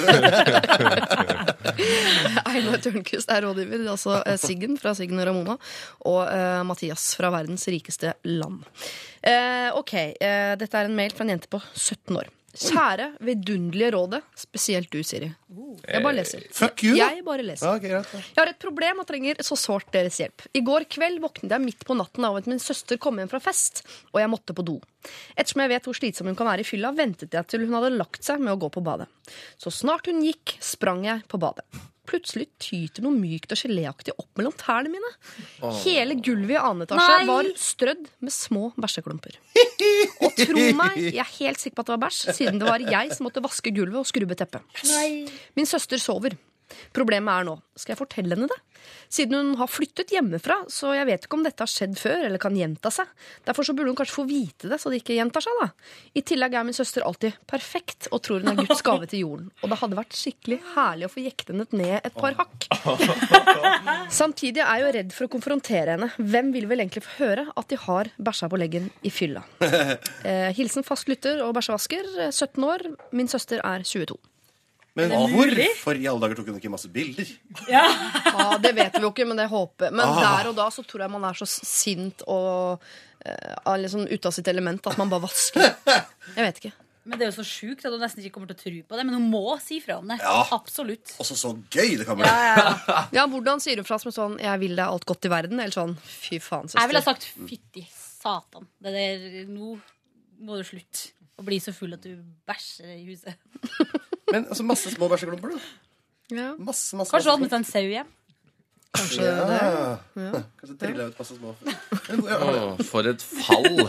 [2.50, 3.82] Einar Tørnquist er rådgiver.
[3.82, 5.58] Det er altså eh, Siggen fra Siggen og Ramona.
[6.08, 8.64] Og uh, Mathias fra verdens rikeste land.
[9.26, 12.32] Uh, ok, eh, dette er en mail fra en jente på 17 år.
[12.56, 15.28] Kjære vidunderlige rådet, spesielt du, Siri.
[15.86, 16.46] Jeg bare leser.
[16.56, 16.96] Fuck you.
[16.98, 17.68] Jeg bare leser.
[17.68, 18.14] Ja, ok, greit.
[18.16, 20.46] Jeg har et problem og trenger så sårt deres hjelp.
[20.56, 23.42] I går kveld våknet jeg midt på natten av at min søster kom hjem fra
[23.44, 23.84] fest,
[24.14, 24.78] og jeg måtte på do.
[25.36, 27.98] Ettersom jeg vet hvor slitsom hun kan være i fylla, ventet jeg til hun hadde
[27.98, 29.10] lagt seg med å gå på badet.
[29.60, 31.68] Så snart hun gikk, sprang jeg på badet.
[32.06, 35.12] Plutselig tyter noe mykt og geléaktig opp mellom tærne mine.
[35.84, 37.28] Hele gulvet i annen etasje Nei.
[37.30, 39.38] var strødd med små bæsjeklumper.
[40.26, 42.84] Og tro meg, jeg er helt sikker på at det var bæsj, siden det var
[42.96, 44.62] jeg som måtte vaske gulvet og skrubbe teppet.
[45.58, 46.38] Min søster sover.
[46.96, 48.62] Problemet er nå, skal jeg fortelle henne det?
[49.10, 52.42] Siden hun har flyttet hjemmefra, så jeg vet ikke om dette har skjedd før eller
[52.42, 53.10] kan gjenta seg.
[53.48, 55.56] Derfor så burde hun kanskje få vite det, så det ikke gjentar seg.
[55.62, 55.70] da.
[56.18, 59.50] I tillegg er min søster alltid perfekt og tror hun er Guds gave til jorden.
[59.62, 62.68] Og det hadde vært skikkelig herlig å få jekket ned et par hakk.
[64.22, 66.12] Samtidig er jeg jo redd for å konfrontere henne.
[66.20, 69.46] Hvem vil vel egentlig få høre at de har bæsja på leggen i fylla?
[70.26, 72.82] Eh, hilsen fast lytter og bæsjevasker, eh, 17 år.
[73.16, 74.18] Min søster er 22.
[74.96, 77.28] Men hvorfor i alle dager tok hun ikke masse bilder?
[77.74, 77.84] Ja,
[78.64, 80.22] Det vet vi jo ikke, men det håper Men Ah.
[80.24, 84.32] der og da så tror jeg man er så sint og uh, liksom ute av
[84.38, 85.68] sitt element at man bare vasker.
[86.38, 86.74] Jeg vet ikke.
[87.06, 88.98] Men det er jo så sjukt at hun nesten ikke kommer til å tro på
[88.98, 89.04] det.
[89.06, 90.16] Men hun må si fra om det.
[90.24, 90.40] Ja.
[90.56, 91.12] Absolutt.
[91.22, 92.26] Også så gøy det kan bli.
[93.14, 95.76] Ja, Hvordan sier hun fra som sånn 'jeg vil deg alt godt i verden', eller
[95.76, 96.82] sånn 'fy faen, søster'?
[96.82, 98.66] Jeg ville ha sagt fytti satan.
[98.82, 99.78] Det der, nå
[100.42, 102.18] må du slutte å bli så full at du
[102.48, 103.36] bæsjer i huset.
[104.32, 105.60] Men altså, masse små bæsjeklumper, da.
[106.34, 108.08] Ja, Masse, masse, Kanskje du hadde med seg en sau hjem?
[108.96, 109.46] kanskje ja.
[109.50, 110.24] det.
[110.24, 110.40] Ja.
[110.62, 111.50] Kanskje trilla ut masse små
[112.16, 113.82] Åh, for et fall!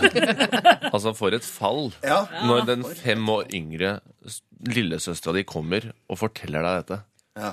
[0.93, 1.93] altså, for et fall.
[2.03, 2.18] ja.
[2.49, 3.93] Når den fem år yngre
[4.26, 7.01] s- lillesøstera di kommer og forteller deg dette.
[7.39, 7.53] ja.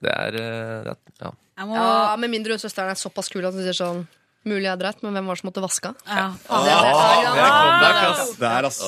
[0.00, 1.30] Det er, eh, det er ja.
[1.60, 4.06] Jeg må, Ja, Med mindre søsteren er såpass kul at hun sier sånn
[4.44, 5.90] Mulig jeg dreit, men hvem var det som måtte vaske?
[6.04, 6.28] Ja.
[6.36, 6.92] Det er det.
[7.24, 8.80] Det er comeback, ass.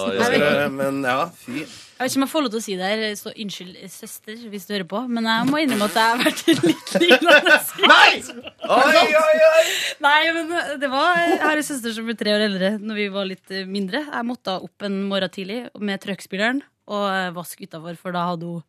[0.77, 1.63] Men ja, fy.
[1.97, 4.41] Jeg vet ikke om jeg får lov til å si det her, så unnskyld, søster,
[4.53, 7.55] hvis du hører på, men jeg må innrømme at jeg har vært litt lignende.
[7.93, 8.11] Nei!
[8.77, 9.63] Oi, oi, oi!
[10.05, 10.53] Nei, men
[10.83, 13.55] det var Jeg har en søster som ble tre år eldre når vi var litt
[13.71, 14.05] mindre.
[14.11, 16.61] Jeg måtte opp en morgen tidlig med trøkkspilleren
[16.93, 18.61] og vaske utafor, for da hadde hun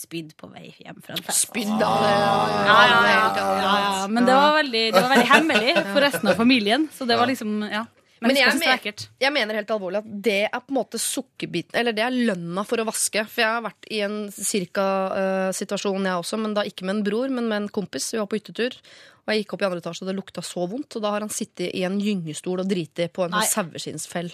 [0.00, 1.46] spydd på vei hjem fra en fest.
[1.48, 2.10] Spydd av det.
[2.16, 2.34] Ja,
[2.66, 4.08] Ja, ja, ja, ja, ja.
[4.08, 6.88] Men det var, veldig, det var veldig hemmelig for resten av familien.
[6.94, 7.86] Så det var liksom, ja.
[8.20, 11.78] Men, Men jeg men, jeg mener helt alvorlig at det er på en måte sukkerbiten
[11.80, 13.22] Eller det er lønna for å vaske.
[13.24, 17.06] For jeg har vært i en cirka-situasjon, situasjon, jeg også, men da ikke med en
[17.06, 18.10] bror, men med en kompis.
[18.12, 18.76] Vi var på hyttetur.
[19.24, 20.98] Og jeg gikk opp i andre etasje, og det lukta så vondt.
[20.98, 23.46] Og da har han sittet i en gyngestol og driti på en Nei.
[23.48, 24.30] saueskinnsfell.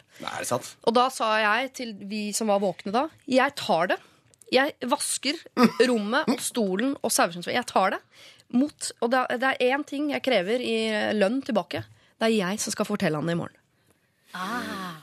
[0.82, 4.00] Og da sa jeg til vi som var våkne da, jeg tar det.
[4.52, 5.38] Jeg vasker
[5.88, 7.56] rommet og stolen og saueskinnsfell.
[7.56, 8.00] Jeg tar det.
[8.54, 10.76] Mot, og det er- én ting jeg krever i
[11.18, 11.84] lønn tilbake.
[12.18, 13.56] Det er jeg som skal fortelle han det i morgen.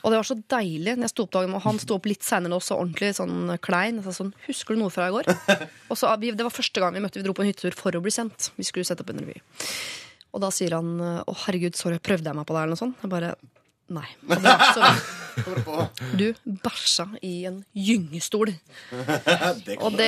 [0.04, 0.96] Og det var så deilig.
[0.96, 3.96] Når jeg sto opp dagen, og Han sto opp litt seinere også, ordentlig sånn klein.
[3.96, 5.26] Jeg sa sånn, 'Husker du noe fra i går?'
[5.96, 7.22] Så, Det var første gang vi møtte.
[7.22, 8.52] Vi dro på en hyttetur for å bli sendt.
[8.58, 9.41] Vi skulle sette opp en revy.
[10.34, 12.96] Og da sier han 'Å, herregud, sorry, prøvde jeg meg på det?' eller noe sånt.
[13.02, 13.36] Jeg bare
[13.91, 14.05] Nei.
[16.15, 16.27] Du
[16.63, 18.51] bæsja i en gyngestol.
[19.65, 20.07] Det Og det,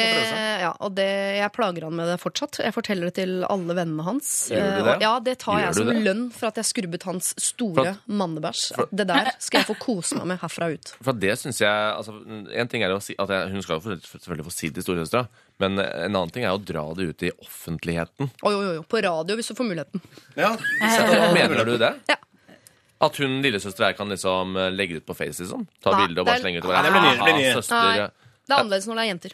[0.61, 1.05] ja, og det,
[1.39, 2.59] jeg plager han med det fortsatt.
[2.63, 4.30] Jeg forteller det til alle vennene hans.
[4.51, 4.93] Gjør du Eh, det?
[4.95, 5.95] og Ja, det tar Gjør jeg som det?
[6.07, 8.63] lønn for at jeg skrubbet hans store mannebæsj.
[8.91, 10.93] Det der skal jeg få kose meg med herfra ut.
[11.03, 12.15] For det synes jeg altså,
[12.55, 14.88] En ting er å si at jeg, Hun skal jo selvfølgelig få si det til
[14.88, 15.28] storesøstera,
[15.59, 18.30] men en annen ting er å dra det ut i offentligheten.
[18.43, 20.01] Oi, oi, oi, på radio hvis du får muligheten.
[20.36, 20.53] Ja.
[21.34, 21.93] Mener du det?
[22.11, 22.17] Ja.
[23.02, 25.39] At hun lillesøster her kan liksom eh, legge det ut på Face?
[25.43, 25.66] liksom?
[25.84, 26.66] Ta Nei, bilde og bare det er- slenge ut?
[26.66, 27.41] over Nei, det blir mye, det blir mye.
[27.50, 27.56] nye».
[27.58, 27.98] søster, Nei,
[28.48, 29.34] det er annerledes når det er jenter.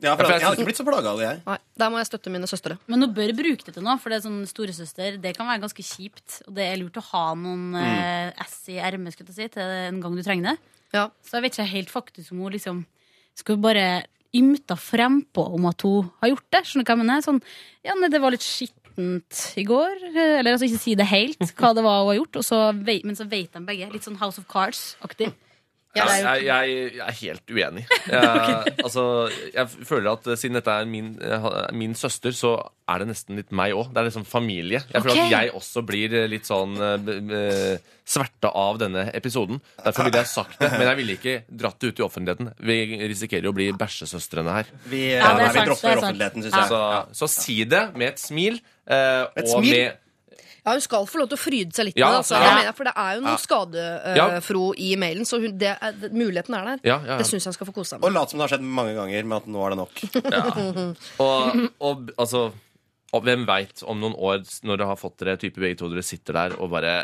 [0.00, 1.38] Ja, for jeg jeg hadde ikke blitt så plaga av det, jeg.
[1.46, 2.78] Nei, Der må jeg støtte mine søstre.
[2.86, 5.62] Men hun bør bruke det til noe, for det er sånn storesøster Det kan være
[5.64, 6.42] ganske kjipt.
[6.46, 9.62] Og det er lurt å ha noen eh, S i ermet skulle jeg si, til
[9.62, 10.58] en gang du trenger det.
[10.94, 11.08] Ja.
[11.26, 12.86] Så jeg vet ikke helt faktisk om hun liksom
[13.34, 16.62] skal bare ymta frempå om at hun har gjort det.
[16.68, 17.20] Skjønner du hva jeg mener?
[17.26, 17.42] Sånn,
[17.82, 18.44] ja, nei, det var litt
[18.98, 20.02] skittent i går.
[20.14, 22.40] Eller altså ikke si det helt, hva det var hun har gjort.
[22.44, 22.72] Så
[23.04, 23.90] men så vet de begge.
[23.92, 25.32] Litt sånn House of Cards-aktig.
[25.96, 27.82] Ja, jeg, jeg, jeg er helt uenig.
[28.12, 29.04] Jeg, altså,
[29.54, 32.52] jeg føler at eh, siden dette er min, eh, min søster, så
[32.88, 33.88] er det nesten litt meg òg.
[33.94, 34.82] Det er liksom familie.
[34.92, 35.24] Jeg føler okay.
[35.26, 37.78] at jeg også blir eh, litt sånn b-
[38.08, 39.58] sverta av denne episoden.
[39.84, 42.50] Derfor ville jeg sagt det, men jeg ville ikke dratt det ut i offentligheten.
[42.70, 42.78] Vi
[43.10, 44.70] risikerer jo å bli bæsjesøstrene her.
[44.88, 46.70] Vi, Ja, vi dropper er offentligheten, syns jeg.
[46.72, 46.82] Så,
[47.20, 48.60] så si det med et smil.
[48.88, 49.74] Uh, Et og smil?
[49.74, 50.04] med
[50.68, 52.20] Ja, Hun skal få lov til å fryde seg litt Ja, med det.
[52.22, 52.36] Altså.
[52.36, 52.54] Jeg ja.
[52.60, 56.60] mener, for det er jo noe skadefro i mailen, så hun, det er, det, muligheten
[56.60, 56.80] er der.
[56.84, 57.18] Ja, ja, ja.
[57.22, 58.08] Det syns jeg hun skal få kose seg med.
[58.10, 60.06] Og lat som det har skjedd mange ganger, med at nå er det nok.
[61.28, 62.48] Og, og altså
[63.16, 66.04] og hvem veit om noen år, når dere har fått dere type begge to, dere
[66.04, 66.98] sitter der og bare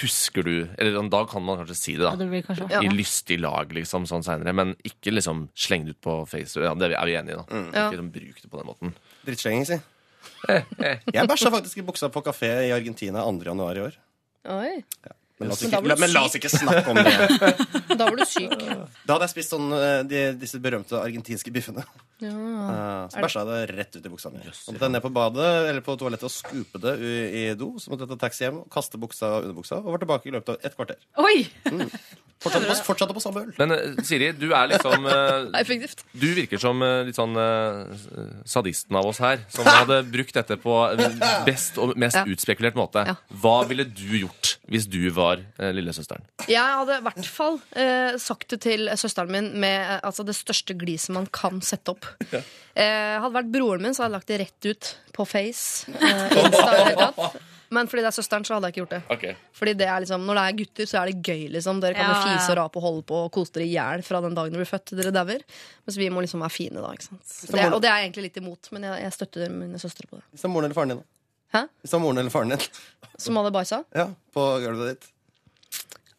[0.00, 2.24] Husker du Eller da kan man kanskje si det, Ja, da.
[2.24, 2.80] det blir kanskje Ja.
[2.82, 4.50] I lystig lag, liksom, sånn seinere.
[4.52, 6.64] Men ikke liksom sleng det ut på Facebook.
[6.66, 7.44] Ja, det er vi enige i, da.
[7.46, 7.68] Mm.
[7.70, 8.96] Ikke liksom, bruk det på den måten.
[9.28, 9.78] Drittslenging, si.
[11.14, 13.44] Jeg bæsja faktisk i buksa på kafé i Argentina 2.
[13.46, 13.96] januar i år.
[14.56, 14.82] Oi,
[15.38, 17.12] Men la Men ikke, men la oss ikke snakke om det.
[17.96, 18.52] Da var du syk.
[19.06, 21.84] Da hadde jeg spist sånn, eh, de, disse berømte argentinske biffene.
[22.24, 22.32] Ja.
[22.32, 24.40] Uh, så bæsja jeg det rett ut i buksa mi.
[24.56, 27.74] Så måtte jeg ned på badet eller på toalettet og skupe det i, i do.
[27.80, 30.54] Så måtte jeg ta taxi hjem, kaste buksa og underbuksa og var tilbake i løpet
[30.54, 31.00] av et kvarter.
[31.20, 31.36] Oi!
[32.40, 33.52] Fortsatte på, fortsatte på samme øl.
[33.60, 35.60] Men eh, Siri, du er liksom uh,
[36.24, 37.36] Du virker som litt sånn
[38.48, 40.76] sadisten av oss her, som hadde brukt dette på
[41.48, 42.24] best og mest Ja.
[42.32, 43.02] utspekulert måte.
[43.08, 43.16] Ja.
[43.42, 46.24] Hva ville du gjort hvis du var eh, lillesøsteren?
[46.48, 50.36] Jeg hadde i hvert fall eh, sagt det til søsteren min med eh, altså, det
[50.38, 52.06] største gliset man kan sette opp.
[52.76, 55.86] Eh, hadde vært broren min, så hadde jeg lagt det rett ut på Face.
[55.88, 57.38] Eh, Insta, i det hele tatt.
[57.72, 58.98] Men fordi det er søsteren, så hadde jeg ikke gjort det.
[59.14, 59.46] Ok.
[59.56, 61.46] Fordi det er liksom, Når det er gutter, så er det gøy.
[61.54, 62.34] liksom Dere kan jo Ja, ja.
[62.36, 64.60] fise og rape og holde på og kose dere i hjel fra den dagen dere
[64.60, 65.40] blir født til dere dauer.
[65.88, 66.92] Mens vi må liksom være fine da.
[66.92, 67.32] ikke sant?
[67.56, 70.20] Det, og det er jeg egentlig litt imot, men jeg, jeg støtter mine søstre på
[70.20, 70.24] det.
[70.36, 71.00] Hvis det er moren eller faren din.
[71.00, 71.56] da.
[71.56, 71.64] Hæ?
[71.80, 72.68] Hvis det er moren eller faren din.
[73.24, 73.80] Som hadde bæsja.
[73.96, 75.08] Ja, på gulvet ditt.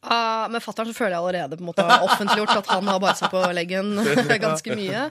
[0.07, 2.99] Uh, med fatter'n så føler jeg allerede på en måte har offentliggjort at han har
[3.03, 3.91] bæsja på leggen
[4.45, 5.07] ganske mye.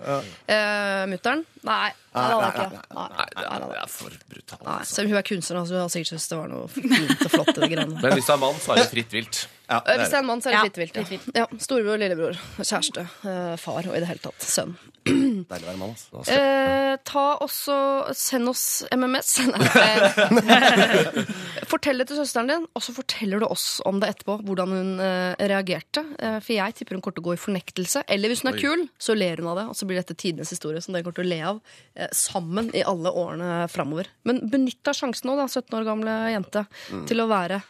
[0.48, 1.44] Uh, Mutter'n?
[1.68, 2.82] Nei, nei, det hadde ikke.
[2.96, 4.62] Nei, Nei, det nei, det er for brutalt.
[4.62, 4.78] nei.
[4.78, 4.94] Altså.
[4.96, 7.36] Selv om hun er kunstner, altså, hun har sikkert syntes det var noe fint og
[7.36, 7.62] flott.
[7.66, 9.44] Men hvis det er mann, så er det fritt vilt.
[9.66, 11.24] Ja, Uh, det Hvis det er en mann, så er det fritt vilt.
[11.34, 11.42] Ja.
[11.42, 14.76] ja, Storebror, lillebror, kjæreste, uh, far og i det hele tatt sønn.
[15.06, 16.22] Deilig å være mann, altså.
[16.34, 17.76] Eh, ta også
[18.16, 18.64] Send oss
[18.94, 19.36] MMS.
[19.76, 24.38] Eh, Fortell det til søsteren din, og så forteller du oss om det etterpå.
[24.46, 26.02] Hvordan hun eh, reagerte.
[26.18, 28.04] Eh, for jeg tipper hun kommer til å gå i fornektelse.
[28.12, 28.62] Eller hvis hun er Oi.
[28.62, 29.66] kul, så ler hun av det.
[29.72, 31.60] Og så blir dette tidenes historie som dere kommer til å le av
[31.98, 34.10] eh, sammen i alle årene framover.
[34.28, 36.66] Men benytt av sjansen nå, da, 17 år gamle jente,
[37.08, 37.60] til å være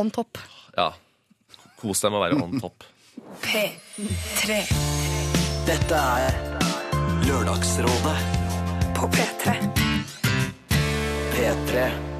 [0.00, 0.40] on top.
[0.76, 0.90] Ja.
[1.80, 2.86] Kos deg med å være on top.
[3.44, 4.58] P3
[5.64, 6.40] Dette er
[7.24, 8.16] Lørdagsrådet
[8.98, 9.54] på P3.
[11.34, 12.13] P3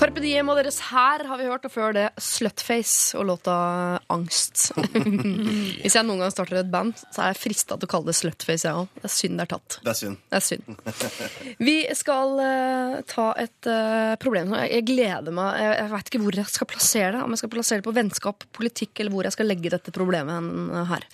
[0.00, 3.54] Carpe Diem og deres Her har vi hørt, og før det Slutface og låta
[4.08, 4.70] Angst.
[5.82, 8.14] Hvis jeg noen gang starter et band, så er jeg frista til å kalle det
[8.16, 8.88] Slutface, jeg òg.
[8.96, 9.76] Det er synd det er tatt.
[9.84, 10.22] Det er synd.
[10.24, 11.52] Det er synd.
[11.68, 14.56] Vi skal uh, ta et uh, problem.
[14.62, 15.60] Jeg, jeg gleder meg.
[15.66, 17.22] Jeg, jeg veit ikke hvor jeg skal plassere det.
[17.26, 20.32] Om jeg skal plassere det på vennskap, politikk, eller hvor jeg skal legge dette problemet
[20.32, 21.08] hen, eh, her.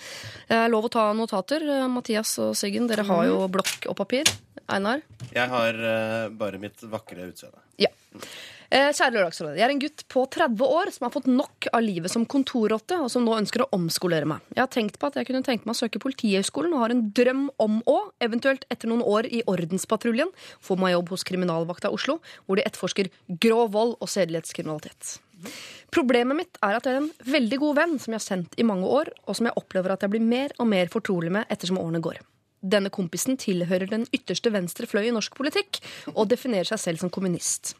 [0.47, 1.71] Jeg har lov å ta notater.
[1.91, 4.31] Mathias og Siggen, dere har jo blokk og papir.
[4.71, 5.03] Einar?
[5.33, 5.87] Jeg har
[6.39, 7.67] bare mitt vakre utseende.
[7.83, 7.91] Ja.
[8.67, 9.55] Eh, Kjære Lørdagsrådet.
[9.55, 12.97] Jeg er en gutt på 30 år som har fått nok av livet som kontorrotte,
[12.99, 14.43] og som nå ønsker å omskolere meg.
[14.51, 17.05] Jeg har tenkt på at jeg kunne tenke meg å søke Politihøgskolen, og har en
[17.15, 22.17] drøm om å, eventuelt etter noen år i Ordenspatruljen, få meg jobb hos Kriminalvakta Oslo,
[22.43, 25.15] hvor de etterforsker grov vold og sedelighetskriminalitet.
[25.93, 28.67] Problemet mitt er at jeg er en veldig god venn som jeg har sendt i
[28.67, 31.79] mange år, og som jeg opplever at jeg blir mer og mer fortrolig med ettersom
[31.79, 32.19] årene går.
[32.67, 35.79] Denne kompisen tilhører den ytterste venstre fløy i norsk politikk
[36.17, 37.77] og definerer seg selv som kommunist.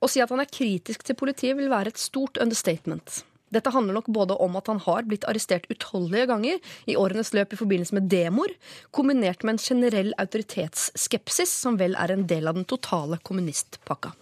[0.00, 3.22] Å si at han er kritisk til politiet vil være et stort understatement.
[3.52, 7.52] Dette handler nok både om at han har blitt arrestert utallige ganger i årenes løp
[7.52, 8.54] i forbindelse med demoer,
[8.96, 14.14] kombinert med en generell autoritetsskepsis som vel er en del av den totale kommunistpakka.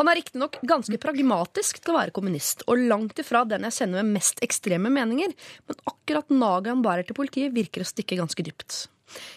[0.00, 4.02] Han er riktignok ganske pragmatisk til å være kommunist, og langt ifra den jeg kjenner
[4.02, 5.34] med mest ekstreme meninger,
[5.70, 8.88] men akkurat naget han bærer til politiet, virker å stikke ganske dypt.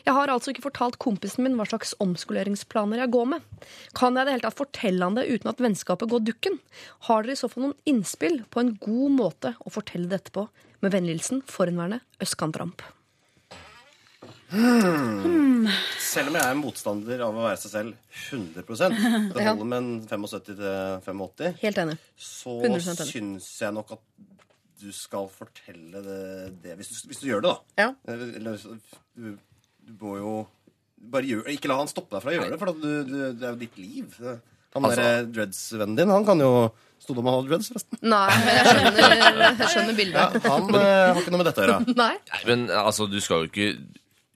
[0.05, 3.67] Jeg har altså ikke fortalt kompisen min hva slags omskoleringsplaner jeg går med.
[3.97, 6.59] Kan jeg i det hele tatt fortelle han det uten at vennskapet går dukken?
[7.09, 10.47] Har dere i så fall noen innspill på en god måte å fortelle dette på?
[10.81, 12.81] Med vennlig hilsen forhenværende østkantramp.
[14.51, 17.93] Selv om jeg er motstander av å være seg selv
[18.33, 18.65] 100
[19.31, 21.95] Det holder med en 75-85 Helt enig.
[22.19, 23.07] Så 100% enig.
[23.13, 24.03] syns jeg nok at
[24.81, 26.19] du skal fortelle det,
[26.63, 27.83] det hvis, du, hvis du gjør det, da.
[27.85, 27.89] Ja.
[28.11, 28.77] Eller, så-
[29.91, 30.33] du, du må jo
[31.11, 33.47] bare gjør, Ikke la han stoppe deg fra å gjøre det, for du, du, det
[33.47, 34.17] er jo ditt liv.
[34.75, 36.51] Han Altså- der dreads-vennen din, han kan jo
[37.01, 37.97] Sto det om han hadde dreads, forresten?
[38.05, 40.43] Nei, men jeg skjønner, jeg skjønner Ja, bildet.
[40.45, 41.95] han men, har ikke noe med dette å gjøre.
[42.03, 42.11] Nei.
[42.29, 43.71] Nei, men altså, du skal jo ikke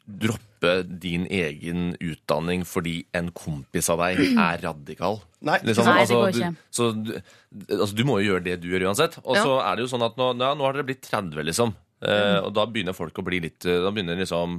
[0.06, 5.20] droppe din egen utdanning fordi en kompis av deg er radikal.
[5.46, 6.52] Nei, Liksom, Nei, det altså, går du, ikke.
[6.74, 7.14] så du,
[7.78, 9.20] altså, du må jo gjøre det du gjør uansett.
[9.22, 11.74] Og så er det jo sånn at nå, ja, nå har dere blitt 30, liksom.
[12.02, 14.58] Eh, og da begynner folk å bli litt eh, Da begynner liksom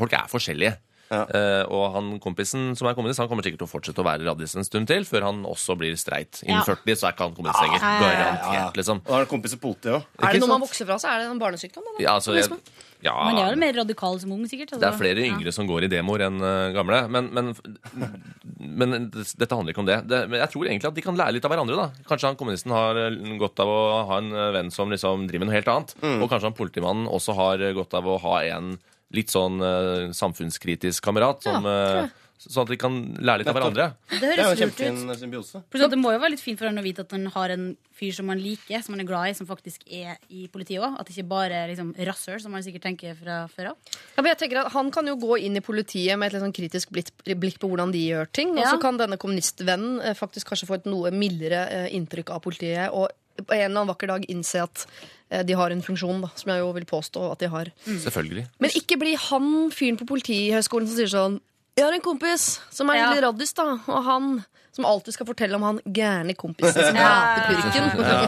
[0.00, 0.78] Folk er forskjellige.
[1.10, 1.24] Ja.
[1.26, 4.22] Uh, og han kompisen som er kommunist, han kommer sikkert til å fortsette å være
[4.28, 6.38] radis en stund til, før han også blir streit.
[6.46, 6.66] Innen Ja.
[6.68, 7.80] 40 så er ikke han kommunist lenger.
[7.82, 8.28] ja, ja, ja.
[8.44, 9.00] Garantert, liksom.
[9.02, 10.04] Og da er det kompis i politiet òg.
[10.22, 11.82] Er det noe man vokser fra, så er det en barnesykdom.
[11.88, 11.96] Da.
[12.04, 12.46] Ja, altså, jeg,
[13.02, 14.70] ja, Man er jo mer radikal som ung, sikkert.
[14.76, 14.84] altså.
[14.84, 15.32] Det er flere Ja.
[15.34, 17.00] yngre som går i demoer enn uh, gamle.
[17.10, 17.50] Men, men,
[18.60, 19.98] men dette handler ikke om det.
[20.06, 20.20] det.
[20.30, 21.74] Men jeg tror egentlig at de kan lære litt av hverandre.
[21.74, 22.04] da.
[22.06, 23.80] Kanskje han kommunisten har eh, godt av å
[24.12, 25.94] ha en venn som liksom driver med noe helt annet.
[26.22, 28.76] Og kanskje han politimannen også har godt av å ha en
[29.12, 31.42] litt sånn uh, samfunnskritisk kamerat.
[31.42, 32.08] Som, eh,
[32.40, 33.86] sånn at de kan lære litt av hverandre.
[34.08, 34.78] Det Det høres en lurt ut.
[34.80, 35.62] kjempefin symbiose.
[35.90, 38.14] Det må jo være litt fint for han å vite at han har en fyr
[38.16, 40.96] som han liker, som han er glad i, som faktisk er i politiet òg.
[40.98, 43.76] At det ikke bare er liksom rasshøl, som han sikkert tenker fra før av.
[44.16, 46.42] Ja, men jeg tenker at Han kan jo gå inn i politiet med et litt
[46.46, 48.50] sånn kritisk blikk, på hvordan de gjør ting.
[48.56, 48.72] Og Ja.
[48.72, 52.88] så kan denne kommunistvennen eh, faktisk kanskje få et noe mildere eh, inntrykk av politiet.
[52.90, 53.10] Og
[53.46, 54.86] på en eller annen vakker dag innse at
[55.30, 57.70] eh, de har en funksjon, da, som jeg jo vil påstå at de har.
[57.86, 58.46] Selvfølgelig.
[58.60, 61.40] Men ikke bli han fyren på Politihøgskolen som sier sånn
[61.78, 63.10] Jeg har en kompis som er Ja.
[63.14, 63.68] litt raddis, da.
[63.88, 67.88] Og han som alltid skal fortelle om han gærne kompisen som hater purken.
[68.10, 68.20] Ja.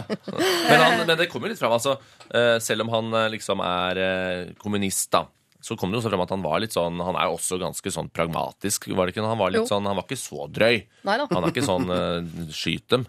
[0.69, 1.73] Men, han, men det kommer jo litt fram.
[1.77, 1.99] altså.
[2.35, 5.27] eh, Selv om han eh, liksom er kommunist, da.
[5.63, 7.87] Så kom det jo også frem at han var litt sånn Han er også ganske
[7.95, 8.89] sånn pragmatisk.
[8.99, 9.23] var det ikke?
[9.31, 9.69] Han var litt Jo.
[9.71, 10.81] sånn, han var ikke så drøy.
[11.07, 11.29] Neida.
[11.31, 13.05] Han er ikke sånn uh, skyt dem.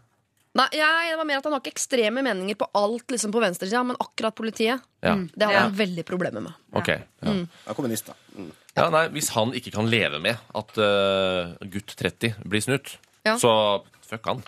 [0.53, 3.41] Nei, jeg, det var mer at han har ikke ekstreme meninger på alt liksom på
[3.41, 5.15] venstresida, men akkurat politiet, Ja.
[5.15, 5.59] det har Ja.
[5.65, 6.53] han veldig problemer med.
[6.73, 6.89] Ok.
[6.89, 7.33] Ja.
[7.65, 8.13] Ja, kommunist, da.
[8.37, 8.51] Mm.
[8.75, 13.35] ja, nei, Hvis han ikke kan leve med at eh, gutt 30 blir snutt, Ja.
[13.37, 14.43] så fuck han.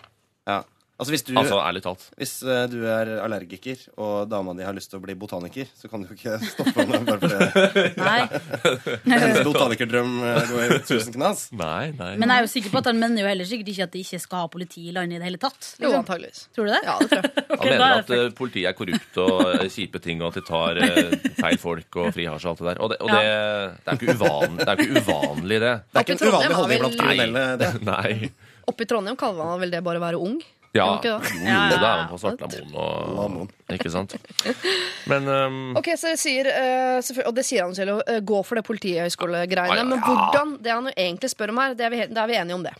[0.46, 0.62] Ja.
[0.96, 2.04] Altså hvis du, Altså, ærlig talt.
[2.16, 5.90] hvis uh, du er allergiker, og dama di har lyst til å bli botaniker, så
[5.92, 8.22] kan du jo ikke stoppe henne bare fordi Nei.
[9.12, 11.46] hennes botanikerdrøm eh, går i tusen knas.
[11.52, 12.14] Nei, nei.
[12.16, 14.04] Men jeg er jo sikker på at han mener jo heller sikkert ikke at de
[14.06, 15.60] ikke skal ha politi i landet i det hele tatt.
[15.76, 15.98] Jo, Liksom.
[16.00, 16.40] antageligvis.
[16.56, 16.80] Tror du det?
[16.88, 17.44] Ja, det tror jeg.
[17.60, 19.44] Han mener er at eh, politiet er korrupt og
[19.76, 22.82] kjipe ting, og at de tar uh, feil folk og frihasj og alt det der.
[22.82, 25.72] Og det, og det, det, er, ikke uvan, det er ikke uvanlig, det.
[25.92, 27.46] Det er ikke en uvanlig har holdning blant kriminelle.
[27.60, 27.72] Det.
[27.86, 28.30] Nei.
[28.66, 30.40] Oppe i Trondheim kaller man vel det bare å være ung?
[30.76, 31.08] Ja, det?
[31.10, 33.50] jo, Ja, ja, da er han på Svartlamoen og Lamon.
[33.74, 34.14] Ikke sant?
[35.10, 38.60] Men um, Ok, så det sier, uh, Og det sier han selv, eh, gå for
[38.60, 39.74] det politihøyskolegreiene.
[39.74, 42.22] Ja, ja, Men hvordan, det han jo egentlig spør om her, det er vi, det
[42.22, 42.76] er vi enige om det.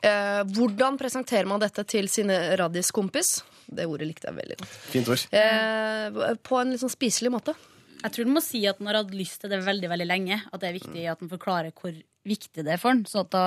[0.00, 3.40] Eh, hvordan presenterer man dette til sine raddiskompis?
[3.70, 4.78] Det ordet likte jeg veldig godt.
[4.94, 5.26] Fint ord.
[5.36, 7.54] Eh, på en litt sånn spiselig måte.
[8.00, 10.40] Jeg tror du må si at han har hatt lyst til det veldig veldig lenge.
[10.48, 13.04] At det er viktig at han forklarer hvor viktig det er for han.
[13.08, 13.44] Så at da,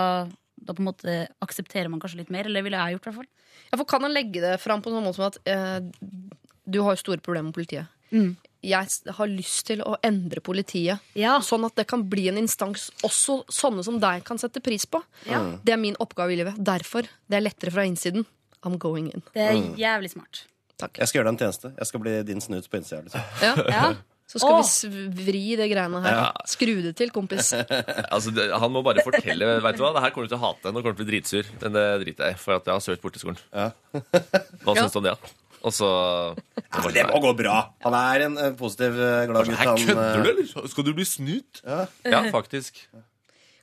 [0.66, 2.46] da på en måte aksepterer man kanskje litt mer.
[2.48, 3.32] Eller det ville jeg gjort, i hvert fall.
[3.72, 5.80] Ja, for Kan han legge det fram på noen sånn måte som at eh,
[6.66, 7.88] du har jo store problemer med politiet.
[8.64, 8.88] Jeg
[9.18, 11.40] har lyst til å endre politiet, Ja.
[11.42, 15.02] sånn at det kan bli en instans også sånne som deg kan sette pris på.
[15.26, 16.56] Det er min oppgave i livet.
[16.64, 17.10] Derfor.
[17.28, 18.26] Det er lettere fra innsiden.
[18.64, 19.24] I'm going in.
[19.34, 20.46] Det er jævlig smart.
[20.80, 20.98] Takk.
[21.02, 21.74] Jeg skal gjøre deg en tjeneste.
[21.78, 23.02] Jeg skal bli din snut på innsida.
[23.04, 23.22] Liksom.
[23.42, 23.56] Ja.
[23.70, 23.94] Ja.
[24.34, 24.64] Så skal Åh.
[24.64, 26.32] vi svri vri det greiene her.
[26.50, 27.52] Skru det til, kompis.
[28.16, 30.44] altså, det, han må bare fortelle Vet du hva, det her kommer du til å
[30.48, 30.74] hate.
[30.74, 31.54] Nå kommer du til å bli dritsur.
[31.62, 33.38] Men det driter jeg i, for at jeg har søkt borteskolen.
[33.54, 33.70] Ja.
[34.66, 35.14] Hva syns du om det?
[35.64, 35.90] Og så
[36.34, 37.58] Ja, det må gå bra.
[37.86, 39.60] Han er en eh, positiv, eh, glad gutt.
[39.62, 40.70] Her kødder eh, du, eller?
[40.74, 41.62] Skal du bli snytt?
[41.64, 41.86] Ja.
[42.04, 42.82] Ja, faktisk.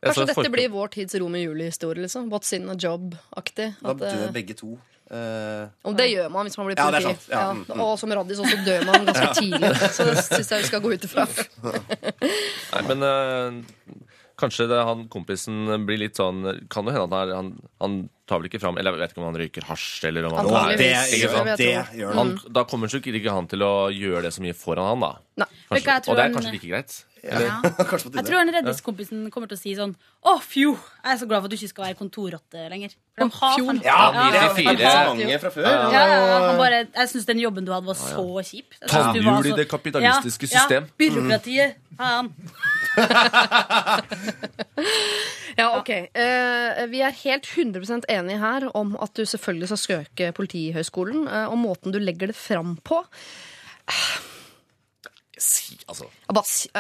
[0.01, 0.49] Kanskje dette folk...
[0.55, 2.07] blir vår tids Romeo Julie-historie.
[2.07, 3.75] liksom What's in a job-aktig.
[3.83, 4.79] Da eh, dør begge to.
[5.11, 7.15] Eh, Og det gjør man hvis man blir politi.
[7.33, 7.41] Ja.
[7.41, 7.81] Ja, mm, mm.
[7.83, 9.73] Og som raddis også dør man ganske tidlig.
[9.97, 11.25] Så det syns jeg vi skal gå ut ifra.
[12.75, 13.97] Nei, men uh,
[14.41, 17.51] kanskje det, han kompisen blir litt sånn Kan jo hende at han, han,
[17.83, 17.97] han
[18.31, 20.49] tar vel ikke fram Eller jeg vet ikke om han røyker hasj, eller om han
[20.49, 20.87] og det, det
[21.59, 21.69] det
[21.99, 22.17] gjør han.
[22.21, 25.51] han, Da kommer sikkert ikke han til å gjøre det så mye foran han, da.
[25.69, 25.99] Kanskje.
[26.07, 26.97] Og det er kanskje like greit.
[27.23, 27.61] Ja.
[28.17, 29.91] Jeg tror han reddiskompisen kommer til å si sånn
[30.25, 30.71] Å, fjo!
[31.05, 32.95] Jeg er så glad for at du ikke skal være kontorrotte lenger.
[33.17, 33.67] For de hater fjo.
[33.69, 33.81] han.
[33.85, 34.93] Ja, Ja, det er fire.
[35.11, 35.69] mange fra før.
[35.69, 36.39] Ja, ja, ja.
[36.49, 38.73] Han bare, jeg syns den jobben du hadde, var så kjip.
[38.81, 40.89] Jeg synes du Tannhjul i så- det kapitalistiske ja, system.
[40.89, 41.77] Ja, byråkratiet.
[42.01, 42.33] Faen.
[45.59, 45.89] Ja, ok.
[45.91, 51.27] Eh, vi er helt 100% enige her om at du selvfølgelig skal søke Politihøgskolen.
[51.29, 53.03] eh, og måten du legger det fram på.
[55.41, 56.05] Si, altså,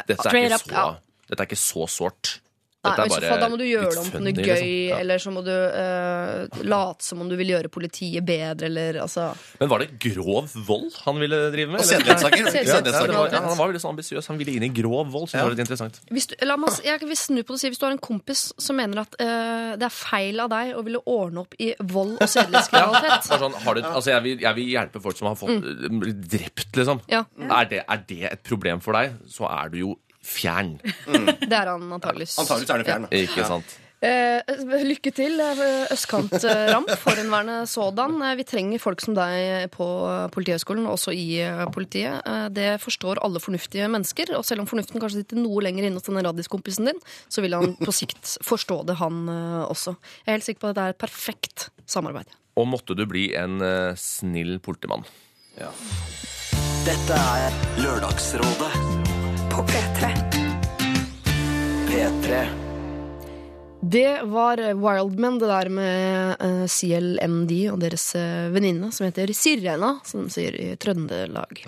[0.07, 0.83] dette er ikke så,
[1.31, 2.35] dette er ikke så sårt.
[2.81, 4.69] Nei, Dette i så da må du gjøre det om til noe gøy, liksom.
[4.89, 4.99] Ja.
[5.03, 9.27] eller så må du uh, late som om du vil gjøre politiet bedre, eller altså
[9.61, 11.83] Men var det grov vold han ville drive med?
[11.83, 11.91] Eller?
[11.91, 12.41] sedelighetssaker.
[12.41, 13.35] Ja, Sedelighetssaker.
[13.37, 14.31] ja, han var veldig sånn ambisiøs.
[14.33, 15.29] Han ville inn i grov vold.
[15.29, 16.01] Så det var litt interessant.
[16.09, 18.01] hvis du, la meg, Jeg vil snu på det og si Hvis du har en
[18.09, 21.75] kompis som mener at uh, det er feil av deg å ville ordne opp i
[21.85, 26.01] vold og sedelighetskriminalitet sånn, altså jeg, jeg vil hjelpe folk som har fått Mm.
[26.31, 27.01] drept, liksom.
[27.11, 27.25] Ja.
[27.41, 29.97] Er, det, er det et problem for deg, så er du jo
[30.31, 30.77] fjern.
[30.81, 32.39] Det er han antageligvis.
[32.41, 33.09] Antakeligvis er han fjern.
[33.09, 33.17] da.
[33.27, 33.79] Ikke sant?
[34.01, 34.41] Eh,
[34.89, 38.15] lykke til, eh, østkantramp, forhenværende sådan.
[38.25, 39.85] Eh, Vi trenger folk som deg på
[40.33, 42.25] Politihøgskolen, også i eh, politiet.
[42.57, 44.33] Det forstår alle fornuftige mennesker.
[44.39, 47.59] Og selv om fornuften kanskje sitter noe lenger inne hos denne raddiskompisen din, så vil
[47.59, 49.21] han på sikt forstå det, han
[49.69, 49.93] også.
[50.25, 52.33] Jeg er helt sikker på at det er et perfekt samarbeid.
[52.57, 53.61] Og måtte du bli en
[54.01, 55.05] snill politimann.
[56.89, 57.53] Dette er
[57.85, 59.10] Lørdagsrådet
[59.61, 60.09] På P3.
[61.89, 62.70] P3.
[63.83, 69.95] Det var Wildman, det der med eh, CLMD og deres uh, venninne som heter Sirena,
[70.05, 71.65] som sier i Trøndelag.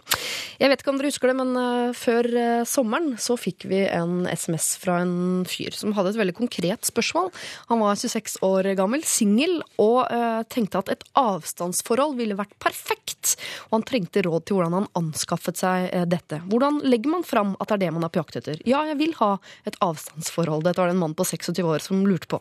[0.63, 3.81] Jeg vet ikke om dere husker det, men eh, før eh, sommeren så fikk vi
[3.89, 7.33] en SMS fra en fyr som hadde et veldig konkret spørsmål.
[7.73, 13.35] Han var 26 år gammel, singel, og eh, tenkte at et avstandsforhold ville vært perfekt.
[13.71, 16.39] Og han trengte råd til hvordan han anskaffet seg eh, dette.
[16.53, 18.63] Hvordan legger man fram at det er det man er på jakt etter?
[18.69, 19.33] Ja, jeg vil ha
[19.67, 20.63] et avstandsforhold.
[20.69, 22.41] Dette var det en mann på 26 år som lurte på.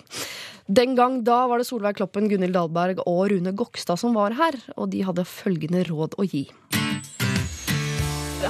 [0.71, 4.55] Den gang da var det Solveig Kloppen, Gunhild Dahlberg og Rune Gokstad som var her,
[4.77, 6.45] og de hadde følgende råd å gi.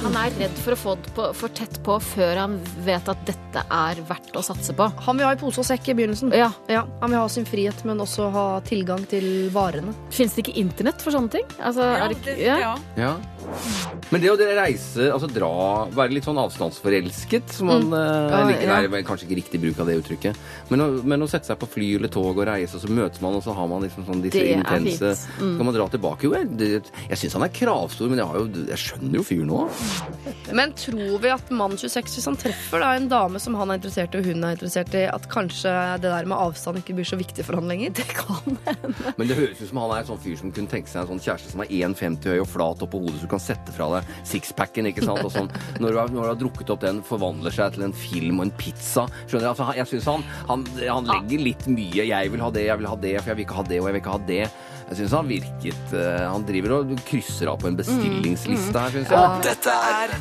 [0.02, 2.54] Han er redd for å få det på, for tett på før han
[2.86, 4.86] vet at dette er verdt å satse på.
[5.06, 6.32] Han vil ha i pose og sekk i begynnelsen.
[6.34, 9.92] Ja, Ja, Han vil ha sin frihet, men også ha tilgang til varene.
[10.10, 11.44] Fins det ikke internett for sånne ting?
[11.60, 12.72] Altså, er det, det, ja.
[12.96, 13.12] Ja.
[14.12, 15.52] Men det å reise, altså dra,
[15.92, 17.96] være litt sånn avstandsforelsket, som man mm.
[18.32, 18.78] Ja, liker, ja.
[18.84, 20.40] er kanskje ikke riktig bruk av det uttrykket,
[20.72, 23.22] men å, men å sette seg på fly eller tog og reise, og så møtes
[23.24, 25.12] man, og så har man liksom sånn disse Det intense.
[25.38, 25.54] Mm.
[25.56, 26.28] Skal man dra tilbake?
[26.28, 26.70] Jo, jeg, det,
[27.08, 29.82] jeg syns han er kravstor, men jeg, har jo, jeg skjønner jo fyren òg.
[30.60, 33.80] Men tror vi at mann 26, hvis han treffer da en dame som han er
[33.80, 37.08] interessert i, og hun er interessert i, at kanskje det der med avstand ikke blir
[37.08, 37.94] så viktig for han lenger?
[38.02, 39.12] Det kan hende.
[39.18, 41.10] Men det høres ut som han er en sånn fyr som kunne tenke seg en
[41.12, 44.10] sånn kjæreste som er 1,50 høy og flat oppå hodet, så kan sette fra deg
[44.28, 45.22] sixpacken, ikke sant?
[45.24, 45.50] Og sånn,
[45.80, 48.48] når, du har, når du har drukket opp den, forvandler seg til en film og
[48.48, 49.06] en pizza.
[49.26, 49.52] Skjønner du?
[49.52, 52.90] Altså, jeg syns han, han, han legger litt mye 'jeg vil ha det, jeg vil
[52.90, 54.60] ha det, for jeg vil ikke ha det, og jeg vil ikke ha det'.
[54.92, 59.14] Jeg syns han virket eh, Han driver og krysser av på en bestillingsliste her, syns
[59.14, 59.44] jeg.
[59.46, 60.16] Dette er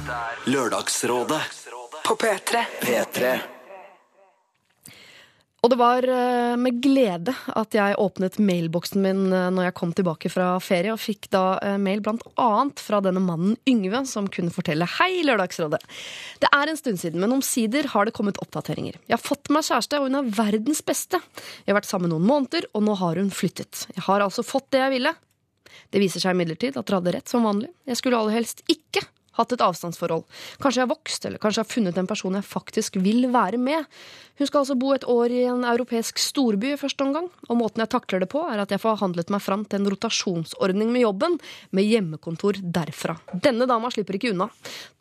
[0.47, 1.41] Lørdagsrådet
[2.05, 2.63] På P3.
[2.79, 3.33] P3.
[5.61, 9.91] Og det var eh, med glede at jeg åpnet mailboksen min eh, når jeg kom
[9.93, 14.29] tilbake fra ferie, og fikk da eh, mail blant annet fra denne mannen Yngve, som
[14.33, 15.83] kunne fortelle Hei, Lørdagsrådet.
[16.41, 18.97] Det er en stund siden, men omsider har det kommet oppdateringer.
[19.05, 21.21] Jeg har fått meg kjæreste, og hun er verdens beste.
[21.61, 23.85] Vi har vært sammen noen måneder, og nå har hun flyttet.
[23.93, 25.13] Jeg har altså fått det jeg ville.
[25.93, 27.69] Det viser seg imidlertid at dere hadde rett som vanlig.
[27.85, 29.05] Jeg skulle aller helst ikke
[29.37, 30.25] hatt et avstandsforhold.
[30.61, 33.59] Kanskje jeg har vokst, eller kanskje jeg har funnet en person jeg faktisk vil være
[33.61, 33.87] med.
[34.39, 37.83] Hun skal altså bo et år i en europeisk storby i første omgang, og måten
[37.83, 41.05] jeg takler det på, er at jeg får handlet meg fram til en rotasjonsordning med
[41.05, 41.37] jobben,
[41.71, 43.17] med hjemmekontor derfra.
[43.33, 44.49] Denne dama slipper ikke unna.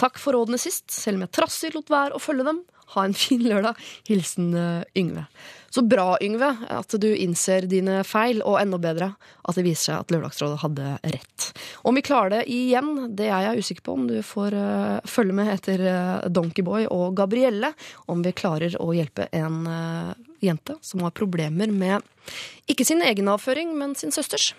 [0.01, 2.63] Takk for rådene sist, selv om jeg trassig lot være å følge dem.
[2.95, 3.79] Ha en fin lørdag.
[4.11, 5.29] Hilsen eh, Yngve.
[5.71, 9.13] Så bra, Yngve, at du innser dine feil, og enda bedre
[9.47, 11.51] at det viser seg at Lørdagsrådet hadde rett.
[11.87, 13.95] Om vi klarer det igjen, det er jeg usikker på.
[13.95, 17.71] Om du får uh, følge med etter uh, Donkeyboy og Gabrielle.
[18.11, 20.11] Om vi klarer å hjelpe en uh,
[20.43, 22.03] jente som har problemer med
[22.67, 24.51] ikke sin egen avføring, men sin søsters.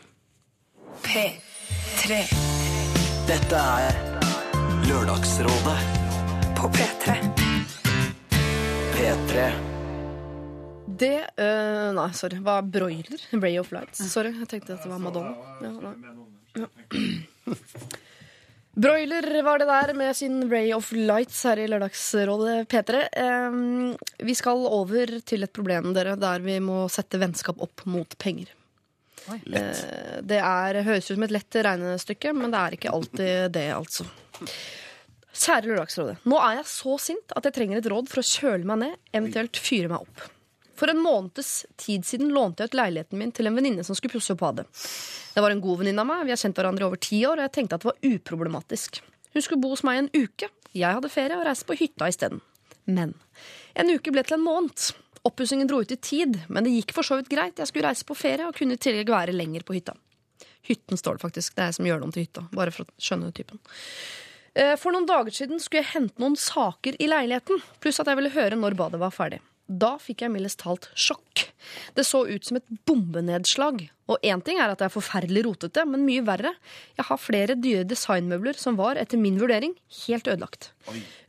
[1.03, 2.21] P3.
[3.27, 3.99] Dette er
[4.88, 5.77] Lørdagsrådet
[6.55, 7.19] På P3.
[8.95, 9.70] P3.
[11.01, 12.37] Det uh, Nei, sorry.
[12.45, 13.23] Var broiler?
[13.41, 14.03] Ray of Lights.
[14.11, 15.33] Sorry, jeg tenkte at det var Madonna.
[15.65, 15.95] Ja, nei.
[16.61, 16.67] Ja.
[18.73, 23.01] Broiler var det der med sin Ray of Lights her i Lørdagsrådet P3.
[23.51, 28.15] Um, vi skal over til et problem, dere, der vi må sette vennskap opp mot
[28.21, 28.53] penger.
[29.43, 29.81] Lett.
[29.85, 33.67] Eh, Det er, høres ut som et lett regnestykke, men det er ikke alltid det,
[33.75, 34.07] altså.
[35.35, 36.15] Kjære Lørdagsrådet.
[36.31, 38.95] Nå er jeg så sint at jeg trenger et råd for å kjøle meg ned,
[39.11, 40.23] eventuelt fyre meg opp.
[40.81, 44.15] For en måneds tid siden lånte jeg ut leiligheten min til en venninne som skulle
[44.15, 44.65] pusse opp badet.
[45.35, 47.37] Det var en god venninne av meg, vi har kjent hverandre i over ti år,
[47.37, 48.97] og jeg tenkte at det var uproblematisk.
[49.35, 50.49] Hun skulle bo hos meg en uke.
[50.73, 52.41] Jeg hadde ferie og reiste på hytta isteden.
[52.89, 53.13] Men
[53.77, 54.87] en uke ble til en måned.
[55.27, 57.61] Oppussingen dro ut i tid, men det gikk for så vidt greit.
[57.61, 59.93] Jeg skulle reise på ferie og kunne i tillegg være lenger på hytta.
[60.65, 61.53] Hytten står det faktisk.
[61.53, 62.47] Det er jeg som gjør det om til hytta.
[62.57, 63.61] Bare for å skjønne typen.
[64.57, 68.17] Eh, For noen dager siden skulle jeg hente noen saker i leiligheten, pluss at jeg
[68.17, 69.43] ville høre når badet var ferdig.
[69.72, 71.45] Da fikk jeg mildest talt sjokk.
[71.95, 73.85] Det så ut som et bombenedslag.
[74.11, 76.52] Og én ting er at det er forferdelig rotete, men mye verre.
[76.98, 79.76] Jeg har flere dyre designmøbler som var, etter min vurdering,
[80.07, 80.72] helt ødelagt.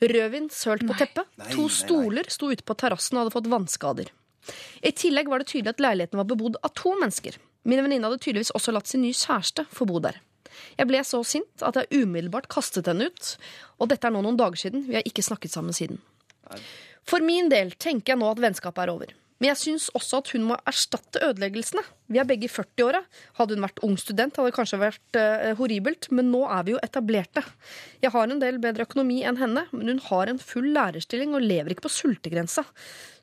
[0.02, 1.28] Rødvin sølt på teppet.
[1.38, 1.76] Nei, To nei, nei.
[1.76, 4.10] stoler sto ute på terrassen og hadde fått vannskader.
[4.82, 7.38] I tillegg var det tydelig at leiligheten var bebodd av to mennesker.
[7.70, 10.18] Min venninne hadde tydeligvis også latt sin nye kjæreste få bo der.
[10.76, 13.36] Jeg ble så sint at jeg umiddelbart kastet henne ut.
[13.78, 14.82] Og dette er nå noen dager siden.
[14.88, 16.02] Vi har ikke snakket sammen siden.
[17.08, 19.18] For min del tenker jeg nå at vennskapet er over.
[19.42, 21.82] Men jeg syns også at hun må erstatte ødeleggelsene.
[22.14, 23.00] Vi er begge i 40-åra.
[23.40, 26.76] Hadde hun vært ung student, hadde det kanskje vært uh, horribelt, men nå er vi
[26.76, 27.42] jo etablerte.
[28.04, 31.42] Jeg har en del bedre økonomi enn henne, men hun har en full lærerstilling og
[31.42, 32.62] lever ikke på sultegrensa.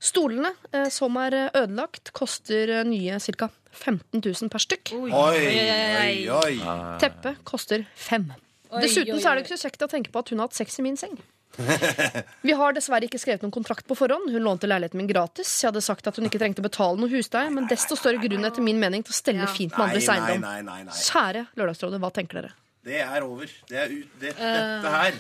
[0.04, 3.52] Stolene uh, som er eh, ødelagt, koster nye ca.
[3.72, 4.96] 15 000 per stykk.
[5.00, 6.54] Oi, oi, oi.
[7.00, 8.28] Teppet koster fem.
[8.76, 10.82] Dessuten så er det ikke så kjekt å tenke på at hun har hatt sex
[10.82, 11.16] i min seng.
[12.48, 14.30] Vi har dessverre ikke skrevet noen kontrakt på forhånd.
[14.32, 15.50] Hun lånte leiligheten min gratis.
[15.62, 18.46] Jeg hadde sagt at hun ikke trengte å betale noe husleie, men desto større grunn
[18.48, 20.46] etter min mening til å stelle fint med andres eiendom.
[20.46, 20.96] nei, nei, nei.
[21.10, 22.54] Kjære Lørdagsrådet, hva tenker dere?
[22.90, 23.52] Det er over.
[23.70, 25.18] Det er ut, det, dette her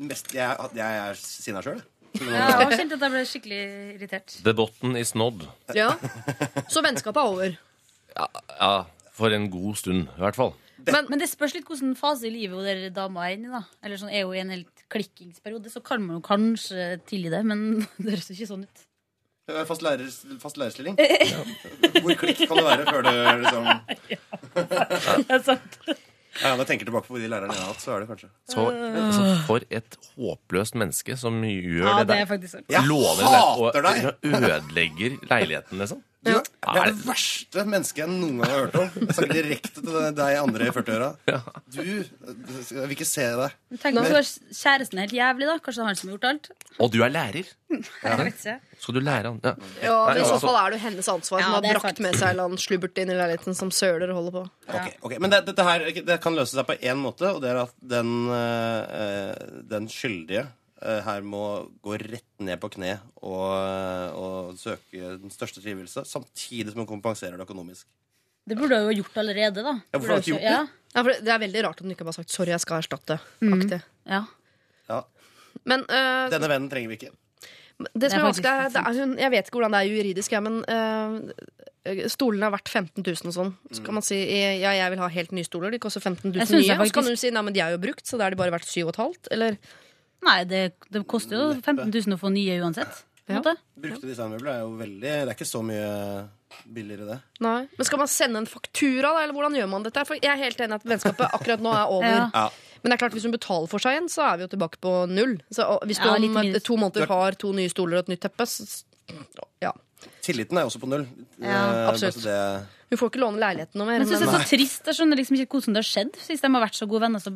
[0.00, 1.82] mest, Jeg, jeg er sinna sjøl.
[2.16, 3.56] Ja, jeg har kjent at jeg ble skikkelig
[3.98, 4.34] irritert.
[4.46, 5.42] The bottom is nådd.
[5.76, 5.90] Ja.
[6.72, 7.58] Så vennskapet er over.
[8.16, 8.70] Ja, ja,
[9.12, 10.54] for en god stund, i hvert fall.
[10.86, 13.52] Men, men det spørs litt hvilken fase i livet hun dere dama er inne i.
[13.58, 17.30] da Eller sånn, Er hun i en helt klikkingsperiode, så kan man jo kanskje tilgi
[17.32, 17.64] det, men
[18.02, 18.84] det høres jo ikke sånn ut.
[19.68, 20.08] Fast, lærer,
[20.42, 20.96] fast lærerstilling.
[22.02, 23.12] Hvor klikk kan det være før det
[23.44, 23.68] liksom
[24.10, 24.18] Ja,
[25.22, 25.76] Det er sant.
[26.42, 28.28] Ja, Når jeg tenker tilbake på de lærerne jeg har hatt, så er det kanskje
[28.50, 32.24] Så, altså, for et håpløst menneske som gjør Ja, det det der.
[32.24, 32.66] er faktisk sant.
[32.74, 34.10] Jeg Lover det hater der deg!
[34.10, 36.02] og ødelegger leiligheten, liksom.
[36.26, 36.32] Du
[36.66, 38.88] det er det verste mennesket jeg noen gang har hørt om.
[38.98, 41.10] Jeg snakker direkte til deg andre i 40-åra.
[41.76, 43.54] Du Jeg vil ikke se deg.
[43.82, 45.58] Tenk om kjæresten er helt jævlig, da.
[45.62, 46.50] Kanskje det er han som har gjort alt?
[46.82, 47.52] Og du er lærer.
[47.70, 48.56] Jeg vet ikke.
[48.82, 49.54] Skal du lære han ja.
[49.82, 51.40] Ja, I så altså- fall er det hennes ansvar.
[51.40, 54.36] Ja, Hun har brakt med seg en slubbert inn i leiligheten som søler og holder
[54.40, 54.44] på.
[54.68, 55.18] Okay, okay.
[55.18, 57.74] Men det, dette her det kan løse seg på én måte, og det er at
[57.80, 59.34] den, øh,
[59.70, 60.48] den skyldige
[61.06, 61.42] her må
[61.84, 66.90] gå rett ned på kne og, eh, og søke den største trivelse, samtidig som hun
[66.90, 67.86] kompenserer det økonomisk.
[68.46, 69.74] Det burde hun jo gjort allerede, da.
[69.90, 70.54] Ja, hvorfor har du ikke gjort det?
[70.54, 70.64] Ja.
[70.96, 72.80] Ja, for det er veldig rart om du ikke bare har sagt 'sorry, jeg skal
[72.80, 73.18] erstatte'.
[73.42, 73.54] Mm.
[73.58, 73.82] Aktig.
[74.06, 74.24] Ja.
[74.88, 75.02] Ja,
[75.64, 77.10] Men uh, Denne vennen trenger vi ikke.
[77.10, 79.90] det som Det er er vanskelig, er, det er jeg vet ikke hvordan det er
[79.90, 83.52] juridisk, ja, men uh, stolene er verdt 15 000 og sånn.
[83.72, 84.18] Så kan man si
[84.60, 85.74] ja, jeg vil ha helt nye stoler.
[85.74, 86.78] De koster 15 000 nye.
[86.80, 88.40] Og så kan du si nei, men de er jo brukt, så da er de
[88.40, 89.28] bare verdt 7,5.
[89.34, 89.58] Eller
[90.26, 90.62] Nei, det,
[90.92, 93.04] det koster jo 15 000 å få nye uansett.
[93.28, 93.40] Ja.
[93.42, 96.28] Brukte designmøbler er jo veldig Det er ikke så mye
[96.70, 97.16] billigere, det.
[97.42, 97.66] Nei.
[97.76, 100.04] Men skal man sende en faktura, da, eller hvordan gjør man dette?
[100.06, 102.06] For jeg er helt enig at vennskapet akkurat nå er over.
[102.16, 102.28] Ja.
[102.34, 102.46] Ja.
[102.84, 104.78] Men det er klart, hvis hun betaler for seg igjen, så er vi jo tilbake
[104.84, 105.32] på null.
[105.50, 108.46] Så hvis du Ja, om to måneder har to nye stoler og et nytt teppe,
[108.46, 108.62] så
[109.64, 109.72] ja.
[110.22, 111.06] Tilliten er også på null.
[111.40, 112.22] Ja, Eh, absolutt.
[112.22, 113.98] det- Hun får ikke låne leiligheten noe mer.
[113.98, 114.84] Men jeg synes det er så trist.
[114.86, 116.12] Jeg skjønner liksom ikke hvordan det har skjedd.
[116.28, 117.32] Hvis de har vært så gode venner, så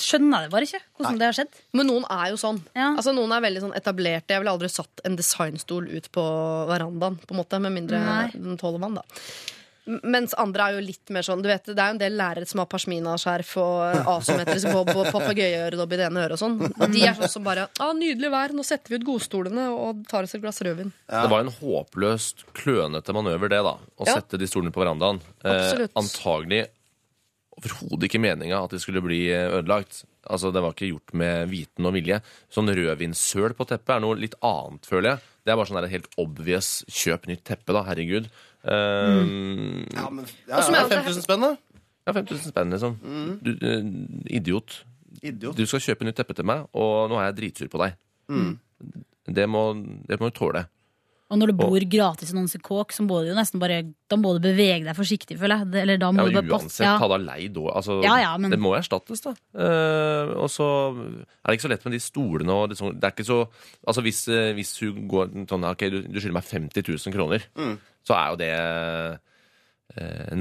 [0.00, 0.80] skjønner det bare ikke.
[0.98, 1.60] Hvordan det har skjedd.
[1.72, 2.60] Men noen er jo sånn.
[2.74, 2.90] Ja.
[2.96, 4.34] Altså Noen er veldig sånn etablerte.
[4.34, 6.24] Jeg ville aldri satt en designstol ut på
[6.70, 8.30] verandaen, på en måte, med mindre Nei.
[8.34, 8.94] den tåler vann.
[9.00, 9.04] da
[9.84, 12.46] Mens andre er jo litt mer sånn Du vet, Det er jo en del lærere
[12.48, 16.54] som har pashminaskjerf og asymmetrisk bob og papegøyeøredobb i det ene øret og sånn.
[16.72, 20.06] Og de er sånn som bare ah, 'Nydelig vær, nå setter vi ut godstolene og
[20.08, 20.88] tar oss et glass rødvin'.
[21.10, 23.76] Det var en håpløst klønete manøver, det, da.
[24.00, 24.14] Å Ja.
[24.14, 25.20] sette de stolene på verandaen.
[25.44, 26.68] Eh, antagelig
[27.58, 30.02] overhodet ikke meninga at de skulle bli eh, ødelagt.
[30.30, 32.20] Altså, Det var ikke gjort med viten og vilje.
[32.52, 35.20] Sånn rødvinssøl på teppet er noe litt annet, føler jeg.
[35.44, 37.82] Det er bare sånn der helt obvious kjøp nytt teppe, da.
[37.84, 38.30] Herregud.
[38.64, 39.20] Eh,
[39.94, 41.56] Ja, men ja, ja, er- 5000 spenn, da.
[42.06, 42.98] Ja, 5000 spenn, liksom.
[43.44, 44.82] Du, eh, idiot.
[45.22, 45.56] Idiot.
[45.56, 47.94] Du skal kjøpe nytt teppe til meg, og nå er jeg dritsur på deg.
[49.24, 49.62] Det, må,
[50.08, 50.66] det må du tåle.
[51.34, 54.14] Og når du bor gratis i noens kåk, så må du jo nesten bare Da
[54.20, 55.82] må du bevege deg forsiktig, føler jeg.
[55.82, 56.92] Eller da må Ja, du bare passe- uansett, ja.
[57.02, 57.68] ta deg leid òg.
[57.74, 59.34] Altså, Ja, ja, men- Det må erstattes, da.
[59.52, 63.04] Uh, og så er det ikke så lett med de stolene og det, sånn- det
[63.04, 63.48] er ikke så
[63.86, 67.42] Altså hvis, eh, hvis hun går sånn Ok, du, du skylder meg 50 000 kroner,
[68.06, 69.20] så er jo det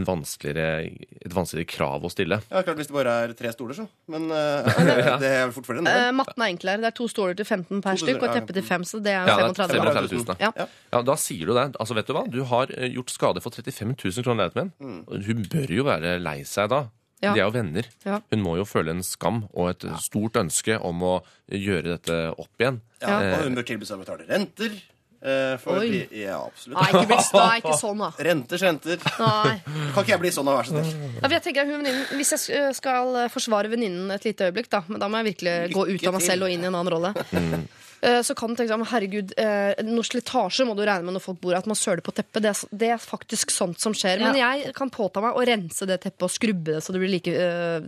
[0.07, 0.87] vanskeligere,
[1.25, 2.39] et vanskeligere krav å stille.
[2.49, 3.85] Ja, klart Hvis det bare er tre stoler, så.
[4.11, 4.65] Men uh,
[5.21, 5.93] det er vel fort flere enn det.
[5.93, 6.83] Uh, matten er enklere.
[6.83, 9.13] Det er to stoler til 15 per stykk og et teppe til 5, så det
[9.13, 10.09] er Ja, jo er 35 000.
[10.17, 10.25] 000.
[10.31, 10.37] da.
[10.41, 10.51] Ja.
[10.63, 10.67] Ja.
[10.95, 11.67] Ja, Da sier du det.
[11.79, 12.25] Altså, vet du hva?
[12.33, 14.99] Du har eh, gjort skade for 35 000 kroner leiligheten min.
[15.07, 16.85] Og Hun bør jo være lei seg da.
[17.23, 17.31] Ja.
[17.31, 17.87] De er jo venner.
[18.03, 18.17] Ja.
[18.33, 21.13] Hun må jo føle en skam og et stort ønske om å
[21.47, 22.81] gjøre dette opp igjen.
[22.99, 24.75] Ja, Eh, og hun bør tilby seg å betale renter.
[25.23, 25.87] Eh, for Oi.
[25.89, 26.77] pri- Ja, absolutt.
[26.77, 28.09] Nei, ikke, bli, nei, ikke sånn, da.
[28.29, 28.97] Renters renter.
[29.19, 29.55] Nei.
[29.95, 30.91] Kan ikke jeg bli sånn, da, vær så snill?
[31.15, 31.87] Ja, for jeg tenker hun
[32.19, 35.55] Hvis jeg skal eh, forsvare venninnen et lite øyeblikk, da, men da må jeg virkelig
[35.73, 36.29] gå ut av meg til.
[36.33, 37.13] selv og inn i en annen rolle.
[38.03, 41.21] Eh, Så kan du tenke sånn, herregud, eh, Noe slitasje må du regne med når
[41.23, 41.61] folk bor her.
[41.63, 42.41] At man søler på teppet.
[42.43, 44.19] Det er, det er faktisk sånt som skjer.
[44.19, 47.13] Men jeg kan påta meg å rense det teppet og skrubbe det så det blir
[47.13, 47.31] like,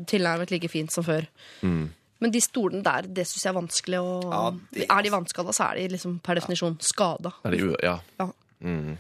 [0.08, 1.28] tilnærmet like fint som før.
[2.24, 5.52] Men de stolene der, det syns jeg er vanskelig å Ja, det- Er de vannskada,
[5.54, 7.34] så er de liksom per definisjon skada.
[7.84, 8.00] ja.
[8.20, 8.30] Ja.
[8.64, 8.98] Mm.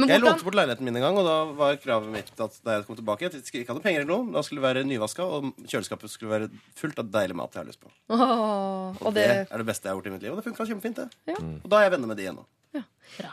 [0.00, 0.08] Hvordan...
[0.08, 2.86] Jeg lånte bort leiligheten min en gang, og da var kravet mitt at da jeg
[2.86, 4.32] kom tilbake at jeg ikke hadde penger eller noe.
[4.32, 7.68] Da skulle det være nyvaska, og kjøleskapet skulle være fullt av deilig mat jeg har
[7.68, 7.90] lyst på.
[8.08, 10.46] Åh, Og Det det, er det beste jeg har gjort i mitt liv, og det
[10.48, 10.96] funka kjempefint.
[10.96, 11.08] det.
[11.28, 11.34] Ja.
[11.36, 12.46] Og da er jeg venner med de igjen nå.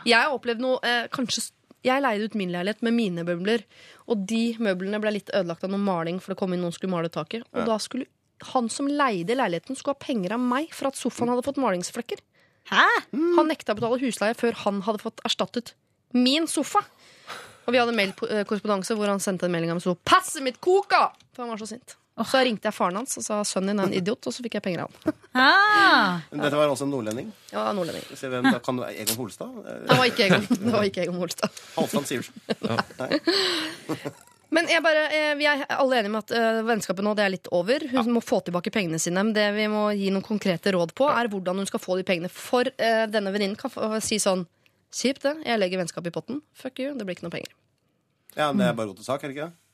[0.04, 1.52] Jeg har opplevd noe eh, kanskje
[1.86, 3.62] Jeg leide ut min leilighet med mine møbler,
[4.10, 6.80] og de møblene ble litt ødelagt av noe maling, for det kom inn noen som
[6.80, 7.44] skulle male taket.
[7.54, 8.04] Og da skulle
[8.52, 12.22] han som leide leiligheten, skulle ha penger av meg for at sofaen hadde fått malingsflekker.
[12.70, 12.86] Hæ?
[13.38, 15.74] Han nekta å betale husleie før han hadde fått erstattet
[16.16, 16.82] min sofa.
[17.68, 21.44] Og vi hadde mailkorrespondanse hvor han sendte en melding om så 'Passet mitt koka!' For
[21.44, 21.96] han var så sint.
[22.18, 24.54] Så ringte jeg faren hans og sa 'sønnen din er en idiot', og så fikk
[24.58, 25.14] jeg penger av han.
[25.34, 26.20] Ah.
[26.32, 27.32] Men dette var altså en nordlending.
[27.52, 28.04] Ja, nordlending.
[28.16, 29.52] Se hvem, da kan du Egon Holstad?
[29.86, 31.50] Det var ikke Egon, det var ikke Egon Holstad.
[31.76, 32.34] Halvdan Sivertsen.
[32.98, 33.20] Nei.
[34.54, 37.34] Men jeg bare, eh, vi er alle enige med at eh, vennskapet nå det er
[37.34, 37.84] litt over.
[37.92, 39.20] Hun må få tilbake pengene sine.
[39.20, 42.06] Men det vi må gi noen konkrete råd på, er hvordan hun skal få de
[42.08, 42.30] pengene.
[42.32, 44.46] For eh, denne venninnen kan si sånn
[44.88, 45.34] Kjipt, det.
[45.44, 46.38] Jeg legger vennskapet i potten.
[46.56, 46.94] Fuck you.
[46.96, 47.50] Det blir ikke noe penger.
[48.38, 49.67] Ja, men det er bare gå til sak, er det ikke det?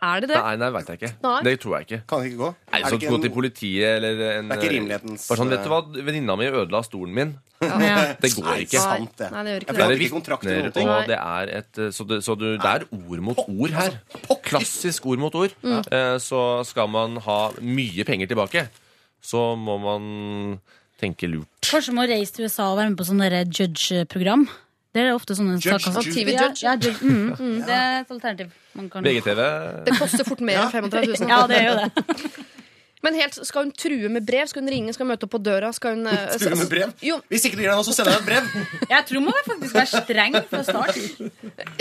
[0.00, 0.36] Er det det?
[0.42, 1.10] Nei, nei, veit jeg ikke.
[1.22, 1.42] Nei.
[1.46, 1.98] Det tror jeg ikke.
[2.08, 2.50] Kan det ikke gå?
[2.72, 5.26] Nei, Er så det ikke Gå en- til politiet eller en Det er ikke rimelighetens
[5.28, 7.32] Bare sånn, vet du hva, Venninna mi ødela stolen min.
[7.62, 8.80] Det går Nei, ikke.
[8.82, 9.30] sant det.
[9.30, 10.96] Nei, det gjør ikke Ja, Det jeg er ikke kontrakt eller vitner, noe.
[10.96, 14.00] og det er et Så, det, så du, det er ord mot ord her.
[14.42, 15.52] Klassisk ord mot ord.
[15.62, 15.82] Mm.
[15.92, 18.68] Eh, Så skal man ha mye penger tilbake,
[19.22, 20.60] så må man
[21.00, 21.46] tenke lurt.
[21.62, 24.48] Kanskje må reise til USA og være med på sånn der judge-program.
[24.92, 26.04] Det er ofte sånne Judge, saker.
[26.04, 26.14] Judy.
[26.14, 26.64] TV Ja, judge.
[26.66, 26.98] ja, judge.
[27.00, 28.56] Mm, mm, det er et alternativ.
[28.76, 29.04] Man kan...
[29.06, 29.44] VGTV
[29.86, 31.30] Det koster fort mer enn 35 000.
[31.32, 32.42] Ja, det er jo det.
[33.02, 34.46] Men helt, skal hun true med brev?
[34.46, 34.92] Skal hun ringe?
[34.94, 35.72] Skal hun møte opp på døra?
[35.74, 36.92] Skal hun uh, True med brev?
[37.02, 38.68] Jo, Hvis ikke du gir deg noe, så sender jeg deg et brev.
[38.92, 41.00] Jeg tror man faktisk være streng fra start.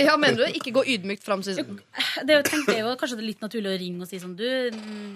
[0.02, 0.56] ja, mener du det?
[0.58, 3.70] Ikke gå ydmykt fram Det, Det er jo, jeg jo kanskje det er litt naturlig
[3.70, 5.14] å ringe og si sånn Du, mm,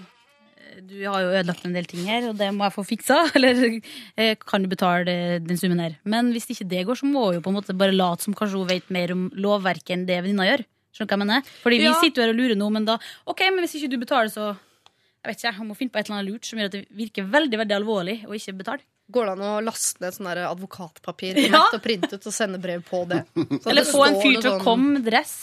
[0.84, 3.18] du har jo ødelagt en del ting her, og det må jeg få fiksa.
[3.38, 3.82] Eller
[4.18, 5.98] eh, kan du betale den summen her?
[6.04, 8.34] Men hvis ikke det går, så må hun jo på en måte bare late som
[8.38, 10.66] kanskje hun vet mer om lovverket enn det venninna gjør.
[10.96, 11.50] Skjønner du hva jeg mener?
[11.64, 11.96] Fordi vi Ja.
[12.00, 12.98] sitter jo her og lurer nå, men da
[13.28, 16.06] OK, men hvis ikke du betaler, så jeg vet ikke, jeg må finne på et
[16.10, 18.86] eller annet lurt som gjør at det virker veldig veldig alvorlig å ikke betale.
[19.12, 21.66] Går det an å laste ned sånn advokatpapir Ja.
[21.74, 23.24] og printe ut og sende brev på det?
[23.62, 25.36] Så Eller det få en fyr til å sånn- komme med dress.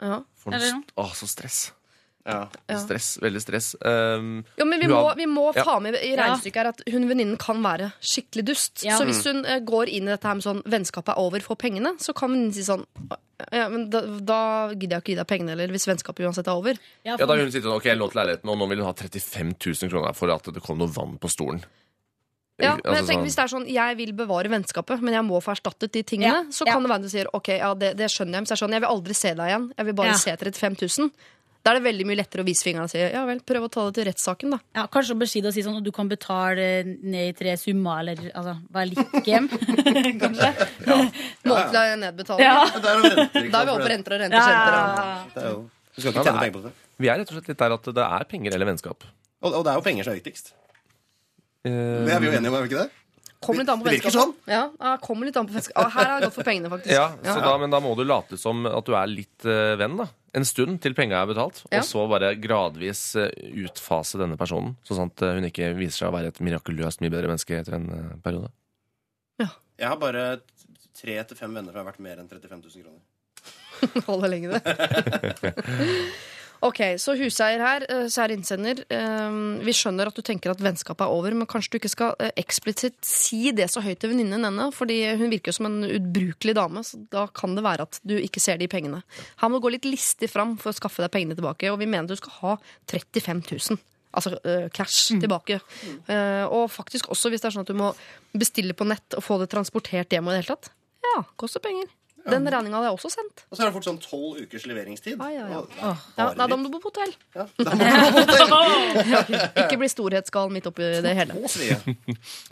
[0.00, 0.22] Ja.
[0.46, 1.58] Eller st- Å, så stress.
[2.30, 2.48] Ja.
[2.70, 2.78] Ja.
[2.82, 3.68] Stress, Veldig stress.
[3.82, 5.64] Um, Jo, men vi må, vi må Ja.
[5.66, 8.84] ta med i regnestykket her at hun venninnen kan være skikkelig dust.
[8.86, 8.96] Ja.
[8.98, 11.56] Så hvis hun uh, går inn i dette her med sånn vennskapet er over, for
[11.56, 12.86] pengene, så kan venninnen si sånn
[13.52, 14.40] ja, men da, da
[14.74, 16.76] gidder jeg ikke gi deg pengene eller hvis vennskapet uansett er over.
[17.08, 18.92] Ja, ja, da hun sitter sånn, ok, jeg lånte leiligheten, og nå vil hun ha
[18.92, 21.62] 35 000 kroner for at det kom noe vann på stolen.
[22.60, 25.14] Ja, men jeg Altså, tenker sånn- Hvis det er sånn jeg vil bevare vennskapet, men
[25.14, 26.74] jeg må få erstattet de tingene, Ja, så ja.
[26.74, 28.40] kan det være du sier ok, ja, det, det skjønner jeg.
[28.44, 29.72] Men så er det sånn, jeg vil aldri se deg igjen.
[29.78, 30.12] Jeg vil bare Ja.
[30.20, 31.10] se 35 000.
[31.62, 33.68] Da er det veldig mye lettere å vise fingeren og si ja vel, prøv å
[33.68, 34.58] ta det til rettssaken, da.
[34.78, 37.52] Ja, kanskje bare si det og si sånn at du kan betale ned i tre
[37.60, 39.48] summer, eller altså, være litt game.
[40.22, 40.48] kanskje.
[41.44, 42.46] Månedlig nedbetaling.
[42.46, 42.64] Ja.
[42.72, 44.54] Det er Da er vi oppe på renter og renter.
[44.54, 45.24] Ja.
[45.34, 45.66] det er jo-
[45.96, 46.72] Du skal ikke tjene er- penger på det.
[47.00, 49.04] Vi er rett og slett litt der at det er penger eller vennskap.
[49.42, 50.52] Og, og det er jo penger som er viktigst.
[51.60, 52.90] Uh, Det er vi jo enige om, er vi ikke det?
[53.40, 54.48] Kommer litt an på vennskap vennskapet.
[54.52, 55.80] Ja, ja, kommer litt an på vennskapet.
[55.80, 56.92] Ah, her har jeg gått for pengene, faktisk.
[56.92, 59.96] Ja, så Da, men da må du late som at du er litt uh, venn,
[59.96, 60.06] da.
[60.36, 61.62] En stund til penga er betalt.
[61.70, 61.80] Ja.
[61.80, 63.32] Og så bare gradvis eh,
[63.64, 67.12] utfase denne personen, sånn at eh, hun ikke viser seg å være et mirakuløst mye
[67.12, 67.88] bedre menneske etter en
[68.22, 68.52] periode.
[69.42, 69.50] Ja.
[69.80, 70.24] Jeg har bare
[71.00, 73.00] tre til fem venner som har vært mer enn 35 000 kroner.
[74.08, 75.54] Holder lenge, det.
[76.60, 78.82] Ok, så huseier her, eh, kjære innsender.
[78.92, 82.14] eh, Vi skjønner at du tenker at vennskapet er over, men kanskje du ikke skal
[82.20, 85.84] eh, eksplisitt si det så høyt til venninnen henne, fordi hun virker jo som en
[85.88, 89.02] ubrukelig dame, så da kan det være at du ikke ser de pengene.
[89.40, 91.88] Her må du gå litt listig fram for å skaffe deg pengene tilbake, og vi
[91.88, 92.56] mener du skal ha
[92.92, 93.80] 35 000.
[94.12, 95.60] Altså uh, cash tilbake.
[96.08, 97.92] Uh, og faktisk også hvis det er sånn at du må
[98.34, 100.72] bestille på nett og få det transportert hjem og det hele tatt.
[101.06, 101.86] Ja, koster penger.
[102.32, 103.44] Den regninga hadde jeg også sendt.
[103.48, 105.20] Og så er det fort sånn tolv ukers leveringstid.
[105.20, 105.62] Ja, ja, ja.
[105.80, 107.12] Ja, Bare da må du bo på hotell.
[107.36, 109.36] Ja, da må du på hotell.
[109.64, 111.38] Ikke bli storhetsgal midt oppi det hele.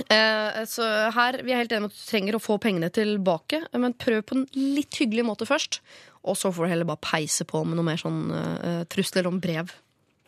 [0.09, 3.61] Eh, så her, Vi er helt enige om at du trenger å få pengene tilbake,
[3.77, 5.81] men prøv på en litt hyggelig måte først.
[6.29, 9.39] Og så får du heller bare peise på med noe mer sånn uh, trusler om
[9.43, 9.71] brev.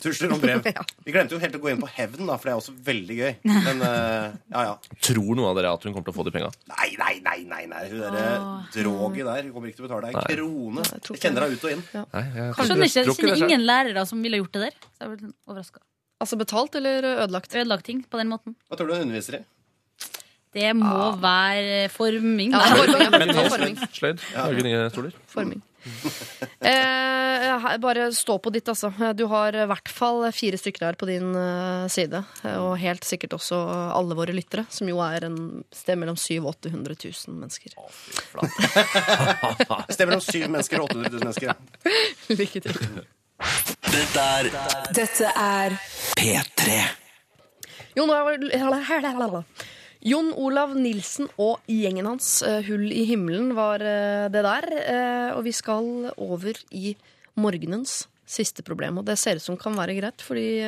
[0.00, 0.62] Trusler om brev.
[0.70, 0.84] Ja.
[1.04, 3.16] Vi glemte jo helt å gå inn på hevn, da, for det er også veldig
[3.18, 3.32] gøy.
[3.50, 4.96] Men uh, ja, ja.
[5.02, 6.50] Tror noen av dere at hun kommer til å få de penga?
[6.70, 7.84] Nei, nei, nei, nei, nei.
[7.90, 8.24] hun derre
[8.74, 10.86] droget der hun kommer ikke til å betale deg en krone.
[10.86, 11.86] jeg tror Jeg kjenner deg ut og inn.
[12.00, 14.82] Nei, jeg skjønner ikke, jeg kjenner ingen lærere som ville gjort det der.
[14.90, 15.82] Så jeg ble overraska.
[16.20, 17.54] Altså betalt eller ødelagt?
[17.56, 18.56] Ødelagt ting på den måten.
[18.68, 19.42] Hva tror du hun underviser i?
[20.50, 22.52] Det må være forming.
[22.52, 23.12] Ja, forming.
[23.14, 23.76] Men forming.
[23.94, 24.22] sløyd?
[24.34, 25.14] Lage nye stoler?
[25.30, 25.62] forming.
[26.60, 28.90] Eh, bare stå på ditt, altså.
[29.16, 32.20] Du har i hvert fall fire stykker her på din eh, side.
[32.60, 33.56] Og helt sikkert også
[33.96, 35.38] alle våre lyttere, som jo er en
[35.72, 37.74] sted mellom 700 og 800 000 mennesker.
[39.88, 41.48] Det sted mellom syv mennesker og 800 000 mennesker.
[42.40, 43.02] Lykke til.
[43.90, 44.50] Dette er
[44.94, 45.76] Dette er
[46.20, 46.80] P3.
[47.96, 49.42] Jon Olav,
[50.00, 54.66] Jon Olav Nilsen og gjengen hans, eh, Hull i himmelen, var eh, det der.
[54.80, 56.94] Eh, Og vi skal over i
[57.36, 58.98] morgenens siste problem.
[58.98, 60.62] Og det ser ut som kan være greit, fordi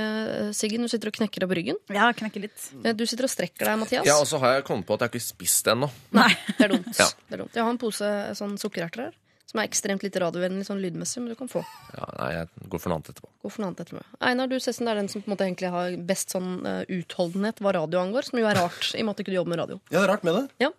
[0.53, 1.77] Siggen, du sitter og knekker deg på ryggen.
[1.95, 2.59] Ja, knekker litt.
[2.99, 4.07] Du sitter og strekker deg, Mathias.
[4.09, 5.89] Ja, og så har jeg kommet på at jeg har ikke spist det ennå.
[6.19, 6.29] Nei,
[6.59, 6.91] det er dumt.
[6.99, 7.07] Ja.
[7.29, 7.55] det er dumt.
[7.55, 9.15] Jeg har en pose sånn sukkererter her,
[9.53, 11.61] som er ekstremt litt radiovennlig sånn lydmessig, men du kan få.
[11.93, 13.29] Ja, nei, jeg går for noe annet etterpå.
[13.45, 14.05] Går for noe annet etterpå.
[14.25, 16.79] Einar, du Sessen, det er den som på en måte egentlig har best sånn uh,
[16.89, 19.53] utholdenhet hva radio angår, som jo er rart, i og med at du ikke jobber
[19.53, 19.79] med radio.
[19.91, 20.47] Ja, det er rart med det.
[20.65, 20.73] Ja.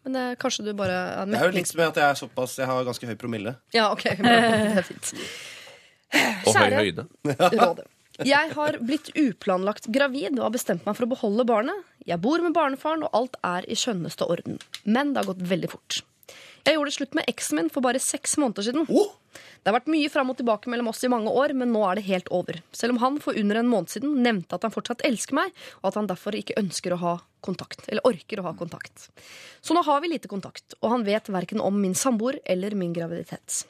[0.00, 2.16] Men det, kanskje du bare er Det er jo likt litt med at jeg er
[2.16, 3.52] såpass Jeg har ganske høy promille.
[3.76, 4.06] Ja, ok.
[4.16, 4.36] bra.
[4.48, 5.10] Det er fint.
[6.16, 7.04] Og høy Kjære høyde.
[7.60, 7.88] Rådet.
[8.26, 11.84] Jeg har blitt uplanlagt gravid og har bestemt meg for å beholde barnet.
[12.08, 14.58] Jeg bor med barnefaren, og alt er i skjønneste orden.
[14.84, 16.00] Men det har gått veldig fort.
[16.64, 18.86] Jeg gjorde det slutt med eksen min for bare seks måneder siden.
[18.88, 19.16] Oh!
[19.30, 21.98] Det har vært mye fram og tilbake mellom oss i mange år, men nå er
[21.98, 22.62] det helt over.
[22.72, 25.90] Selv om han for under en måned siden nevnte at han fortsatt elsker meg, og
[25.90, 27.12] at han derfor ikke ønsker å ha
[27.44, 27.84] kontakt.
[27.88, 29.10] Eller orker å ha kontakt.
[29.60, 32.96] Så nå har vi lite kontakt, og han vet verken om min samboer eller min
[32.96, 33.62] graviditet.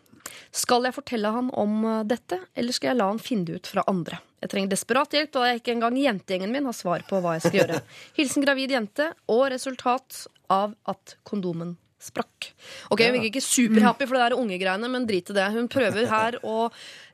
[0.54, 3.70] Skal jeg fortelle han om eh, dette, eller skal jeg la han finne det ut
[3.74, 4.20] fra andre?
[4.40, 7.48] Jeg trenger desperat hjelp, da jeg ikke engang jentegjengen min har svar på hva jeg
[7.48, 7.82] skal gjøre.
[8.18, 12.50] Hilsen gravid jente, og resultat av at kondomen sprakk.
[12.90, 15.46] Ok, Hun virker ikke superhappy for det der ungegreiene, men drit i det.
[15.54, 16.56] Hun prøver her å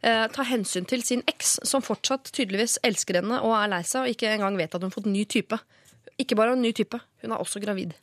[0.00, 4.04] eh, ta hensyn til sin eks, som fortsatt tydeligvis elsker henne og er lei seg,
[4.06, 5.58] og ikke engang vet at hun har fått ny type.
[6.22, 7.96] Ikke bare en ny type, hun er også gravid.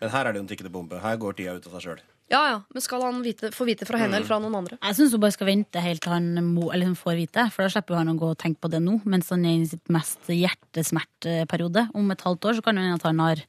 [0.00, 1.00] Men her er det jo en tikkende bombe.
[1.00, 2.04] Her går tida ut av seg sjøl.
[2.26, 4.80] Ja, ja, Men skal han vite, få vite fra henne eller fra noen andre?
[4.82, 7.70] Jeg syns hun bare skal vente helt til han må, eller får vite, for da
[7.70, 10.26] slipper han å gå og tenke på det nå, mens han er i sitt mest
[10.34, 11.86] hjertesmerteperiode.
[11.94, 13.44] Om et halvt år så kan det hende at han har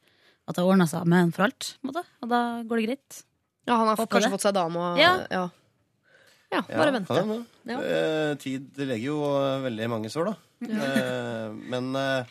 [0.48, 2.04] at det ordna seg med en for alt, måte.
[2.24, 3.24] og da går det greit.
[3.68, 4.36] Ja, Han har Håper kanskje det.
[4.38, 5.14] fått seg dame og Ja.
[5.32, 5.50] ja.
[6.48, 7.46] Ja, bare vente.
[7.68, 7.80] Ja.
[7.84, 9.18] Eh, tid legger jo
[9.66, 10.36] veldig mange sår, da.
[10.64, 12.30] Eh, men eh,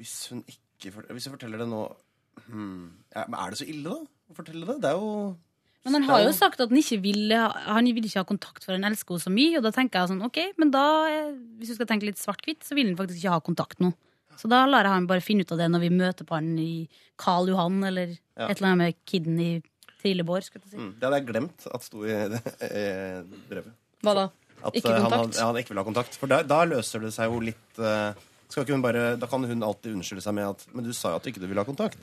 [0.00, 1.78] hvis hun ikke Hvis jeg forteller det nå
[2.48, 4.00] hmm, Er det så ille, da?
[4.32, 4.76] Å fortelle det?
[4.82, 5.36] Det er jo
[5.84, 8.64] Men han har jo sagt at han ikke vil ha, han vil ikke ha kontakt,
[8.64, 9.56] for han elsker henne så mye.
[9.60, 10.84] Og da tenker jeg sånn, ok, men da,
[11.56, 13.94] hvis du skal tenke litt svart-hvitt, så vil han faktisk ikke ha kontakt nå.
[14.40, 16.50] Så da lar jeg han bare finne ut av det når vi møter på han
[16.58, 16.88] i
[17.20, 18.48] Karl Johan, eller Ja.
[18.48, 19.50] et eller annet med kidden i
[20.00, 20.42] Trillebår.
[20.48, 20.76] Si.
[20.76, 23.74] mm, Det hadde jeg glemt at sto i eh, brevet.
[24.02, 24.24] Hva da?
[24.64, 25.36] At Ikke eh, han, kontakt?
[25.36, 26.16] Han, ja, han ikke vil ha kontakt.
[26.20, 28.12] For da, da løser det seg jo litt eh,
[28.50, 31.12] skal ikke hun bare, Da kan hun alltid unnskylde seg med at Men du sa
[31.12, 32.00] jo at du ikke ville ha kontakt.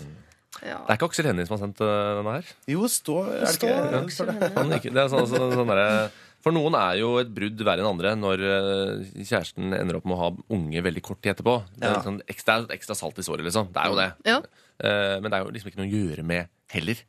[0.62, 0.78] Ja.
[0.86, 2.54] Det er ikke Aksel Hennie som har sendt øh, denne her.
[2.72, 4.38] Jo, stå er det står ikke, står det?
[4.38, 4.56] Hennie.
[4.62, 6.08] Han ikke, det er sånn, sånn, sånn derre-
[6.48, 10.16] for noen er jo et brudd verre enn andre når øh, kjæresten ender opp med
[10.16, 11.58] å ha unge veldig kort tid etterpå.
[11.76, 12.06] Det er, Ja.
[12.06, 13.68] sånn ekstra, ekstra salt i såret, liksom.
[13.76, 14.08] Det er jo det.
[14.32, 14.38] Ja.
[14.80, 17.04] Eh, men det er jo liksom ikke noe å gjøre med heller.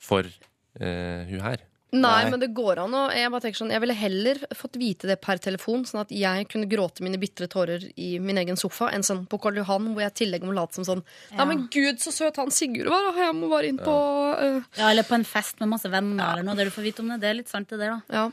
[0.00, 1.60] For uh, hun her.
[1.90, 2.30] Nei, Nei.
[2.30, 5.16] men det går an Og Jeg bare tenker sånn, jeg ville heller fått vite det
[5.20, 9.02] per telefon, sånn at jeg kunne gråte mine bitre tårer i min egen sofa, enn
[9.02, 11.02] sånn på Karl Johan, hvor jeg i tillegg må late som sånn
[11.34, 14.60] Ja, men gud, så søt han Sigurd var, og jeg må bare inn på uh.
[14.78, 17.10] Ja, eller på en fest med masse venner eller noe der du får vite om
[17.10, 17.18] det.
[17.24, 18.20] Det er litt sant, det der, da.
[18.22, 18.28] Ja.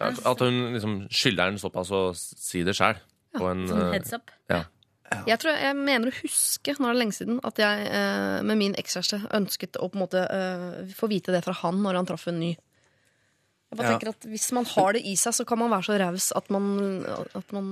[0.00, 2.98] At, at hun liksom skylder den såpass å si det sjæl.
[3.36, 4.30] Ja, en Sånn øh, heads up.
[4.52, 4.64] ja.
[5.30, 8.58] Jeg tror jeg mener å huske, nå er det lenge siden, at jeg eh, med
[8.58, 12.08] min ekskjæreste ønsket å på en måte eh, få vite det fra han når han
[12.08, 12.48] traff en ny.
[12.56, 13.92] Jeg bare Ja.
[13.94, 16.50] tenker at Hvis man har det i seg, så kan man være så raus at
[16.50, 16.66] man,
[17.38, 17.70] at man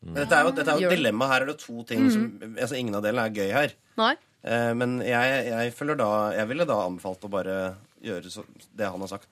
[0.00, 1.28] Dette er jo, dette er jo et dilemma.
[1.28, 2.24] Her er det to ting som
[2.56, 3.76] altså Ingen av delene er gøy her.
[4.00, 4.14] Nei.
[4.40, 7.56] Eh, men jeg, jeg føler da Jeg ville da anbefalt å bare
[8.00, 9.28] gjøre så, det han har sagt.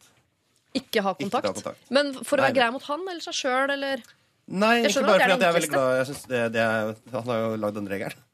[0.74, 1.44] Ikke ha Ikke kontakt.
[1.46, 1.90] ta kontakt.
[1.90, 4.02] Men for å Nei, være grei mot han eller seg sjøl, eller
[4.48, 5.96] Nei, Jeg ikke skjønner bare det er fordi at jeg er veldig glad.
[5.98, 8.24] Jeg synes det, det er, han har jo lagd den regelen.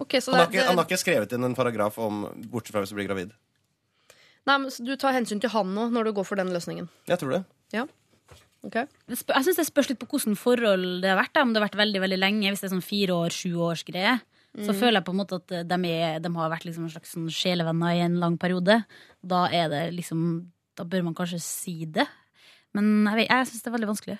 [0.00, 2.22] Ok, så Han har, det, ikke, han har det, ikke skrevet inn en paragraf om
[2.52, 3.32] bortsett fra hvis du blir gravid.
[4.46, 6.88] nei, men så Du tar hensyn til han nå når du går for den løsningen?
[7.08, 7.42] Jeg tror det.
[7.72, 7.84] Ja.
[8.64, 8.76] Ok.
[9.08, 11.32] Det spør- Jeg synes det spørs litt på hvordan forhold det har vært.
[11.34, 11.42] Da.
[11.42, 13.84] Om det har vært veldig veldig lenge, hvis det er sånn fire år, sju års
[13.84, 14.20] greie.
[14.54, 17.10] Så føler jeg på en måte at de, er, de har vært liksom en slags
[17.12, 18.84] sånn sjelevenner i en lang periode.
[19.26, 20.46] Da er det liksom
[20.76, 22.06] Da bør man kanskje si det.
[22.74, 24.18] Men jeg, vet- jeg syns det er veldig vanskelig.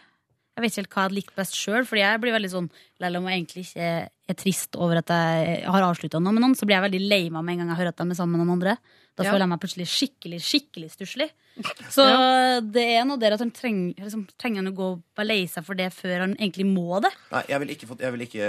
[0.55, 2.68] Jeg vet ikke helt hva jeg hadde likt best sjøl, fordi jeg blir veldig sånn
[3.00, 3.86] Selv om jeg egentlig ikke
[4.30, 7.24] er, trist over at jeg har avslutta noe med noen, så blir jeg veldig lei
[7.28, 8.76] meg med en gang jeg hører at de er sammen med noen andre.
[9.14, 9.30] Da Ja.
[9.30, 11.26] føler jeg meg plutselig skikkelig, skikkelig stusslig.
[11.94, 12.02] Så
[12.72, 15.44] det er noe der at han trenger, liksom, trenger han å gå og være lei
[15.46, 17.12] seg for det før han egentlig må det.
[17.30, 18.48] Nei, jeg ville ikke, fått- jeg vil ikke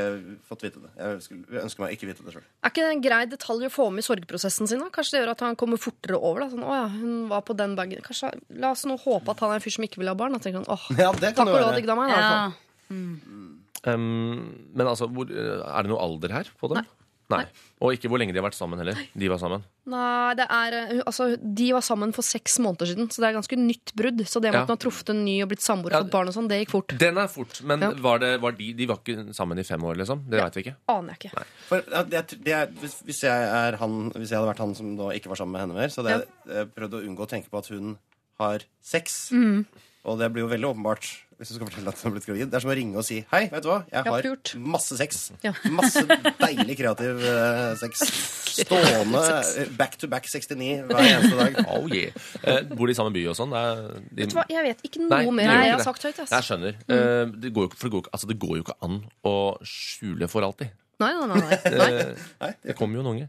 [0.50, 0.90] fått vite det.
[0.98, 2.46] Jeg skulle, jeg ønsker meg ikke vite det sjøl.
[2.66, 4.80] Er ikke det en grei detalj å få med i sorgprosessen sin?
[4.82, 4.90] da?
[4.90, 6.46] Kanskje det gjør at han kommer fortere over?
[6.46, 6.50] da?
[6.54, 8.02] Sånn, å ja, hun var på den bagen.
[8.02, 8.32] Kanskje,
[8.62, 10.34] La oss nå håpe at han er en fyr som ikke vil ha barn.
[10.34, 12.10] Da tenker han, åh, Ja, Takk og lov, digg da meg.
[12.10, 13.65] da, i hvert fall.
[13.86, 16.86] Um, men altså, hvor, er det noe alder her på dem?
[17.34, 17.42] Nei.
[17.82, 18.98] Og ikke hvor lenge de har vært sammen heller.
[19.18, 19.64] De var sammen.
[19.90, 23.38] Nei, det er, eh, altså, De var sammen for seks måneder siden, så det er
[23.40, 24.22] ganske nytt brudd.
[24.30, 24.62] Så det med Ja.
[24.62, 26.02] at man har truffet en ny og blitt samboer og Ja.
[26.04, 26.94] fått barn og sånn, det gikk fort.
[27.02, 27.90] Den er fort, men Ja.
[27.98, 30.22] var, det, var de De var ikke sammen i fem år, liksom?
[30.30, 30.44] Det Ja.
[30.46, 30.76] vet vi ikke.
[30.88, 31.46] Aner jeg ikke.
[31.68, 34.96] For, ja, det, det er, hvis, jeg er han, hvis jeg hadde vært han som
[34.96, 37.30] da ikke var sammen med henne mer, så hadde jeg eh, prøvd å unngå å
[37.30, 37.98] tenke på at hun
[38.40, 39.32] har sex.
[39.32, 39.66] Mm.
[40.06, 41.06] Og det blir jo veldig åpenbart
[41.36, 42.48] hvis du skal fortelle at du har blitt gravid.
[42.48, 43.82] Det er som å ringe og si Hei, vet du hva?
[43.92, 44.28] Jeg har
[44.72, 45.18] masse sex.
[45.44, 45.52] Ja.
[45.74, 46.04] Masse
[46.40, 48.06] deilig kreativ eh, sex.
[48.62, 49.24] Stående
[49.60, 51.58] eh, back to back 69 hver eneste dag.
[51.76, 52.14] Oh, yeah.
[52.46, 53.52] eh, bor de i samme by og sånn?
[53.52, 56.08] De- Vet du hva, Jeg vet ikke noe Nei, mer Nei, enn jeg har sagt
[56.08, 56.22] høyt.
[56.24, 56.48] Jeg ass.
[56.48, 56.78] skjønner.
[56.88, 59.36] Eh, det, går jo, ikke- for det, går, altså, det går jo ikke an å
[59.68, 60.72] skjule for alltid.
[61.04, 61.42] Nei, nei, nei,
[61.76, 61.90] nei.
[62.46, 62.54] nei.
[62.64, 63.28] Det kommer jo en unge.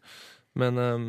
[0.55, 1.09] Men ehm,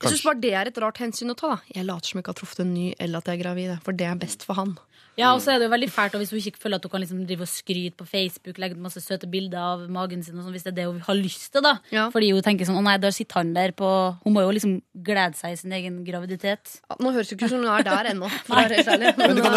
[0.00, 1.58] Jeg syns bare det er et rart hensyn å ta.
[1.58, 3.74] da Jeg later som jeg ikke har truffet en ny, eller at jeg er gravid.
[3.84, 4.78] For det er best for han.
[5.18, 6.92] Ja, og så er det jo veldig fælt og hvis hun ikke føler at hun
[6.92, 10.36] kan liksom drive og skryte på Facebook, legge ut masse søte bilder av magen sin,
[10.38, 11.74] og sånn, hvis det er det hun har lyst til, da.
[11.94, 12.06] Ja.
[12.14, 13.88] Fordi hun tenker sånn å nei, da sitter han der på
[14.22, 16.78] Hun må jo liksom glede seg i sin egen graviditet.
[16.86, 18.30] Ja, Nå høres det ikke ut som hun er der ennå.
[18.46, 19.14] For å være helt ærlig.
[19.18, 19.56] Men du ha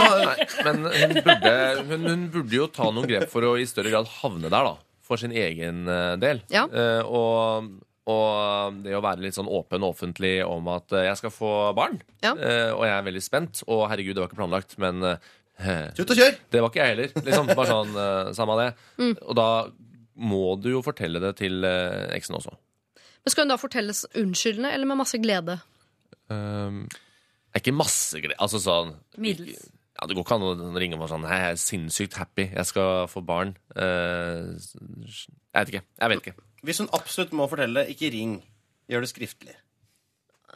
[0.65, 1.53] men hun burde,
[1.91, 4.75] hun, hun burde jo ta noen grep for å i større grad havne der, da.
[5.05, 6.41] For sin egen eh, del.
[6.53, 6.65] Ja.
[6.71, 7.71] Uh, og,
[8.11, 11.53] og det å være litt sånn åpen og offentlig om at eh, jeg skal få
[11.77, 11.99] barn.
[12.23, 12.33] Ja.
[12.33, 13.63] Eh, og jeg er veldig spent.
[13.67, 15.03] Og herregud, det var ikke planlagt, men
[15.61, 16.35] eh, Tut og kjør!
[16.51, 17.13] det var ikke jeg heller.
[17.27, 18.67] Liksom, bare sånn, eh, Samme det.
[19.01, 19.13] Mm.
[19.21, 19.47] Og da
[20.21, 22.53] må du jo fortelle det til eh, eksen også.
[23.21, 25.59] Men Skal hun da fortelles unnskyldende eller med masse glede?
[26.31, 29.65] Um, det er ikke masse glede Altså sånn Middels.
[29.97, 32.69] Ja, Det går ikke an å ringe meg sånn Hei, jeg er sinnssykt happy, jeg
[32.69, 33.51] skal få barn.
[33.75, 35.83] Eh, jeg vet ikke.
[35.99, 36.47] Jeg vet ikke.
[36.65, 38.37] Hvis hun absolutt må fortelle, det, ikke ring.
[38.89, 39.53] Gjør det skriftlig.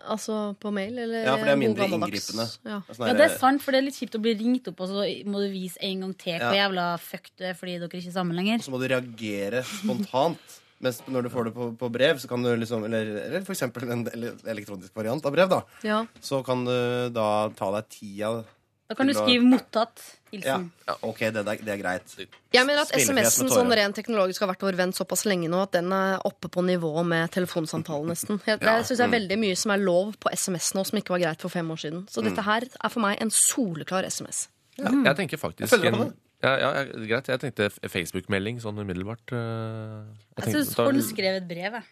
[0.05, 2.45] Altså på mail, eller Ja, for det er mindre inngripende.
[2.65, 2.81] Ja.
[2.89, 4.87] Sånn Ja, det er sant, for det er litt kjipt å bli ringt opp, og
[4.91, 6.67] så må du vise en gang til hvor Ja.
[6.69, 8.59] jævla fuck du er fordi dere ikke er sammen lenger.
[8.61, 10.61] Og Så må du reagere spontant.
[10.81, 13.89] Mens når du får det på, på brev, så kan du liksom Eller, eller eksempel
[13.89, 14.03] en
[14.45, 15.61] elektronisk variant av brev, da.
[15.83, 16.05] Ja.
[16.21, 18.43] Så kan du da ta deg tida
[18.87, 20.01] Da kan du skrive 'mottatt'.
[20.35, 20.71] Ja, Hilsen.
[20.87, 22.15] ja OK, det, er- det er greit.
[22.53, 25.71] Jeg mener at SMS-en sånn rent teknologisk har vært vår venn såpass lenge nå at
[25.71, 28.41] den er oppe på nivå med telefonsamtalen, nesten.
[28.45, 31.09] Jeg, jeg synes det er veldig mye som er lov på SMS nå, som ikke
[31.15, 32.05] var greit for fem år siden.
[32.11, 34.49] Så dette her er for meg en soleklar SMS.
[34.77, 36.13] Ja, jeg tenker faktisk Jeg en,
[36.43, 37.29] ja, ja, ja, Greit.
[37.31, 39.31] Jeg tenkte Facebook-melding sånn umiddelbart.
[39.31, 40.03] eh,
[40.35, 41.83] Jeg tenkte- syns skrev et brev, jeg.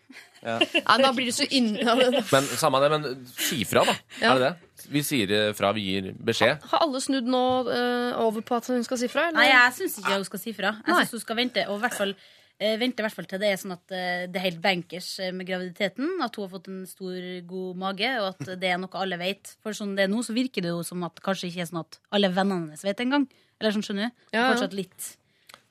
[0.44, 1.76] Nei, da blir du så inn...
[1.80, 3.96] Ja, det- Men samme det, men si fra, da.
[4.22, 4.34] Ja.
[4.36, 4.88] Er det det?
[4.92, 6.62] Vi sier eh, fra, vi gir beskjed.
[6.74, 9.30] Har alle snudd nå uh, over på at hun skal si fra?
[9.30, 9.40] Eller?
[9.40, 10.74] Nei, jeg syns ikke hun skal si fra.
[10.86, 12.12] Jeg syns hun skal vente, og hvert fall
[12.60, 15.48] eh, vente i hvert fall til det er sånn at det er helt bankers med
[15.48, 16.20] graviditeten.
[16.22, 17.16] At hun har fått en stor,
[17.48, 19.56] god mage, og at det er noe alle vet.
[19.64, 21.82] For sånn det er nå, så virker det jo som at kanskje ikke er sånn
[21.86, 23.30] at alle vennene hennes vet engang.
[23.64, 24.24] Eller sånn, skjønner du?
[24.36, 24.48] Ja, ja.
[24.52, 25.08] Fortsatt litt,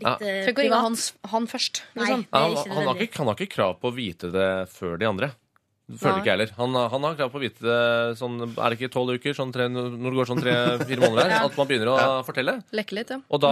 [0.01, 1.31] litt eh, Tenk å ringe privat.
[1.37, 1.83] han først.
[1.93, 2.25] Nei, Liksom.
[2.25, 3.07] det Ja, er han, ikke han, har nødvendig.
[3.11, 5.31] ikke, han har ikke krav på å vite det før de andre.
[5.93, 6.21] Det føler Nei.
[6.23, 6.53] ikke jeg heller.
[6.57, 9.35] Han, han har krav på å vite det sånn Er det ikke tolv uker?
[9.37, 11.45] Sånn tre, når det går sånn tre-fire måneder her?
[11.51, 12.55] At man begynner å fortelle?
[12.73, 13.19] Lekke litt, ja.
[13.29, 13.51] Og da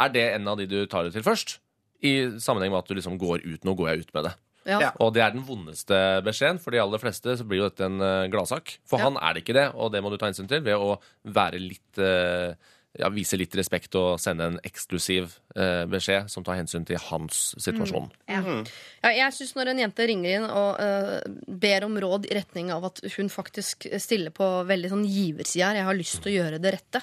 [0.00, 1.58] er det en av de du tar det til først.
[2.00, 3.64] I sammenheng med at du liksom går ut.
[3.68, 4.32] Nå går jeg ut med det.
[4.70, 4.78] Ja.
[4.86, 4.88] Ja.
[5.04, 6.60] Og det er den vondeste beskjeden.
[6.62, 8.78] For de aller fleste så blir jo dette en eh, gladsak.
[8.88, 9.10] For Ja.
[9.10, 10.94] han er det ikke det, og det må du ta hensyn til ved å
[11.28, 12.54] være litt eh,
[12.98, 17.52] ja, vise litt respekt og sende en eksklusiv eh, beskjed som tar hensyn til hans
[17.62, 18.08] situasjon.
[18.26, 22.72] Ja, jeg synes Når en jente ringer inn og eh, ber om råd i retning
[22.74, 26.36] av at hun faktisk stiller på veldig sånn giverside her, jeg har lyst til å
[26.40, 27.02] gjøre det rette,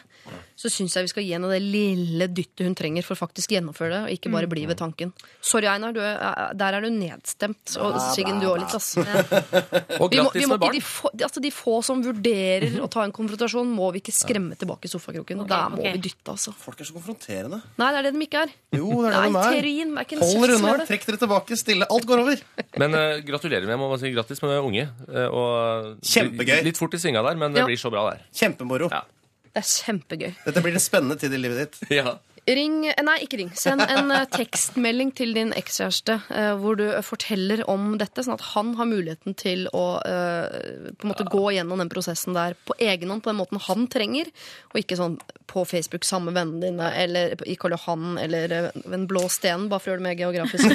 [0.58, 3.94] så syns jeg vi skal gi henne det lille dyttet hun trenger for faktisk gjennomføre
[3.94, 5.14] det, og ikke bare bli ved tanken.
[5.40, 6.18] Sorry, Einar, du er,
[6.58, 7.78] der er du nedstemt.
[7.80, 8.98] Og Siggen, du òg litt, ass.
[10.02, 10.76] Og Vi grattis med barn!
[10.76, 14.58] de, få, altså de få som vurderer å ta en konfrontasjon, må vi ikke skremme
[14.60, 15.46] tilbake i sofakroken.
[15.46, 15.96] Ok, Der må okay.
[15.96, 16.54] vi dytte, altså.
[16.58, 17.60] Folk er så konfronterende.
[17.80, 18.54] Nei, det er det de ikke er.
[18.76, 19.68] Jo, det er Nei, det de er.
[19.68, 21.90] er ikke en Hold dere unna, trekk dere tilbake, stille.
[21.98, 22.42] Alt går over.
[22.82, 24.88] Men uh, gratulerer med jeg må bare si grattis med unge.
[25.08, 26.58] Uh, og Kjempegøy.
[26.68, 27.70] Litt fort i svinga der, men det Ja.
[27.70, 28.26] blir så bra der.
[28.36, 28.90] Kjempemoro.
[28.94, 29.04] Ja.
[29.48, 30.32] Det er kjempegøy.
[30.46, 31.80] Dette blir en spennende tid i livet ditt.
[32.02, 32.18] Ja.
[32.48, 33.50] Ring, nei, ikke ring.
[33.60, 38.38] Send en eh, tekstmelding til din ekskjæreste eh, hvor du eh, forteller om dette, sånn
[38.38, 40.48] at han har muligheten til å eh,
[40.96, 43.82] på en måte gå gjennom den prosessen der på egen hånd, på den måten han
[43.92, 44.28] trenger,
[44.72, 45.16] og ikke sånn
[45.48, 49.82] på Facebook samme vennene dine, eller i Karl Johan, eller ved den blå stenen, bare
[49.84, 50.68] for å gjøre det mer geografisk.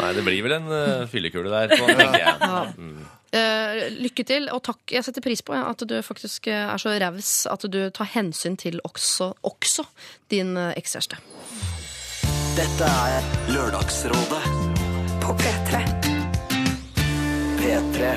[0.00, 2.34] Nei, det blir vel en uh, fyllekule der, på, tenker jeg.
[2.76, 3.00] Mm.
[3.34, 4.82] Eh, lykke til, og takk.
[4.94, 8.54] Jeg setter pris på at du faktisk eh, er så raus at du tar hensyn
[8.60, 9.86] til også, også
[10.30, 11.18] din eh, ekskjæreste.
[12.54, 14.44] Dette er Lørdagsrådet
[15.24, 15.80] På P3.
[17.58, 18.12] P3.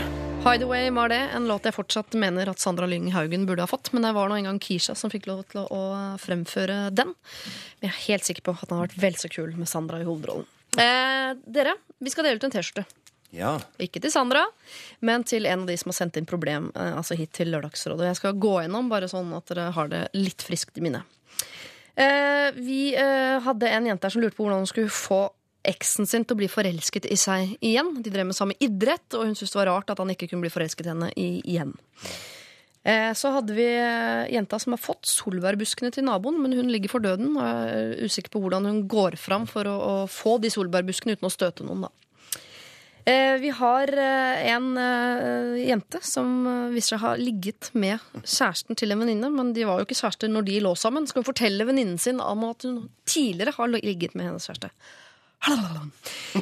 [0.46, 3.90] Hideaway var det, en låt jeg fortsatt mener at Sandra Lyng Haugen burde ha fått,
[3.96, 5.82] men det var nå engang Kisha som fikk lov til å, å
[6.22, 7.16] fremføre den.
[7.80, 10.04] Men jeg er helt sikker på at den har vært vel så kul med Sandra
[10.04, 10.46] i hovedrollen.
[10.78, 12.86] Eh, dere, vi skal dele ut en T-skjorte.
[13.36, 13.58] Ja.
[13.84, 14.46] Ikke til Sandra,
[15.04, 18.08] men til en av de som har sendt inn problem eh, altså hit til Lørdagsrådet.
[18.12, 21.04] Jeg skal gå gjennom, bare sånn at dere har det litt friskt i minne.
[21.98, 25.26] Eh, vi eh, hadde en jente her som lurte på hvordan hun skulle få
[25.68, 27.98] eksen sin til å bli forelsket i seg igjen.
[28.00, 30.46] De drev med samme idrett, og hun syntes det var rart at han ikke kunne
[30.46, 31.76] bli forelsket i henne igjen.
[33.20, 33.66] Så hadde vi
[34.32, 37.34] jenta som har fått solbærbuskene til naboen, men hun ligger for døden.
[37.36, 41.28] Og er usikker på hvordan hun går fram for å, å få de solbærbuskene uten
[41.28, 41.84] å støte noen.
[41.90, 42.07] da.
[43.08, 46.44] Eh, Vi har eh, en eh, jente som
[46.74, 50.00] viser seg å ha ligget med kjæresten til en venninne, men de var jo ikke
[50.02, 51.08] kjærester når de lå sammen.
[51.08, 54.74] Skal hun fortelle venninnen sin om at hun tidligere har ligget med hennes kjæreste.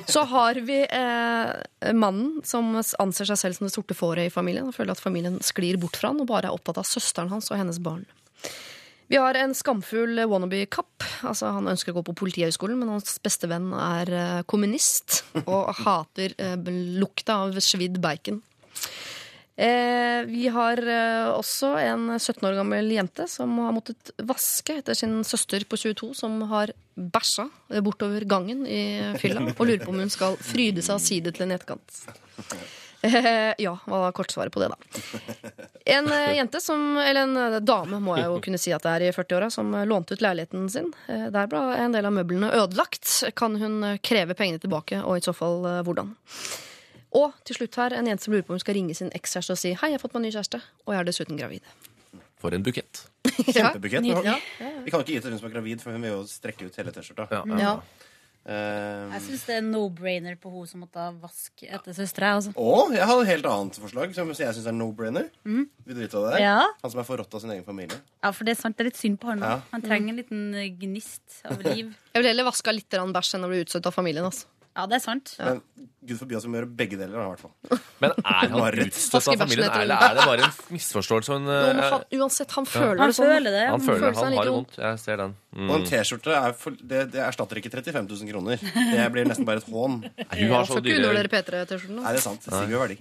[0.08, 1.52] Så har vi eh,
[1.94, 4.70] mannen som anser seg selv som det sorte fåret i familien.
[4.70, 7.52] Og føler at familien sklir bort fra han og bare er opptatt av søsteren hans
[7.52, 8.08] og hennes barn.
[9.08, 11.04] Vi har en skamfull wannabe-kapp.
[11.30, 15.74] Altså, han ønsker å gå på Politihøgskolen, men hans beste venn er eh, kommunist og
[15.84, 16.56] hater eh,
[17.00, 18.42] lukta av svidd bacon.
[19.56, 24.98] Eh, vi har eh, også en 17 år gammel jente som har måttet vaske etter
[24.98, 27.48] sin søster på 22, som har bæsja
[27.86, 28.82] bortover gangen i
[29.22, 32.02] fylla, og lurer på om hun skal fryde seg av side til en etterkant.
[33.02, 34.78] Eh, ja, hva var kortsvaret på det, da?
[35.86, 38.94] En eh, jente som, eller en eh, dame må jeg jo kunne si at det
[38.94, 40.92] er i 40-åra, som lånte ut leiligheten sin.
[41.08, 43.12] Der ble en del av møblene ødelagt.
[43.38, 46.16] Kan hun kreve pengene tilbake, og i så fall hvordan?
[47.16, 49.56] Og til slutt her, en jente som lurer på om hun skal ringe sin ekskjæreste
[49.56, 51.76] og si hei, jeg har fått meg ny kjæreste, og jeg er dessuten gravid.
[52.42, 53.06] For en bukett.
[53.48, 54.10] Kjempebukett.
[54.26, 54.36] ja.
[54.84, 56.76] Vi kan ikke gi til hun som er gravid, for hun vil jo strekke ut
[56.82, 57.30] hele T-skjorta.
[57.32, 57.62] Ja.
[57.62, 57.78] Ja.
[58.46, 62.36] Eh, Jeg syns det er no-brainer på hun som måtte vaske etter søstera.
[62.38, 62.52] Altså.
[62.56, 65.32] og jeg har et helt annet forslag som jeg syns er no-brainer.
[65.44, 66.44] Vil du vite hva det er?
[66.46, 66.60] Ja.
[66.84, 67.98] Han som er forrådt av sin egen familie.
[68.22, 69.42] ja, for det er sant, det er litt synd på han.
[69.42, 69.60] Ja.
[69.72, 71.90] Han trenger en liten eh, gnist av liv.
[72.14, 74.30] Jeg vil heller vaske litt bæsj enn å bli utstøtt av familien.
[74.30, 74.46] Altså.
[74.76, 75.30] Ja, det er sant.
[75.40, 75.62] Men
[76.06, 77.16] gud forby oss å gjøre begge deler.
[77.16, 77.80] i hvert fall.
[78.04, 81.38] Men er han utstøtt av familien, eller er det bare en misforståelse?
[81.38, 83.32] En, men eh, han, uansett, han føler Han det sånn.
[83.32, 83.62] føler det.
[83.72, 84.76] han føler føler han har det vondt.
[84.84, 85.36] Jeg ser den.
[85.56, 85.70] Mm.
[85.70, 88.68] Og en T-skjorte er for, det, det erstatter ikke 35 000 kroner.
[88.76, 89.98] Det blir nesten bare et hån.
[90.04, 92.02] Hun har så ikke dyre P3-T-skjorten.
[92.04, 92.44] Nei, det er sant.
[92.44, 93.00] Det stiger jo verdi.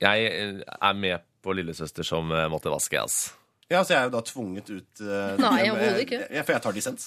[0.00, 3.34] Jeg eh, er med på lillesøster som eh, måtte vaske, altså.
[3.70, 6.18] Ja, så jeg er jo da tvunget ut uh, Nei, jeg- overhodet ikke.
[6.26, 7.04] jeg- For jeg tar dissens.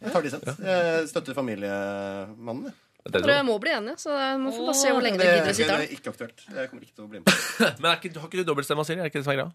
[0.00, 0.60] Jeg tar dissens.
[0.64, 2.70] Jeg støtter familiemannen.
[2.70, 2.74] jeg.
[3.00, 3.46] Det Jeg er tror jeg sånn.
[3.48, 5.56] må bli enig, så må få bare se hvor lenge Det, dere det, gidder å
[5.56, 6.42] sitte er ikke aktuelt.
[6.52, 7.30] Jeg kommer ikke til å bli med.
[7.80, 9.00] Men er ikke, har ikke du dobbeltstemme, Silje?
[9.06, 9.52] Er ikke det som er greia?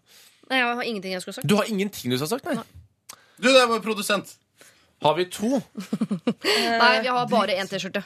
[0.50, 1.46] Nei, jeg har ingenting jeg skulle sagt.
[1.46, 2.56] Du har ingenting du skal ha sagt, nei?
[3.38, 4.34] Du, det er vår produsent.
[5.04, 5.50] Har vi to?
[6.82, 8.02] Nei, vi har bare én T-skjorte.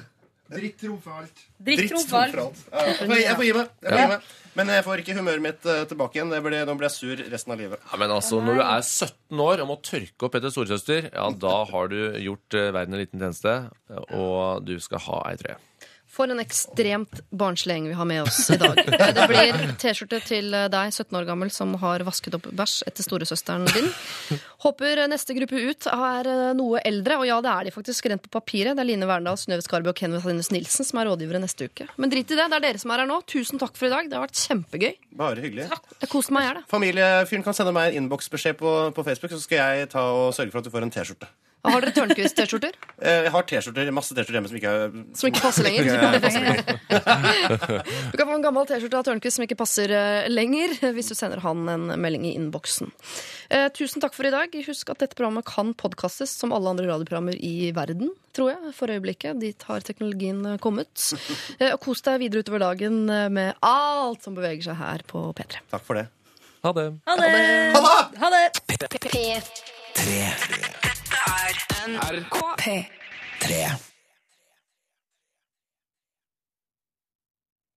[0.50, 1.42] Dritt trumfer alt.
[1.62, 2.62] Dritt Dritt trumfer alt.
[2.72, 3.68] Ja, Jeg får, jeg får gi meg.
[3.84, 4.30] Jeg får gi meg.
[4.58, 6.32] Men jeg får ikke humøret mitt eh, tilbake igjen.
[6.34, 7.84] Jeg ble, nå blir jeg sur resten av livet.
[7.92, 11.28] Ja, men altså, Når du er 17 år og må tørke opp etter storesøster, ja,
[11.46, 13.54] da har du gjort eh, verden en liten tjeneste,
[14.10, 15.58] og du skal ha ei trøye.
[16.10, 18.78] For en ekstremt barnslig gjeng vi har med oss i dag.
[19.16, 23.06] Det blir T-skjorte til eh, deg, 17 år gammel, som har vasket opp bæsj etter
[23.06, 23.86] storesøsteren din.
[24.64, 28.24] Håper neste gruppe ut er eh, noe eldre, og ja, det er de faktisk rent
[28.24, 28.74] på papiret.
[28.74, 31.86] Det er Line Verndal, Synnøve Skarbø og Kenneth Hennes Nilsen som er rådgivere neste uke.
[31.94, 33.20] Men drit i det, det er dere som er her nå.
[33.30, 34.10] Tusen takk for i dag.
[34.10, 34.96] Det har vært kjempegøy.
[35.20, 35.68] Bare hyggelig.
[36.00, 36.64] Jeg koste meg i hjel.
[36.74, 40.50] Familiefyren kan sende meg en innboksbeskjed på, på Facebook, så skal jeg ta og sørge
[40.50, 41.30] for at du får en T-skjorte.
[41.64, 42.74] Har dere Tørnquist-T-skjorter?
[43.00, 45.88] Eh, Jeg har T-skjorter, masse T-skjorter hjemme som ikke er Som ikke passer lenger.
[48.12, 51.14] Du kan få en gammel T-skjorte av Tørnquist som ikke passer eh, lenger, hvis du
[51.16, 52.90] sender han en melding i innboksen.
[53.48, 54.52] Eh, tusen takk for i dag.
[54.66, 58.92] Husk at dette programmet kan podkastes som alle andre radioprogrammer i verden, tror jeg, for
[58.92, 59.40] øyeblikket.
[59.40, 60.92] Dit har teknologien eh, kommet.
[61.56, 65.24] Eh, og kos deg videre utover dagen eh, med alt som beveger seg her på
[65.40, 65.64] P3.
[65.72, 66.10] Takk for det.
[66.68, 66.86] Ha det.
[67.08, 67.32] Ha det!
[68.20, 68.44] Ha det!
[68.84, 69.00] Dette
[71.30, 71.54] er
[71.88, 73.89] NRK P3.